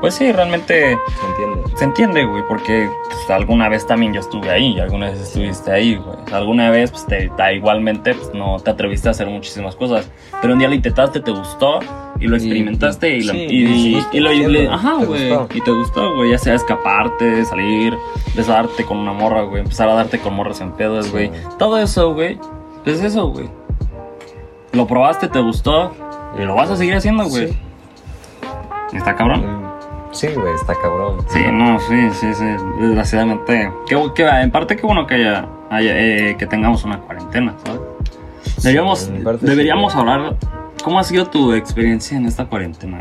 Pues 0.00 0.14
sí, 0.14 0.30
realmente 0.30 0.96
Se 1.20 1.26
entiende. 1.26 1.76
se 1.76 1.84
entiende, 1.84 2.24
güey, 2.24 2.42
porque 2.48 2.88
pues, 3.08 3.30
alguna 3.30 3.68
vez 3.68 3.84
también 3.86 4.12
yo 4.14 4.20
estuve 4.20 4.48
ahí, 4.48 4.78
alguna 4.78 5.10
vez 5.10 5.20
estuviste 5.20 5.72
ahí, 5.72 5.96
güey. 5.96 6.16
Alguna 6.32 6.70
vez, 6.70 6.92
pues, 6.92 7.04
te, 7.06 7.28
ta- 7.30 7.52
igualmente, 7.52 8.14
pues, 8.14 8.32
no 8.32 8.58
te 8.60 8.70
atreviste 8.70 9.08
a 9.08 9.10
hacer 9.10 9.26
muchísimas 9.26 9.74
cosas. 9.74 10.08
Pero 10.40 10.52
un 10.52 10.60
día 10.60 10.68
lo 10.68 10.74
intentaste, 10.74 11.18
te 11.20 11.32
gustó, 11.32 11.80
y 12.20 12.28
lo 12.28 12.36
experimentaste, 12.36 13.16
y, 13.18 13.22
lo- 13.24 13.34
y, 13.34 14.20
lo... 14.20 14.72
ajá, 14.72 14.98
te 15.00 15.06
güey, 15.06 15.32
y 15.54 15.60
te 15.60 15.70
gustó, 15.72 16.14
güey, 16.14 16.30
ya 16.30 16.38
sea 16.38 16.54
escaparte, 16.54 17.44
salir, 17.44 17.96
besarte 18.36 18.84
con 18.84 18.98
una 18.98 19.12
morra, 19.12 19.42
güey, 19.42 19.62
empezar 19.62 19.88
a 19.88 19.94
darte 19.94 20.20
con 20.20 20.34
morras 20.34 20.60
en 20.60 20.72
pedos, 20.72 21.06
Sí. 21.06 21.10
güey. 21.10 21.30
Todo 21.58 21.76
eso, 21.78 22.14
güey, 22.14 22.38
pues 22.84 23.02
eso, 23.02 23.26
güey. 23.28 23.48
Lo 24.72 24.86
probaste, 24.86 25.26
te 25.28 25.40
gustó, 25.40 25.92
y 26.38 26.42
lo 26.44 26.54
vas 26.54 26.70
a 26.70 26.76
seguir 26.76 26.94
haciendo, 26.94 27.24
güey. 27.24 27.48
Sí. 27.48 27.58
¿Está 28.92 29.14
cabrón? 29.16 29.67
Sí, 30.12 30.28
güey, 30.34 30.54
está 30.54 30.74
cabrón. 30.74 31.18
Sí, 31.28 31.40
no, 31.52 31.78
sí, 31.80 32.10
sí, 32.12 32.32
sí. 32.34 32.44
Desgraciadamente. 32.80 33.72
Que, 33.86 34.10
que, 34.14 34.26
en 34.26 34.50
parte, 34.50 34.76
qué 34.76 34.82
bueno 34.86 35.06
que 35.06 35.14
haya, 35.14 35.46
haya, 35.70 35.92
eh, 35.98 36.36
que 36.38 36.46
tengamos 36.46 36.84
una 36.84 36.98
cuarentena, 37.00 37.54
¿sabes? 37.64 37.80
Deberíamos, 38.62 38.98
Sí, 39.00 39.12
sí, 39.16 39.22
deberíamos 39.46 39.94
güey. 39.94 40.08
hablar. 40.08 40.36
¿Cómo 40.82 40.98
ha 40.98 41.04
sido 41.04 41.26
tu 41.26 41.52
experiencia 41.52 42.16
en 42.16 42.26
esta 42.26 42.46
cuarentena? 42.46 43.00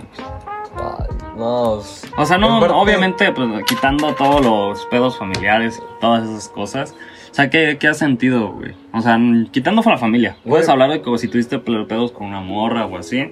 Ay, 0.75 1.07
no. 1.37 1.73
O 2.17 2.25
sea, 2.25 2.37
no, 2.37 2.59
parte- 2.59 2.73
obviamente, 2.75 3.31
pues, 3.31 3.47
quitando 3.65 4.13
todos 4.13 4.43
los 4.45 4.85
pedos 4.87 5.17
familiares 5.17 5.81
todas 6.01 6.27
esas 6.27 6.49
cosas. 6.49 6.93
O 7.31 7.33
sea, 7.37 7.49
¿qué, 7.49 7.77
qué 7.79 7.87
has 7.87 7.97
sentido, 7.97 8.51
güey? 8.53 8.73
O 8.93 9.01
sea, 9.01 9.17
quitando 9.51 9.81
a 9.85 9.89
la 9.89 9.97
familia. 9.97 10.37
Puedes 10.43 10.65
Güey. 10.67 10.73
hablar 10.73 10.89
de 10.91 11.01
como 11.01 11.17
si 11.17 11.27
tuviste 11.27 11.59
pedos 11.59 12.11
con 12.11 12.27
una 12.27 12.41
morra 12.41 12.85
o 12.85 12.97
así. 12.97 13.29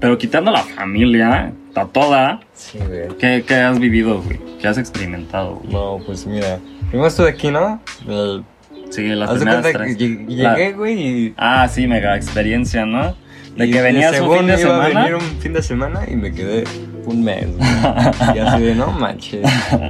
Pero 0.00 0.16
quitando 0.18 0.50
a 0.50 0.54
la 0.54 0.62
familia, 0.62 1.52
a 1.76 1.86
toda, 1.86 2.40
Sí, 2.54 2.78
güey. 2.78 3.08
¿qué, 3.18 3.44
qué 3.46 3.54
has 3.56 3.78
vivido, 3.78 4.22
güey? 4.22 4.38
¿Qué 4.60 4.68
has 4.68 4.78
experimentado, 4.78 5.56
güey? 5.56 5.72
No, 5.72 5.98
pues 6.06 6.26
mira. 6.26 6.58
Primero 6.88 7.08
estuve 7.08 7.30
aquí, 7.30 7.50
¿no? 7.50 7.80
El- 8.08 8.44
Sí, 8.90 9.02
las 9.08 9.28
Haz 9.30 9.36
primeras 9.38 9.66
que 9.66 9.96
llegué, 9.96 10.72
güey, 10.72 11.02
y. 11.26 11.34
Ah, 11.36 11.66
sí, 11.68 11.88
mega 11.88 12.14
experiencia, 12.16 12.86
¿no? 12.86 13.16
De 13.56 13.66
y- 13.66 13.70
que 13.72 13.82
venías 13.82 14.12
un 14.12 14.18
según 14.18 14.38
fin 14.38 14.46
de 14.46 14.60
iba 14.60 14.70
a 14.70 14.86
semana. 14.88 15.00
venir 15.00 15.14
un 15.16 15.40
fin 15.40 15.52
de 15.52 15.62
semana 15.62 16.00
y 16.08 16.14
me 16.14 16.32
quedé 16.32 16.62
un 17.06 17.24
mes, 17.24 17.46
güey. 17.56 17.68
y 18.36 18.38
así 18.38 18.62
de, 18.62 18.74
no 18.76 18.92
manches. 18.92 19.44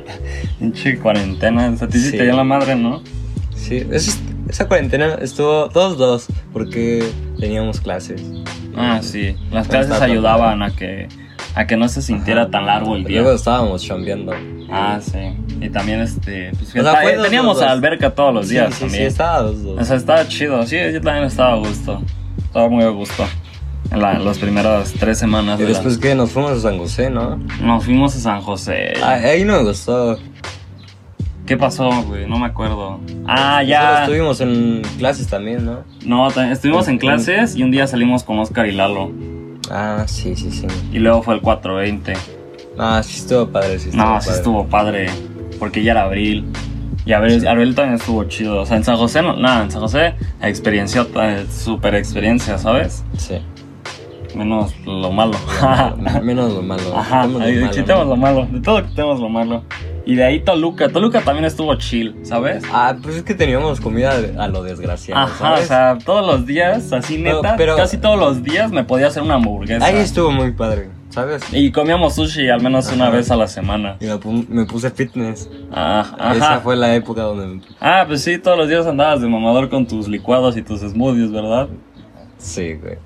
Pinche 0.59 0.99
cuarentena. 0.99 1.69
O 1.71 1.77
sea, 1.77 1.89
te 1.89 1.99
hiciste 1.99 2.19
Sí. 2.21 2.27
ya 2.27 2.33
la 2.35 2.45
madre, 2.45 2.77
¿no? 2.77 3.03
Sí, 3.55 3.87
es- 3.91 4.21
esa 4.49 4.69
cuarentena 4.69 5.15
estuvo 5.21 5.69
todos 5.69 5.99
dos, 5.99 6.27
porque 6.53 7.05
teníamos 7.39 7.81
clases. 7.81 8.23
Ah, 8.77 9.01
sí. 9.03 9.37
Las 9.51 9.69
clases 9.69 10.01
ayudaban 10.01 10.63
a 10.63 10.71
que, 10.75 11.09
a 11.55 11.67
que 11.67 11.77
no 11.77 11.89
se 11.89 12.03
sintiera 12.03 12.51
tan 12.51 12.67
largo 12.67 12.97
el 12.97 13.05
día. 13.05 13.21
Luego 13.21 13.37
estábamos 13.37 13.83
chambeando. 13.85 14.33
Ah, 14.71 14.99
sí. 15.01 15.19
Y 15.61 15.69
también, 15.71 16.01
este. 16.01 16.51
Pues, 16.59 16.71
O 16.71 16.73
sea, 16.73 16.83
está- 16.83 17.15
dos, 17.17 17.23
teníamos 17.25 17.63
alberca 17.63 18.11
todos 18.15 18.35
los 18.35 18.47
Sí, 18.49 18.55
días 18.55 18.75
sí, 18.75 18.81
también. 18.81 19.03
sí, 19.03 19.07
estaba 19.07 19.43
dos, 19.43 19.63
dos. 19.63 19.81
O 19.81 19.85
sea, 19.85 19.97
estaba 19.97 20.27
chido. 20.27 20.67
Sí, 20.67 20.77
yo 20.93 21.01
también 21.01 21.25
estaba 21.27 21.53
a 21.53 21.57
gusto. 21.57 22.03
Estaba 22.39 22.69
muy 22.69 22.83
a 22.85 22.89
gusto. 22.89 23.25
En 23.91 24.01
la- 24.01 24.19
las 24.19 24.39
primeras 24.39 24.93
tres 24.99 25.19
semanas. 25.19 25.61
y 25.61 25.65
después 25.65 25.99
que 25.99 26.15
nos 26.15 26.31
fuimos 26.31 26.53
a 26.53 26.61
San 26.61 26.79
José, 26.79 27.11
¿no? 27.11 27.37
Nos 27.61 27.85
fuimos 27.85 28.17
a 28.17 28.19
San 28.19 28.41
José. 28.41 28.95
Ah, 29.03 29.13
ahí 29.23 29.45
no 29.45 29.59
me 29.59 29.65
gustó. 29.65 30.19
¿Qué 31.47 31.59
pasó, 31.59 31.91
güey? 32.05 32.27
No 32.27 32.39
me 32.39 32.47
acuerdo. 32.47 32.99
Ah, 33.27 33.63
ya. 33.63 34.01
estuvimos 34.05 34.41
en 34.41 34.81
clases 34.99 35.27
también, 35.29 35.65
¿no? 35.67 35.85
No, 36.05 36.29
estuvimos 36.29 36.89
en 36.89 36.97
clases 36.99 37.55
y 37.55 37.63
un 37.63 37.71
día 37.71 37.87
salimos 37.87 38.25
con 38.25 38.39
Oscar 38.39 38.67
y 38.67 38.73
Lalo. 38.73 39.13
Ah, 39.71 40.05
sí, 40.07 40.35
sí, 40.37 40.51
sí. 40.51 40.67
Y 40.93 40.99
luego 40.99 41.23
fue 41.23 41.35
el 41.35 41.41
420. 41.41 42.13
Ah, 42.79 43.03
sí 43.03 43.19
estuvo 43.21 43.47
padre, 43.49 43.79
sí 43.79 43.89
estuvo 43.91 44.03
No, 44.05 44.11
padre. 44.15 44.25
sí 44.25 44.31
estuvo 44.31 44.67
padre. 44.67 45.07
Porque 45.59 45.83
ya 45.83 45.93
era 45.93 46.03
abril. 46.05 46.45
Y 47.07 47.13
abril, 47.13 47.47
abril 47.47 47.75
también 47.75 47.97
estuvo 47.97 48.25
chido. 48.25 48.61
O 48.63 48.67
sea, 48.67 48.77
en 48.77 48.85
San 48.85 48.97
José, 48.97 49.23
no, 49.23 49.37
nada, 49.37 49.65
en 49.65 49.71
San 49.71 49.81
José, 49.81 50.15
experiencia, 50.41 51.07
super 51.51 51.95
experiencia, 51.95 52.59
¿sabes? 52.59 53.05
Sí. 53.19 53.37
Menos 54.35 54.75
lo 54.85 55.13
malo. 55.13 55.37
Menos 56.23 56.53
lo 56.53 56.63
malo. 56.63 56.97
Ajá, 56.97 57.23
quitemos 57.23 57.41
lo 57.41 57.45
ahí 57.47 57.61
malo, 57.61 57.71
quitemos 57.73 58.05
¿no? 58.05 58.11
lo 58.11 58.17
malo. 58.17 58.47
De 58.51 58.61
todo 58.61 58.85
quitemos 58.85 59.21
lo 59.21 59.29
malo. 59.29 59.63
Y 60.07 60.17
de 60.17 60.25
ahí 60.25 60.41
Toluca. 60.41 60.91
Toluca 60.91 61.23
también 61.23 61.47
estuvo 61.47 61.75
chill, 61.77 62.15
¿sabes? 62.25 62.63
Ah, 62.73 62.95
pues 63.03 63.17
es 63.17 63.23
que 63.23 63.35
teníamos 63.35 63.81
comida 63.81 64.13
a 64.39 64.49
lo 64.49 64.63
desgraciado, 64.63 65.23
Ajá, 65.23 65.39
¿sabes? 65.39 65.65
o 65.65 65.67
sea, 65.67 65.99
todos 66.05 66.27
los 66.27 66.45
días, 66.45 66.93
así 66.93 67.17
neta, 67.19 67.57
pero- 67.57 67.75
casi 67.77 67.97
todos 67.97 68.19
los 68.19 68.43
días 68.43 68.71
me 68.71 68.85
podía 68.85 69.07
hacer 69.07 69.23
una 69.23 69.35
hamburguesa. 69.37 69.85
Ahí 69.87 69.97
estuvo 69.97 70.31
muy 70.31 70.53
padre, 70.53 70.91
¿sabes? 71.09 71.43
Y 71.53 71.73
comíamos 71.73 72.17
sushi 72.17 72.51
al 72.51 72.61
menos 72.61 72.93
una 72.93 73.09
vez 73.09 73.31
a 73.31 73.37
la 73.37 73.47
semana. 73.47 73.97
Y 73.99 74.05
me, 74.05 74.15
pu- 74.17 74.47
me 74.49 74.67
puse 74.67 74.91
fitness. 74.91 75.49
Ah, 75.73 76.05
Esa 76.37 76.51
ajá. 76.53 76.61
fue 76.61 76.77
la 76.77 76.95
época 76.95 77.23
donde... 77.23 77.47
me- 77.47 77.63
Ah, 77.81 78.05
pues 78.07 78.23
sí, 78.23 78.37
todos 78.37 78.59
los 78.59 78.69
días 78.69 78.87
andabas 78.87 79.23
de 79.23 79.29
mamador 79.29 79.71
con 79.71 79.87
tus 79.87 80.07
licuados 80.07 80.57
y 80.59 80.63
tus 80.63 80.81
smoothies, 80.81 81.33
¿verdad? 81.33 81.69
Sí, 82.37 82.75
güey. 82.75 82.99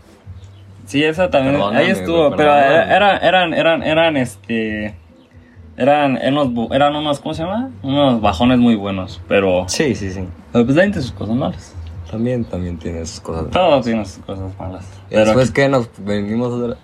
Sí, 0.87 1.05
esa 1.05 1.31
también, 1.31 1.55
Perdóname, 1.57 1.85
ahí 1.85 1.91
estuvo, 1.91 2.27
güey, 2.29 2.37
pero 2.39 2.51
perdóname. 2.51 2.95
era- 2.97 3.19
eran, 3.19 3.55
eran, 3.55 3.83
eran, 3.85 4.17
este, 4.17 4.97
eran, 5.79 6.17
eran 6.19 6.37
unos, 6.39 6.71
eran 6.73 6.95
unos, 6.97 7.21
¿cómo 7.21 7.33
se 7.35 7.43
llama? 7.45 7.71
Unos 7.83 8.21
bajones 8.21 8.59
muy 8.59 8.75
buenos, 8.75 9.21
pero, 9.29 9.65
Sí, 9.69 9.95
sí, 9.95 10.11
sí. 10.13 10.25
pero 10.53 10.65
pues 10.67 10.77
tiene 10.77 10.93
sus 10.95 11.13
cosas 11.13 11.35
malas. 11.37 11.75
También, 12.11 12.45
también 12.45 12.79
tiene 12.79 13.05
sus 13.07 13.21
cosas. 13.21 13.51
Todo 13.51 13.81
tiene 13.81 14.05
sus 14.05 14.25
cosas 14.25 14.51
malas. 14.59 14.85
Y 15.09 15.15
Pero 15.15 15.25
después 15.27 15.51
que 15.51 15.69
nos 15.69 15.89
venimos... 15.99 16.53
otra- 16.53 16.77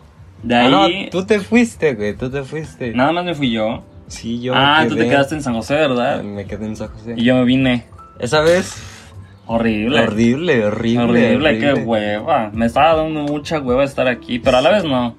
de 0.42 0.54
Ah, 0.54 0.84
ahí, 0.84 1.04
no, 1.04 1.10
tú 1.10 1.24
te 1.24 1.40
fuiste, 1.40 1.94
güey, 1.94 2.14
tú 2.14 2.30
te 2.30 2.42
fuiste. 2.42 2.92
nada 2.92 3.12
más 3.12 3.24
me 3.24 3.34
fui 3.34 3.50
yo. 3.50 3.82
Sí, 4.06 4.40
yo 4.42 4.52
ah, 4.54 4.80
me 4.82 4.88
tú 4.90 4.96
te 4.96 5.08
quedaste 5.08 5.34
en 5.34 5.42
San 5.42 5.54
José, 5.54 5.74
¿verdad? 5.76 6.22
Me 6.22 6.44
quedé 6.44 6.66
en 6.66 6.76
San 6.76 6.88
José. 6.88 7.14
Y 7.16 7.24
yo 7.24 7.34
me 7.36 7.44
vine. 7.44 7.86
Esa 8.18 8.40
vez... 8.40 8.76
Horrible. 9.46 10.00
Horrible, 10.00 10.64
horrible. 10.66 11.02
Horrible, 11.04 11.58
qué 11.58 11.72
hueva. 11.74 12.50
Me 12.52 12.66
estaba 12.66 12.94
dando 13.02 13.20
mucha 13.22 13.60
hueva 13.60 13.84
estar 13.84 14.08
aquí, 14.08 14.38
pero 14.38 14.58
a 14.58 14.60
la 14.62 14.70
vez 14.70 14.84
no. 14.84 15.14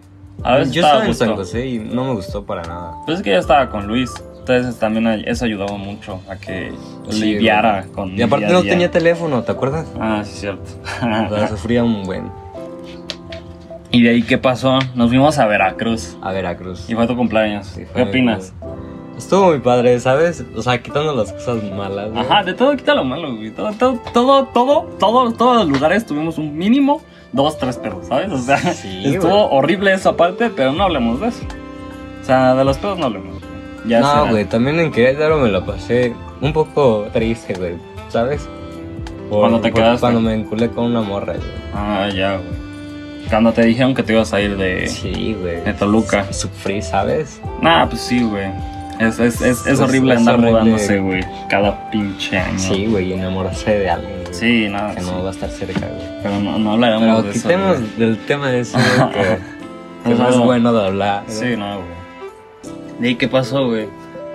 A 0.46 0.64
Yo 0.64 0.82
estaba 0.82 1.06
en. 1.06 1.14
San 1.16 1.36
José 1.36 1.66
y 1.68 1.80
no 1.80 2.04
me 2.06 2.14
gustó 2.14 2.46
para 2.46 2.62
nada. 2.64 2.94
Pues 3.06 3.18
es 3.18 3.24
que 3.24 3.32
yo 3.32 3.38
estaba 3.40 3.70
con 3.70 3.88
Luis. 3.88 4.12
Entonces 4.40 4.78
también 4.78 5.08
eso 5.28 5.46
ayudaba 5.46 5.76
mucho 5.76 6.22
a 6.30 6.36
que 6.36 6.72
Sí, 7.10 7.34
lidiara 7.34 7.82
güey. 7.82 7.92
con 7.94 8.18
Y 8.18 8.22
aparte 8.22 8.48
no 8.48 8.62
tenía 8.62 8.92
teléfono, 8.92 9.42
¿te 9.42 9.52
acuerdas? 9.52 9.88
Ah, 10.00 10.22
sí, 10.24 10.34
cierto. 10.38 10.70
O 11.02 11.36
sea, 11.36 11.48
sufría 11.48 11.84
un 11.84 12.04
buen. 12.04 12.30
y 13.92 14.04
de 14.04 14.10
ahí, 14.12 14.22
¿qué 14.22 14.38
pasó? 14.38 14.78
Nos 14.94 15.10
fuimos 15.10 15.40
a 15.40 15.48
Veracruz. 15.48 16.16
A 16.22 16.32
Veracruz. 16.32 16.88
Y 16.90 16.94
fue 16.94 17.08
tu 17.08 17.16
cumpleaños. 17.16 17.66
Sí, 17.66 17.86
fue 17.86 18.04
¿Qué 18.04 18.10
opinas? 18.10 18.52
cumpleaños. 18.60 18.85
Estuvo 19.18 19.46
muy 19.48 19.60
padre, 19.60 20.00
¿sabes? 20.00 20.44
O 20.56 20.62
sea, 20.62 20.82
quitando 20.82 21.16
las 21.16 21.32
cosas 21.32 21.64
malas. 21.64 22.12
güey. 22.12 22.22
Ajá, 22.26 22.44
de 22.44 22.54
todo 22.54 22.76
quita 22.76 22.94
lo 22.94 23.04
malo, 23.06 23.36
güey. 23.36 23.52
Todo, 23.52 23.72
todo, 23.74 24.00
todo, 24.14 24.46
todo, 24.48 24.82
todo- 25.00 25.32
todos 25.34 25.58
los 25.58 25.70
lugares 25.70 26.06
tuvimos 26.06 26.38
un 26.38 26.56
mínimo 26.58 27.02
dos, 27.32 27.58
tres 27.58 27.78
pedos, 27.78 28.08
¿sabes? 28.08 28.32
O 28.32 28.38
sea, 28.38 28.58
Sí, 28.58 29.04
estuvo 29.06 29.50
horrible 29.52 29.94
esa 29.94 30.16
parte, 30.18 30.50
pero 30.50 30.74
no 30.74 30.84
hablemos 30.84 31.20
de 31.22 31.28
eso. 31.30 31.44
O 32.22 32.26
sea, 32.26 32.56
de 32.56 32.66
los 32.66 32.78
pedos 32.78 32.98
no 33.00 33.06
hablemos. 33.06 33.40
güey. 33.40 33.46
Ya 33.88 34.00
no, 34.02 34.10
será. 34.10 34.32
güey, 34.32 34.46
también 34.46 34.80
en 34.80 34.92
Querétaro 34.92 35.38
me 35.38 35.50
la 35.50 35.64
pasé 35.66 36.14
un 36.42 36.52
poco 36.52 37.06
triste, 37.14 37.54
güey, 37.54 37.76
¿sabes? 38.10 38.48
Por- 39.30 39.40
¿Cuándo 39.42 39.60
te 39.62 39.72
quedaste? 39.72 40.02
Cuando 40.02 40.20
me 40.22 40.34
enculé 40.34 40.70
con 40.70 40.86
una 40.86 41.02
morra, 41.02 41.34
güey. 41.34 41.48
Ah, 41.74 42.10
ya, 42.14 42.38
güey. 42.38 42.66
Cuando 43.30 43.52
te 43.54 43.64
dijeron 43.64 43.96
que 43.96 44.04
te 44.04 44.14
ibas 44.14 44.34
a 44.34 44.42
ir 44.42 44.56
de, 44.58 44.88
Sí, 44.88 45.36
güey. 45.40 45.62
de 45.62 45.74
Toluca. 45.74 46.32
Sufrí, 46.34 46.82
¿sabes? 46.82 47.42
Nah, 47.62 47.88
pues 47.88 48.02
sí, 48.02 48.22
güey. 48.24 48.50
Es, 49.00 49.20
es, 49.20 49.42
es, 49.42 49.80
horrible 49.80 50.16
andar 50.16 50.38
mudándose, 50.38 51.00
güey. 51.00 51.22
Cada 51.50 51.90
pinche 51.92 52.38
año. 52.38 52.58
Sí, 52.58 52.86
güey, 52.88 53.10
y 53.10 53.14
enamorarse 53.14 53.80
de 53.80 53.90
alguien. 53.90 54.24
Sí, 54.32 54.68
nada. 54.70 54.96
Que 54.96 55.02
sí. 55.02 55.12
no 55.12 55.24
va 55.24 55.30
a 55.30 55.32
estar 55.32 55.50
cerca, 55.50 55.80
güey. 55.88 56.22
Pero 56.24 56.40
no, 56.40 56.58
no 56.58 56.72
hablaremos 56.74 57.04
Pero 57.04 57.22
de 57.24 57.30
eso. 57.32 57.42
quitemos 57.42 57.98
del 57.98 58.18
tema 58.20 58.50
de 58.50 58.60
eso, 58.62 58.78
que, 59.14 59.38
que 60.10 60.16
no 60.16 60.30
es 60.30 60.38
bueno 60.38 60.74
de 60.74 60.86
hablar. 60.88 61.24
Sí, 61.28 61.56
no, 61.58 61.78
güey. 61.78 63.12
¿Y 63.12 63.16
qué 63.16 63.28
pasó, 63.28 63.68
güey? 63.68 63.88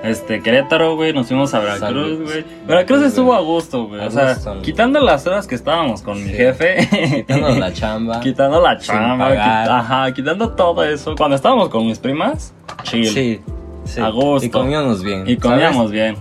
Este, 0.02 0.40
Querétaro, 0.42 0.96
güey, 0.96 1.12
nos 1.12 1.26
fuimos 1.26 1.52
a 1.52 1.58
Veracruz, 1.58 2.20
güey. 2.22 2.44
Veracruz 2.66 3.02
estuvo 3.02 3.34
a 3.34 3.40
gusto, 3.40 3.86
güey. 3.86 4.00
O 4.00 4.10
sea, 4.10 4.36
quitando 4.62 4.98
las 5.00 5.26
horas 5.26 5.46
que 5.46 5.54
estábamos 5.54 6.00
con 6.00 6.22
mi 6.24 6.30
jefe. 6.30 6.88
Quitando 7.26 7.50
la 7.50 7.72
chamba. 7.74 8.20
quitando 8.20 8.60
la 8.62 8.78
chamba. 8.78 9.30
quit- 9.34 9.68
ajá, 9.68 10.12
quitando 10.14 10.50
todo 10.52 10.84
eso. 10.84 11.14
Cuando 11.16 11.36
estábamos 11.36 11.68
con 11.68 11.86
mis 11.86 11.98
primas, 11.98 12.54
chill. 12.82 13.08
Sí, 13.08 13.40
sí. 13.90 14.00
A 14.00 14.08
gusto. 14.10 14.46
Y 14.46 14.50
comíamos 14.50 15.02
bien. 15.02 15.24
Y 15.26 15.36
comíamos 15.36 15.90
¿sabes? 15.90 15.92
bien. 15.92 16.16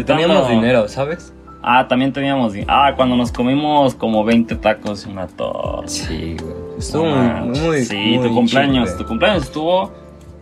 Y 0.00 0.04
teníamos 0.04 0.48
dinero, 0.48 0.88
¿sabes? 0.88 1.32
Ah, 1.62 1.86
también 1.88 2.12
teníamos 2.12 2.52
dinero. 2.52 2.72
Ah, 2.72 2.92
cuando 2.94 3.16
nos 3.16 3.32
comimos 3.32 3.94
como 3.94 4.24
20 4.24 4.54
tacos 4.56 5.06
y 5.06 5.10
una 5.10 5.26
torta. 5.26 5.88
Sí, 5.88 6.36
güey. 6.40 6.54
Estuvo 6.78 7.04
muy, 7.06 7.58
muy. 7.60 7.84
Sí, 7.84 7.96
muy 7.96 8.28
tu 8.28 8.34
cumpleaños. 8.34 8.96
tu 8.96 9.06
cumpleaños 9.06 9.44
estuvo. 9.44 9.92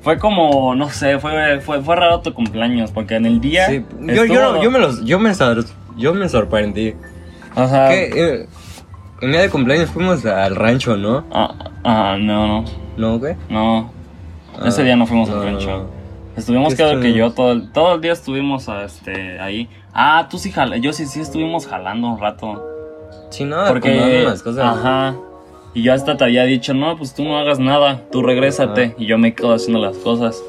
Fue 0.02 0.18
como, 0.18 0.74
no 0.74 0.90
sé, 0.90 1.18
fue, 1.18 1.60
fue, 1.60 1.80
fue 1.80 1.96
raro 1.96 2.20
tu 2.20 2.34
cumpleaños, 2.34 2.90
porque 2.90 3.14
en 3.16 3.24
el 3.24 3.40
día. 3.40 3.66
Sí, 3.68 3.82
yo, 4.00 4.24
yo, 4.26 4.62
yo 4.62 4.70
me 4.70 4.78
los, 4.78 5.02
yo 5.04 5.18
me, 5.18 5.32
sor- 5.34 5.64
yo 5.96 6.12
me 6.12 6.28
sorprendí. 6.28 6.94
O 7.56 7.66
sea. 7.66 7.88
que 7.88 8.10
eh, 8.14 8.46
el 9.22 9.30
día 9.32 9.40
de 9.40 9.48
cumpleaños 9.48 9.88
fuimos 9.90 10.26
al 10.26 10.56
rancho, 10.56 10.98
¿no? 10.98 11.24
Ah, 11.32 11.54
ah, 11.84 12.16
no, 12.20 12.46
no. 12.46 12.64
¿No, 12.98 13.18
güey? 13.18 13.34
No. 13.48 13.90
Ah, 14.58 14.68
Ese 14.68 14.84
día 14.84 14.94
no 14.96 15.06
fuimos 15.06 15.30
al 15.30 15.42
rancho. 15.42 15.70
no. 15.70 16.03
Estuvimos, 16.36 16.74
¿Qué 16.74 16.82
creo 16.82 17.00
que 17.00 17.12
yo 17.12 17.30
todo 17.32 17.52
el, 17.52 17.70
todo 17.72 17.94
el 17.94 18.00
día 18.00 18.12
estuvimos 18.12 18.68
este, 18.84 19.38
ahí. 19.40 19.68
Ah, 19.92 20.26
tú 20.30 20.38
sí 20.38 20.50
jala, 20.50 20.76
yo 20.78 20.92
sí, 20.92 21.06
sí 21.06 21.20
estuvimos 21.20 21.66
jalando 21.66 22.08
un 22.08 22.18
rato. 22.20 22.62
Sí, 23.30 23.44
no, 23.44 23.64
Porque, 23.68 24.22
unas 24.26 24.42
cosas. 24.42 24.64
ajá. 24.64 25.14
Y 25.74 25.82
yo 25.82 25.92
hasta 25.92 26.16
te 26.16 26.24
había 26.24 26.44
dicho, 26.44 26.72
no, 26.74 26.96
pues 26.96 27.14
tú 27.14 27.24
no 27.24 27.36
hagas 27.38 27.58
nada, 27.58 28.00
tú 28.12 28.22
regrésate. 28.22 28.84
Ajá. 28.84 28.94
Y 28.98 29.06
yo 29.06 29.18
me 29.18 29.34
quedo 29.34 29.54
haciendo 29.54 29.80
las 29.80 29.96
cosas. 29.98 30.42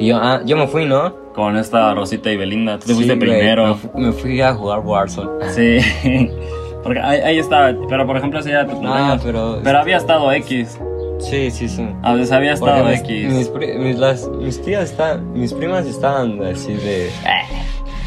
Y 0.00 0.08
yo, 0.08 0.18
ah, 0.20 0.40
yo 0.44 0.56
me 0.56 0.66
fui, 0.66 0.86
¿no? 0.86 1.14
Con 1.34 1.56
esta 1.56 1.92
Rosita 1.94 2.30
y 2.30 2.36
Belinda. 2.36 2.78
Tú 2.78 2.86
te 2.86 2.88
Sí, 2.88 2.94
fuiste 2.94 3.14
güey, 3.16 3.28
primero. 3.30 3.78
Me, 3.94 4.06
me 4.06 4.12
fui 4.12 4.40
a 4.40 4.54
jugar 4.54 4.80
Warzone. 4.80 5.50
Sí. 5.50 5.78
Porque 6.82 7.00
ahí, 7.00 7.20
ahí 7.20 7.38
estaba. 7.38 7.72
Pero 7.88 8.06
por 8.06 8.16
ejemplo, 8.16 8.40
ese 8.40 8.50
de 8.52 8.64
tu 8.64 8.72
No, 8.72 8.78
cumpleaños. 8.80 9.22
pero. 9.24 9.60
Pero 9.62 9.78
había 9.78 9.96
estado 9.98 10.32
X. 10.32 10.78
Sí, 11.22 11.50
sí, 11.50 11.68
sí. 11.68 11.86
A 12.02 12.14
veces 12.14 12.32
había 12.32 12.52
estado 12.52 12.84
mis, 12.84 13.00
X. 13.00 13.32
mis, 13.32 13.50
mis, 13.78 13.98
las, 13.98 14.28
mis 14.28 14.60
tías 14.62 14.90
están, 14.90 15.32
mis 15.32 15.52
primas 15.54 15.86
estaban 15.86 16.42
así 16.44 16.74
de. 16.74 17.10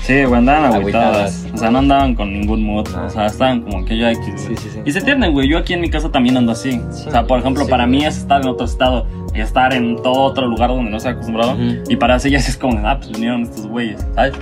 Sí, 0.06 0.24
güey, 0.24 0.38
andaban 0.38 0.72
Agüitadas. 0.72 1.48
O 1.52 1.58
sea, 1.58 1.72
no 1.72 1.80
andaban 1.80 2.14
con 2.14 2.32
ningún 2.32 2.64
mood. 2.64 2.88
Ah. 2.94 3.06
O 3.08 3.10
sea, 3.10 3.26
estaban 3.26 3.62
como 3.62 3.84
que 3.86 3.98
yo 3.98 4.06
güey. 4.06 4.38
Sí, 4.38 4.56
sí, 4.56 4.70
sí. 4.72 4.80
Y 4.86 4.92
se 4.92 5.00
entienden, 5.00 5.34
güey. 5.34 5.50
Yo 5.50 5.58
aquí 5.58 5.74
en 5.74 5.82
mi 5.82 5.90
casa 5.90 6.12
también 6.12 6.38
ando 6.38 6.52
así. 6.52 6.74
Sí. 6.92 7.06
O 7.08 7.12
sea, 7.12 7.26
por 7.26 7.40
ejemplo, 7.40 7.66
para 7.68 7.88
mí 7.88 8.06
es 8.06 8.18
estar 8.18 8.42
en 8.42 8.50
otro 8.50 8.68
estado 8.68 9.08
y 9.34 9.42
estar 9.42 9.74
en 9.74 9.96
todo 10.04 10.22
otro 10.22 10.46
lugar 10.46 10.70
donde 10.70 10.92
no 10.92 10.98
estoy 10.98 11.14
acostumbrado. 11.14 11.54
Ujú. 11.54 11.84
Y 11.90 11.96
para 11.96 12.18
ellas 12.18 12.48
es 12.48 12.56
como, 12.56 12.80
ah, 12.88 12.98
pues 13.00 13.14
vinieron 13.14 13.44
estos 13.44 13.66
güeyes, 13.66 14.06
¿sabes? 14.14 14.34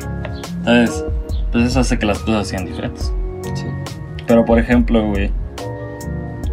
Entonces, 0.58 1.06
pues 1.54 1.66
eso 1.66 1.80
hace 1.80 1.98
que 1.98 2.06
las 2.08 2.20
cosas 2.20 2.48
sean 2.48 2.66
diferentes. 2.66 3.14
Sí. 3.54 3.66
Pero 4.28 4.44
por 4.44 4.60
ejemplo, 4.60 5.08
güey, 5.08 5.32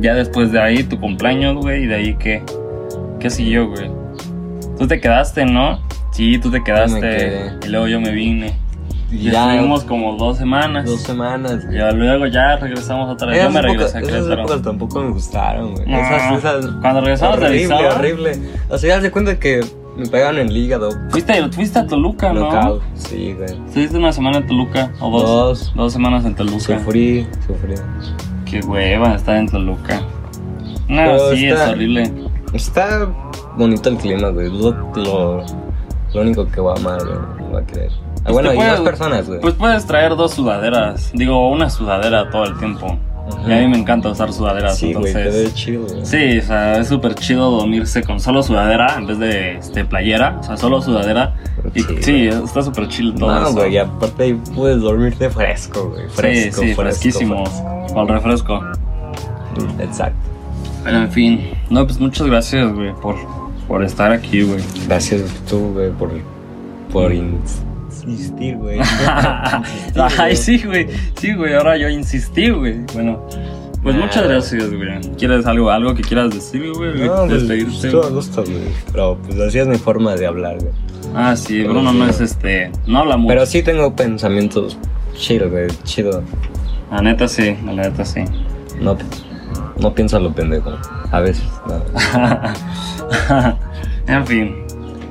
ya 0.01 0.15
después 0.15 0.53
de 0.53 0.61
ahí 0.61 0.83
tu 0.85 0.99
cumpleaños, 0.99 1.57
güey, 1.57 1.85
y 1.85 1.87
de 1.87 1.95
ahí 1.95 2.15
qué, 2.19 2.43
qué 3.19 3.31
siguió, 3.31 3.69
güey. 3.69 3.91
Tú 4.79 4.87
te 4.87 5.01
quedaste, 5.01 5.45
¿no? 5.45 5.79
Sí, 6.13 6.39
tú 6.39 6.51
te 6.51 6.63
quedaste. 6.63 7.53
Y 7.65 7.69
luego 7.69 7.87
yo 7.89 8.01
me 8.01 8.11
vine. 8.11 8.55
Y 9.13 9.31
Ya 9.31 9.53
estuvimos 9.53 9.83
como 9.85 10.15
dos 10.17 10.39
semanas. 10.39 10.85
dos 10.87 11.01
semanas. 11.03 11.67
Y 11.71 11.77
luego 11.97 12.27
ya 12.27 12.57
regresamos 12.57 13.11
otra 13.11 13.29
vez. 13.29 13.37
Yo 13.43 13.49
Esas 13.49 13.53
me 13.55 13.61
épocas- 13.61 13.93
regresé 13.93 13.99
a 13.99 14.01
esas 14.01 14.13
Querétaro. 14.13 14.41
épocas 14.43 14.63
tampoco 14.63 15.01
me 15.03 15.11
gustaron, 15.11 15.75
güey. 15.75 15.87
No. 15.87 15.99
Esas, 15.99 16.39
esas. 16.39 16.67
Cuando 16.81 17.01
regresamos 17.01 17.41
de 17.41 17.47
horrible, 17.47 17.75
Arizona, 17.75 17.95
horrible. 17.97 18.33
O 18.69 18.79
sea, 18.79 18.97
ya 18.97 19.01
se 19.03 19.11
cuenta 19.11 19.39
que 19.39 19.65
me 19.97 20.07
pegaron 20.07 20.39
en 20.39 20.49
el 20.49 20.57
hígado. 20.57 20.91
Fuiste, 21.11 21.49
fuiste 21.51 21.79
a 21.81 21.87
Toluca, 21.87 22.33
¿no? 22.33 22.41
Local. 22.43 22.81
Sí, 22.95 23.35
güey. 23.37 23.51
Estuviste 23.67 23.97
una 23.99 24.13
semana 24.13 24.39
en 24.39 24.47
Toluca. 24.47 24.93
O 25.01 25.11
dos. 25.11 25.23
Dos. 25.29 25.73
Dos 25.75 25.93
semanas 25.93 26.25
en 26.25 26.35
Toluca. 26.37 26.59
Sufrí, 26.79 27.27
sufrí. 27.47 27.75
Qué 28.51 28.61
hueva 28.61 29.15
estar 29.15 29.37
en 29.37 29.49
Toluca. 29.49 30.01
No, 30.89 30.97
Pero 31.05 31.35
sí, 31.35 31.47
está- 31.47 31.65
es 31.67 31.71
horrible. 31.71 32.13
Está 32.53 33.09
bonito 33.57 33.89
el 33.91 33.97
clima, 33.97 34.29
güey. 34.31 34.49
Lo, 34.51 34.73
lo, 34.97 35.45
lo 36.13 36.21
único 36.21 36.47
que 36.49 36.61
va 36.61 36.73
a 36.75 36.77
amar, 36.77 36.99
güey. 37.05 37.53
Va 37.53 37.61
a 37.61 37.65
querer. 37.67 37.91
Ah, 37.93 38.23
Pues 38.25 38.33
bueno, 38.35 38.49
te 38.51 38.55
y 38.55 38.59
puedes- 38.59 38.73
más 38.73 38.81
personas, 38.81 39.27
güey. 39.29 39.41
Pues 39.41 39.55
puedes 39.55 39.87
traer 39.87 40.17
dos 40.17 40.33
sudaderas. 40.35 41.11
Digo, 41.15 41.49
una 41.51 41.71
sudadera 41.71 42.29
todo 42.31 42.45
el 42.45 42.59
tiempo. 42.59 42.99
Y 43.47 43.53
a 43.53 43.59
mí 43.59 43.69
me 43.69 43.79
encanta 43.79 44.09
usar 44.09 44.33
sudaderas. 44.33 44.77
sí, 44.77 44.93
güey, 44.93 45.13
te 45.13 45.19
entonces. 45.21 45.45
ve 45.45 45.55
chido, 45.55 45.83
güey. 45.87 46.05
Sí, 46.05 46.39
o 46.39 46.43
sea, 46.43 46.79
es 46.79 46.89
súper 46.89 47.15
chido 47.15 47.49
dormirse 47.53 48.03
con 48.03 48.19
solo 48.19 48.43
sudadera 48.43 48.97
en 48.99 49.07
vez 49.07 49.19
de 49.21 49.57
este, 49.59 49.85
playera. 49.85 50.39
O 50.41 50.43
sea, 50.43 50.57
solo 50.57 50.83
sudadera. 50.83 51.37
Y 51.73 51.83
Sí, 52.03 52.27
está 52.27 52.63
súper 52.63 52.89
chill 52.89 53.15
todo 53.15 53.31
No, 53.33 53.43
eso. 53.47 53.53
güey, 53.53 53.75
y 53.75 53.79
aparte 53.79 54.25
ahí 54.25 54.41
puedes 54.57 54.81
dormirte 54.81 55.31
fresco, 55.31 55.91
güey. 55.91 56.09
Fresco, 56.09 56.61
sí, 56.63 56.69
sí, 56.71 56.75
fresco, 56.75 56.83
fresquísimo. 56.83 57.47
fresco. 57.47 57.80
Con 57.93 58.03
el 58.09 58.15
refresco. 58.15 58.61
Exacto. 59.81 60.17
Pero 60.85 60.97
en 60.99 61.11
fin. 61.13 61.51
No, 61.69 61.85
pues 61.87 61.99
muchas 62.01 62.27
gracias, 62.27 62.73
güey, 62.73 62.93
por, 63.03 63.17
por 63.69 63.85
estar 63.85 64.13
aquí, 64.13 64.43
güey. 64.43 64.61
Gracias 64.87 65.23
tú, 65.49 65.73
güey, 65.75 65.91
por, 65.91 66.11
por 66.93 67.13
insistir, 67.13 68.57
güey. 68.57 68.79
Insistir, 68.79 70.03
Ay, 70.19 70.37
sí, 70.37 70.63
güey. 70.65 70.87
Sí, 71.17 71.35
güey, 71.35 71.55
ahora 71.55 71.77
yo 71.77 71.89
insistí, 71.89 72.49
güey. 72.51 72.79
Bueno, 72.95 73.21
pues 73.83 73.95
Nah. 73.97 74.03
muchas 74.07 74.25
gracias, 74.29 74.71
güey. 74.75 75.01
¿Quieres 75.19 75.45
algo, 75.47 75.71
algo 75.71 75.95
que 75.95 76.03
quieras 76.03 76.31
decir, 76.35 76.73
güey? 76.75 77.07
No, 77.07 77.27
pues, 77.27 77.47
Despedirte. 77.47 77.91
todo 77.91 78.15
gusto, 78.15 78.43
güey. 78.45 78.63
Pero 78.93 79.19
pues 79.27 79.39
así 79.41 79.59
es 79.59 79.67
mi 79.67 79.77
forma 79.79 80.15
de 80.15 80.27
hablar, 80.27 80.57
güey. 80.59 80.73
Ah, 81.15 81.35
sí, 81.37 81.63
Bruno 81.65 81.93
no 81.93 82.07
es 82.07 82.21
este. 82.21 82.71
No 82.87 83.01
habla 83.01 83.17
mucho. 83.17 83.29
Pero 83.29 83.47
sí 83.47 83.63
tengo 83.63 83.95
pensamientos 83.97 84.79
chido, 85.15 85.51
güey, 85.51 85.67
chido. 85.85 86.23
La 86.91 87.03
neta 87.03 87.29
sí, 87.29 87.57
la 87.65 87.73
neta 87.73 88.05
sí. 88.05 88.25
No, 88.81 88.97
no 89.79 89.95
pienso 89.95 90.17
a 90.17 90.21
lo 90.21 90.33
pendejo. 90.33 90.73
A 91.11 91.21
veces, 91.21 91.45
no. 91.67 93.57
en 94.15 94.27
fin. 94.27 94.57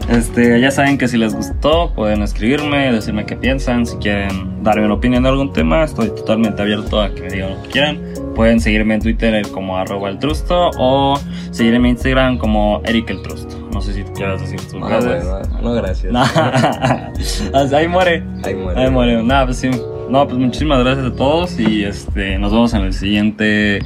Este, 0.10 0.60
ya 0.60 0.72
saben 0.72 0.98
que 0.98 1.08
si 1.08 1.18
les 1.18 1.36
gustó, 1.36 1.94
pueden 1.94 2.24
escribirme, 2.24 2.92
decirme 2.92 3.26
qué 3.26 3.36
piensan. 3.36 3.86
Si 3.86 3.96
quieren 3.98 4.64
darme 4.64 4.86
una 4.86 4.96
opinión 4.96 5.22
de 5.24 5.30
algún 5.30 5.54
tema, 5.54 5.84
estoy 5.84 6.10
totalmente 6.10 6.62
abierto 6.62 7.00
a 7.00 7.14
que 7.14 7.22
me 7.22 7.30
digan 7.30 7.52
lo 7.52 7.64
que 7.64 7.70
quieran. 7.70 8.00
Pueden 8.36 8.60
seguirme 8.60 8.96
en 8.96 9.02
Twitter 9.02 9.48
como 9.52 9.78
arroba 9.78 10.10
el 10.10 10.18
trusto 10.18 10.72
o 10.78 11.20
seguirme 11.52 11.90
en 11.90 11.96
Instagram 11.96 12.38
como 12.40 12.82
Eric 12.86 13.12
el 13.12 13.22
trusto. 13.22 13.59
No 13.72 13.82
sé 13.82 13.94
si 13.94 14.04
tú 14.04 14.14
quieras 14.14 14.42
decir 14.42 14.60
tus 14.60 14.82
redes. 14.82 15.26
no, 15.26 15.62
no, 15.62 15.74
gracias. 15.74 16.12
Nah. 16.12 16.26
Ahí 17.78 17.88
muere. 17.88 18.24
Ahí 18.44 18.56
muere. 18.56 18.82
Ahí 18.82 18.90
muere. 18.90 19.24
Nada, 19.24 19.46
pues 19.46 19.58
sí. 19.58 19.70
No, 20.10 20.28
pues 20.28 20.40
muchísimas 20.40 20.84
gracias 20.84 21.06
a 21.06 21.16
todos 21.16 21.60
y 21.60 21.84
este, 21.84 22.40
nos 22.40 22.52
vemos 22.52 22.74
en 22.74 22.82
el 22.82 22.94
siguiente 22.94 23.80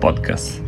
podcast. 0.00 0.60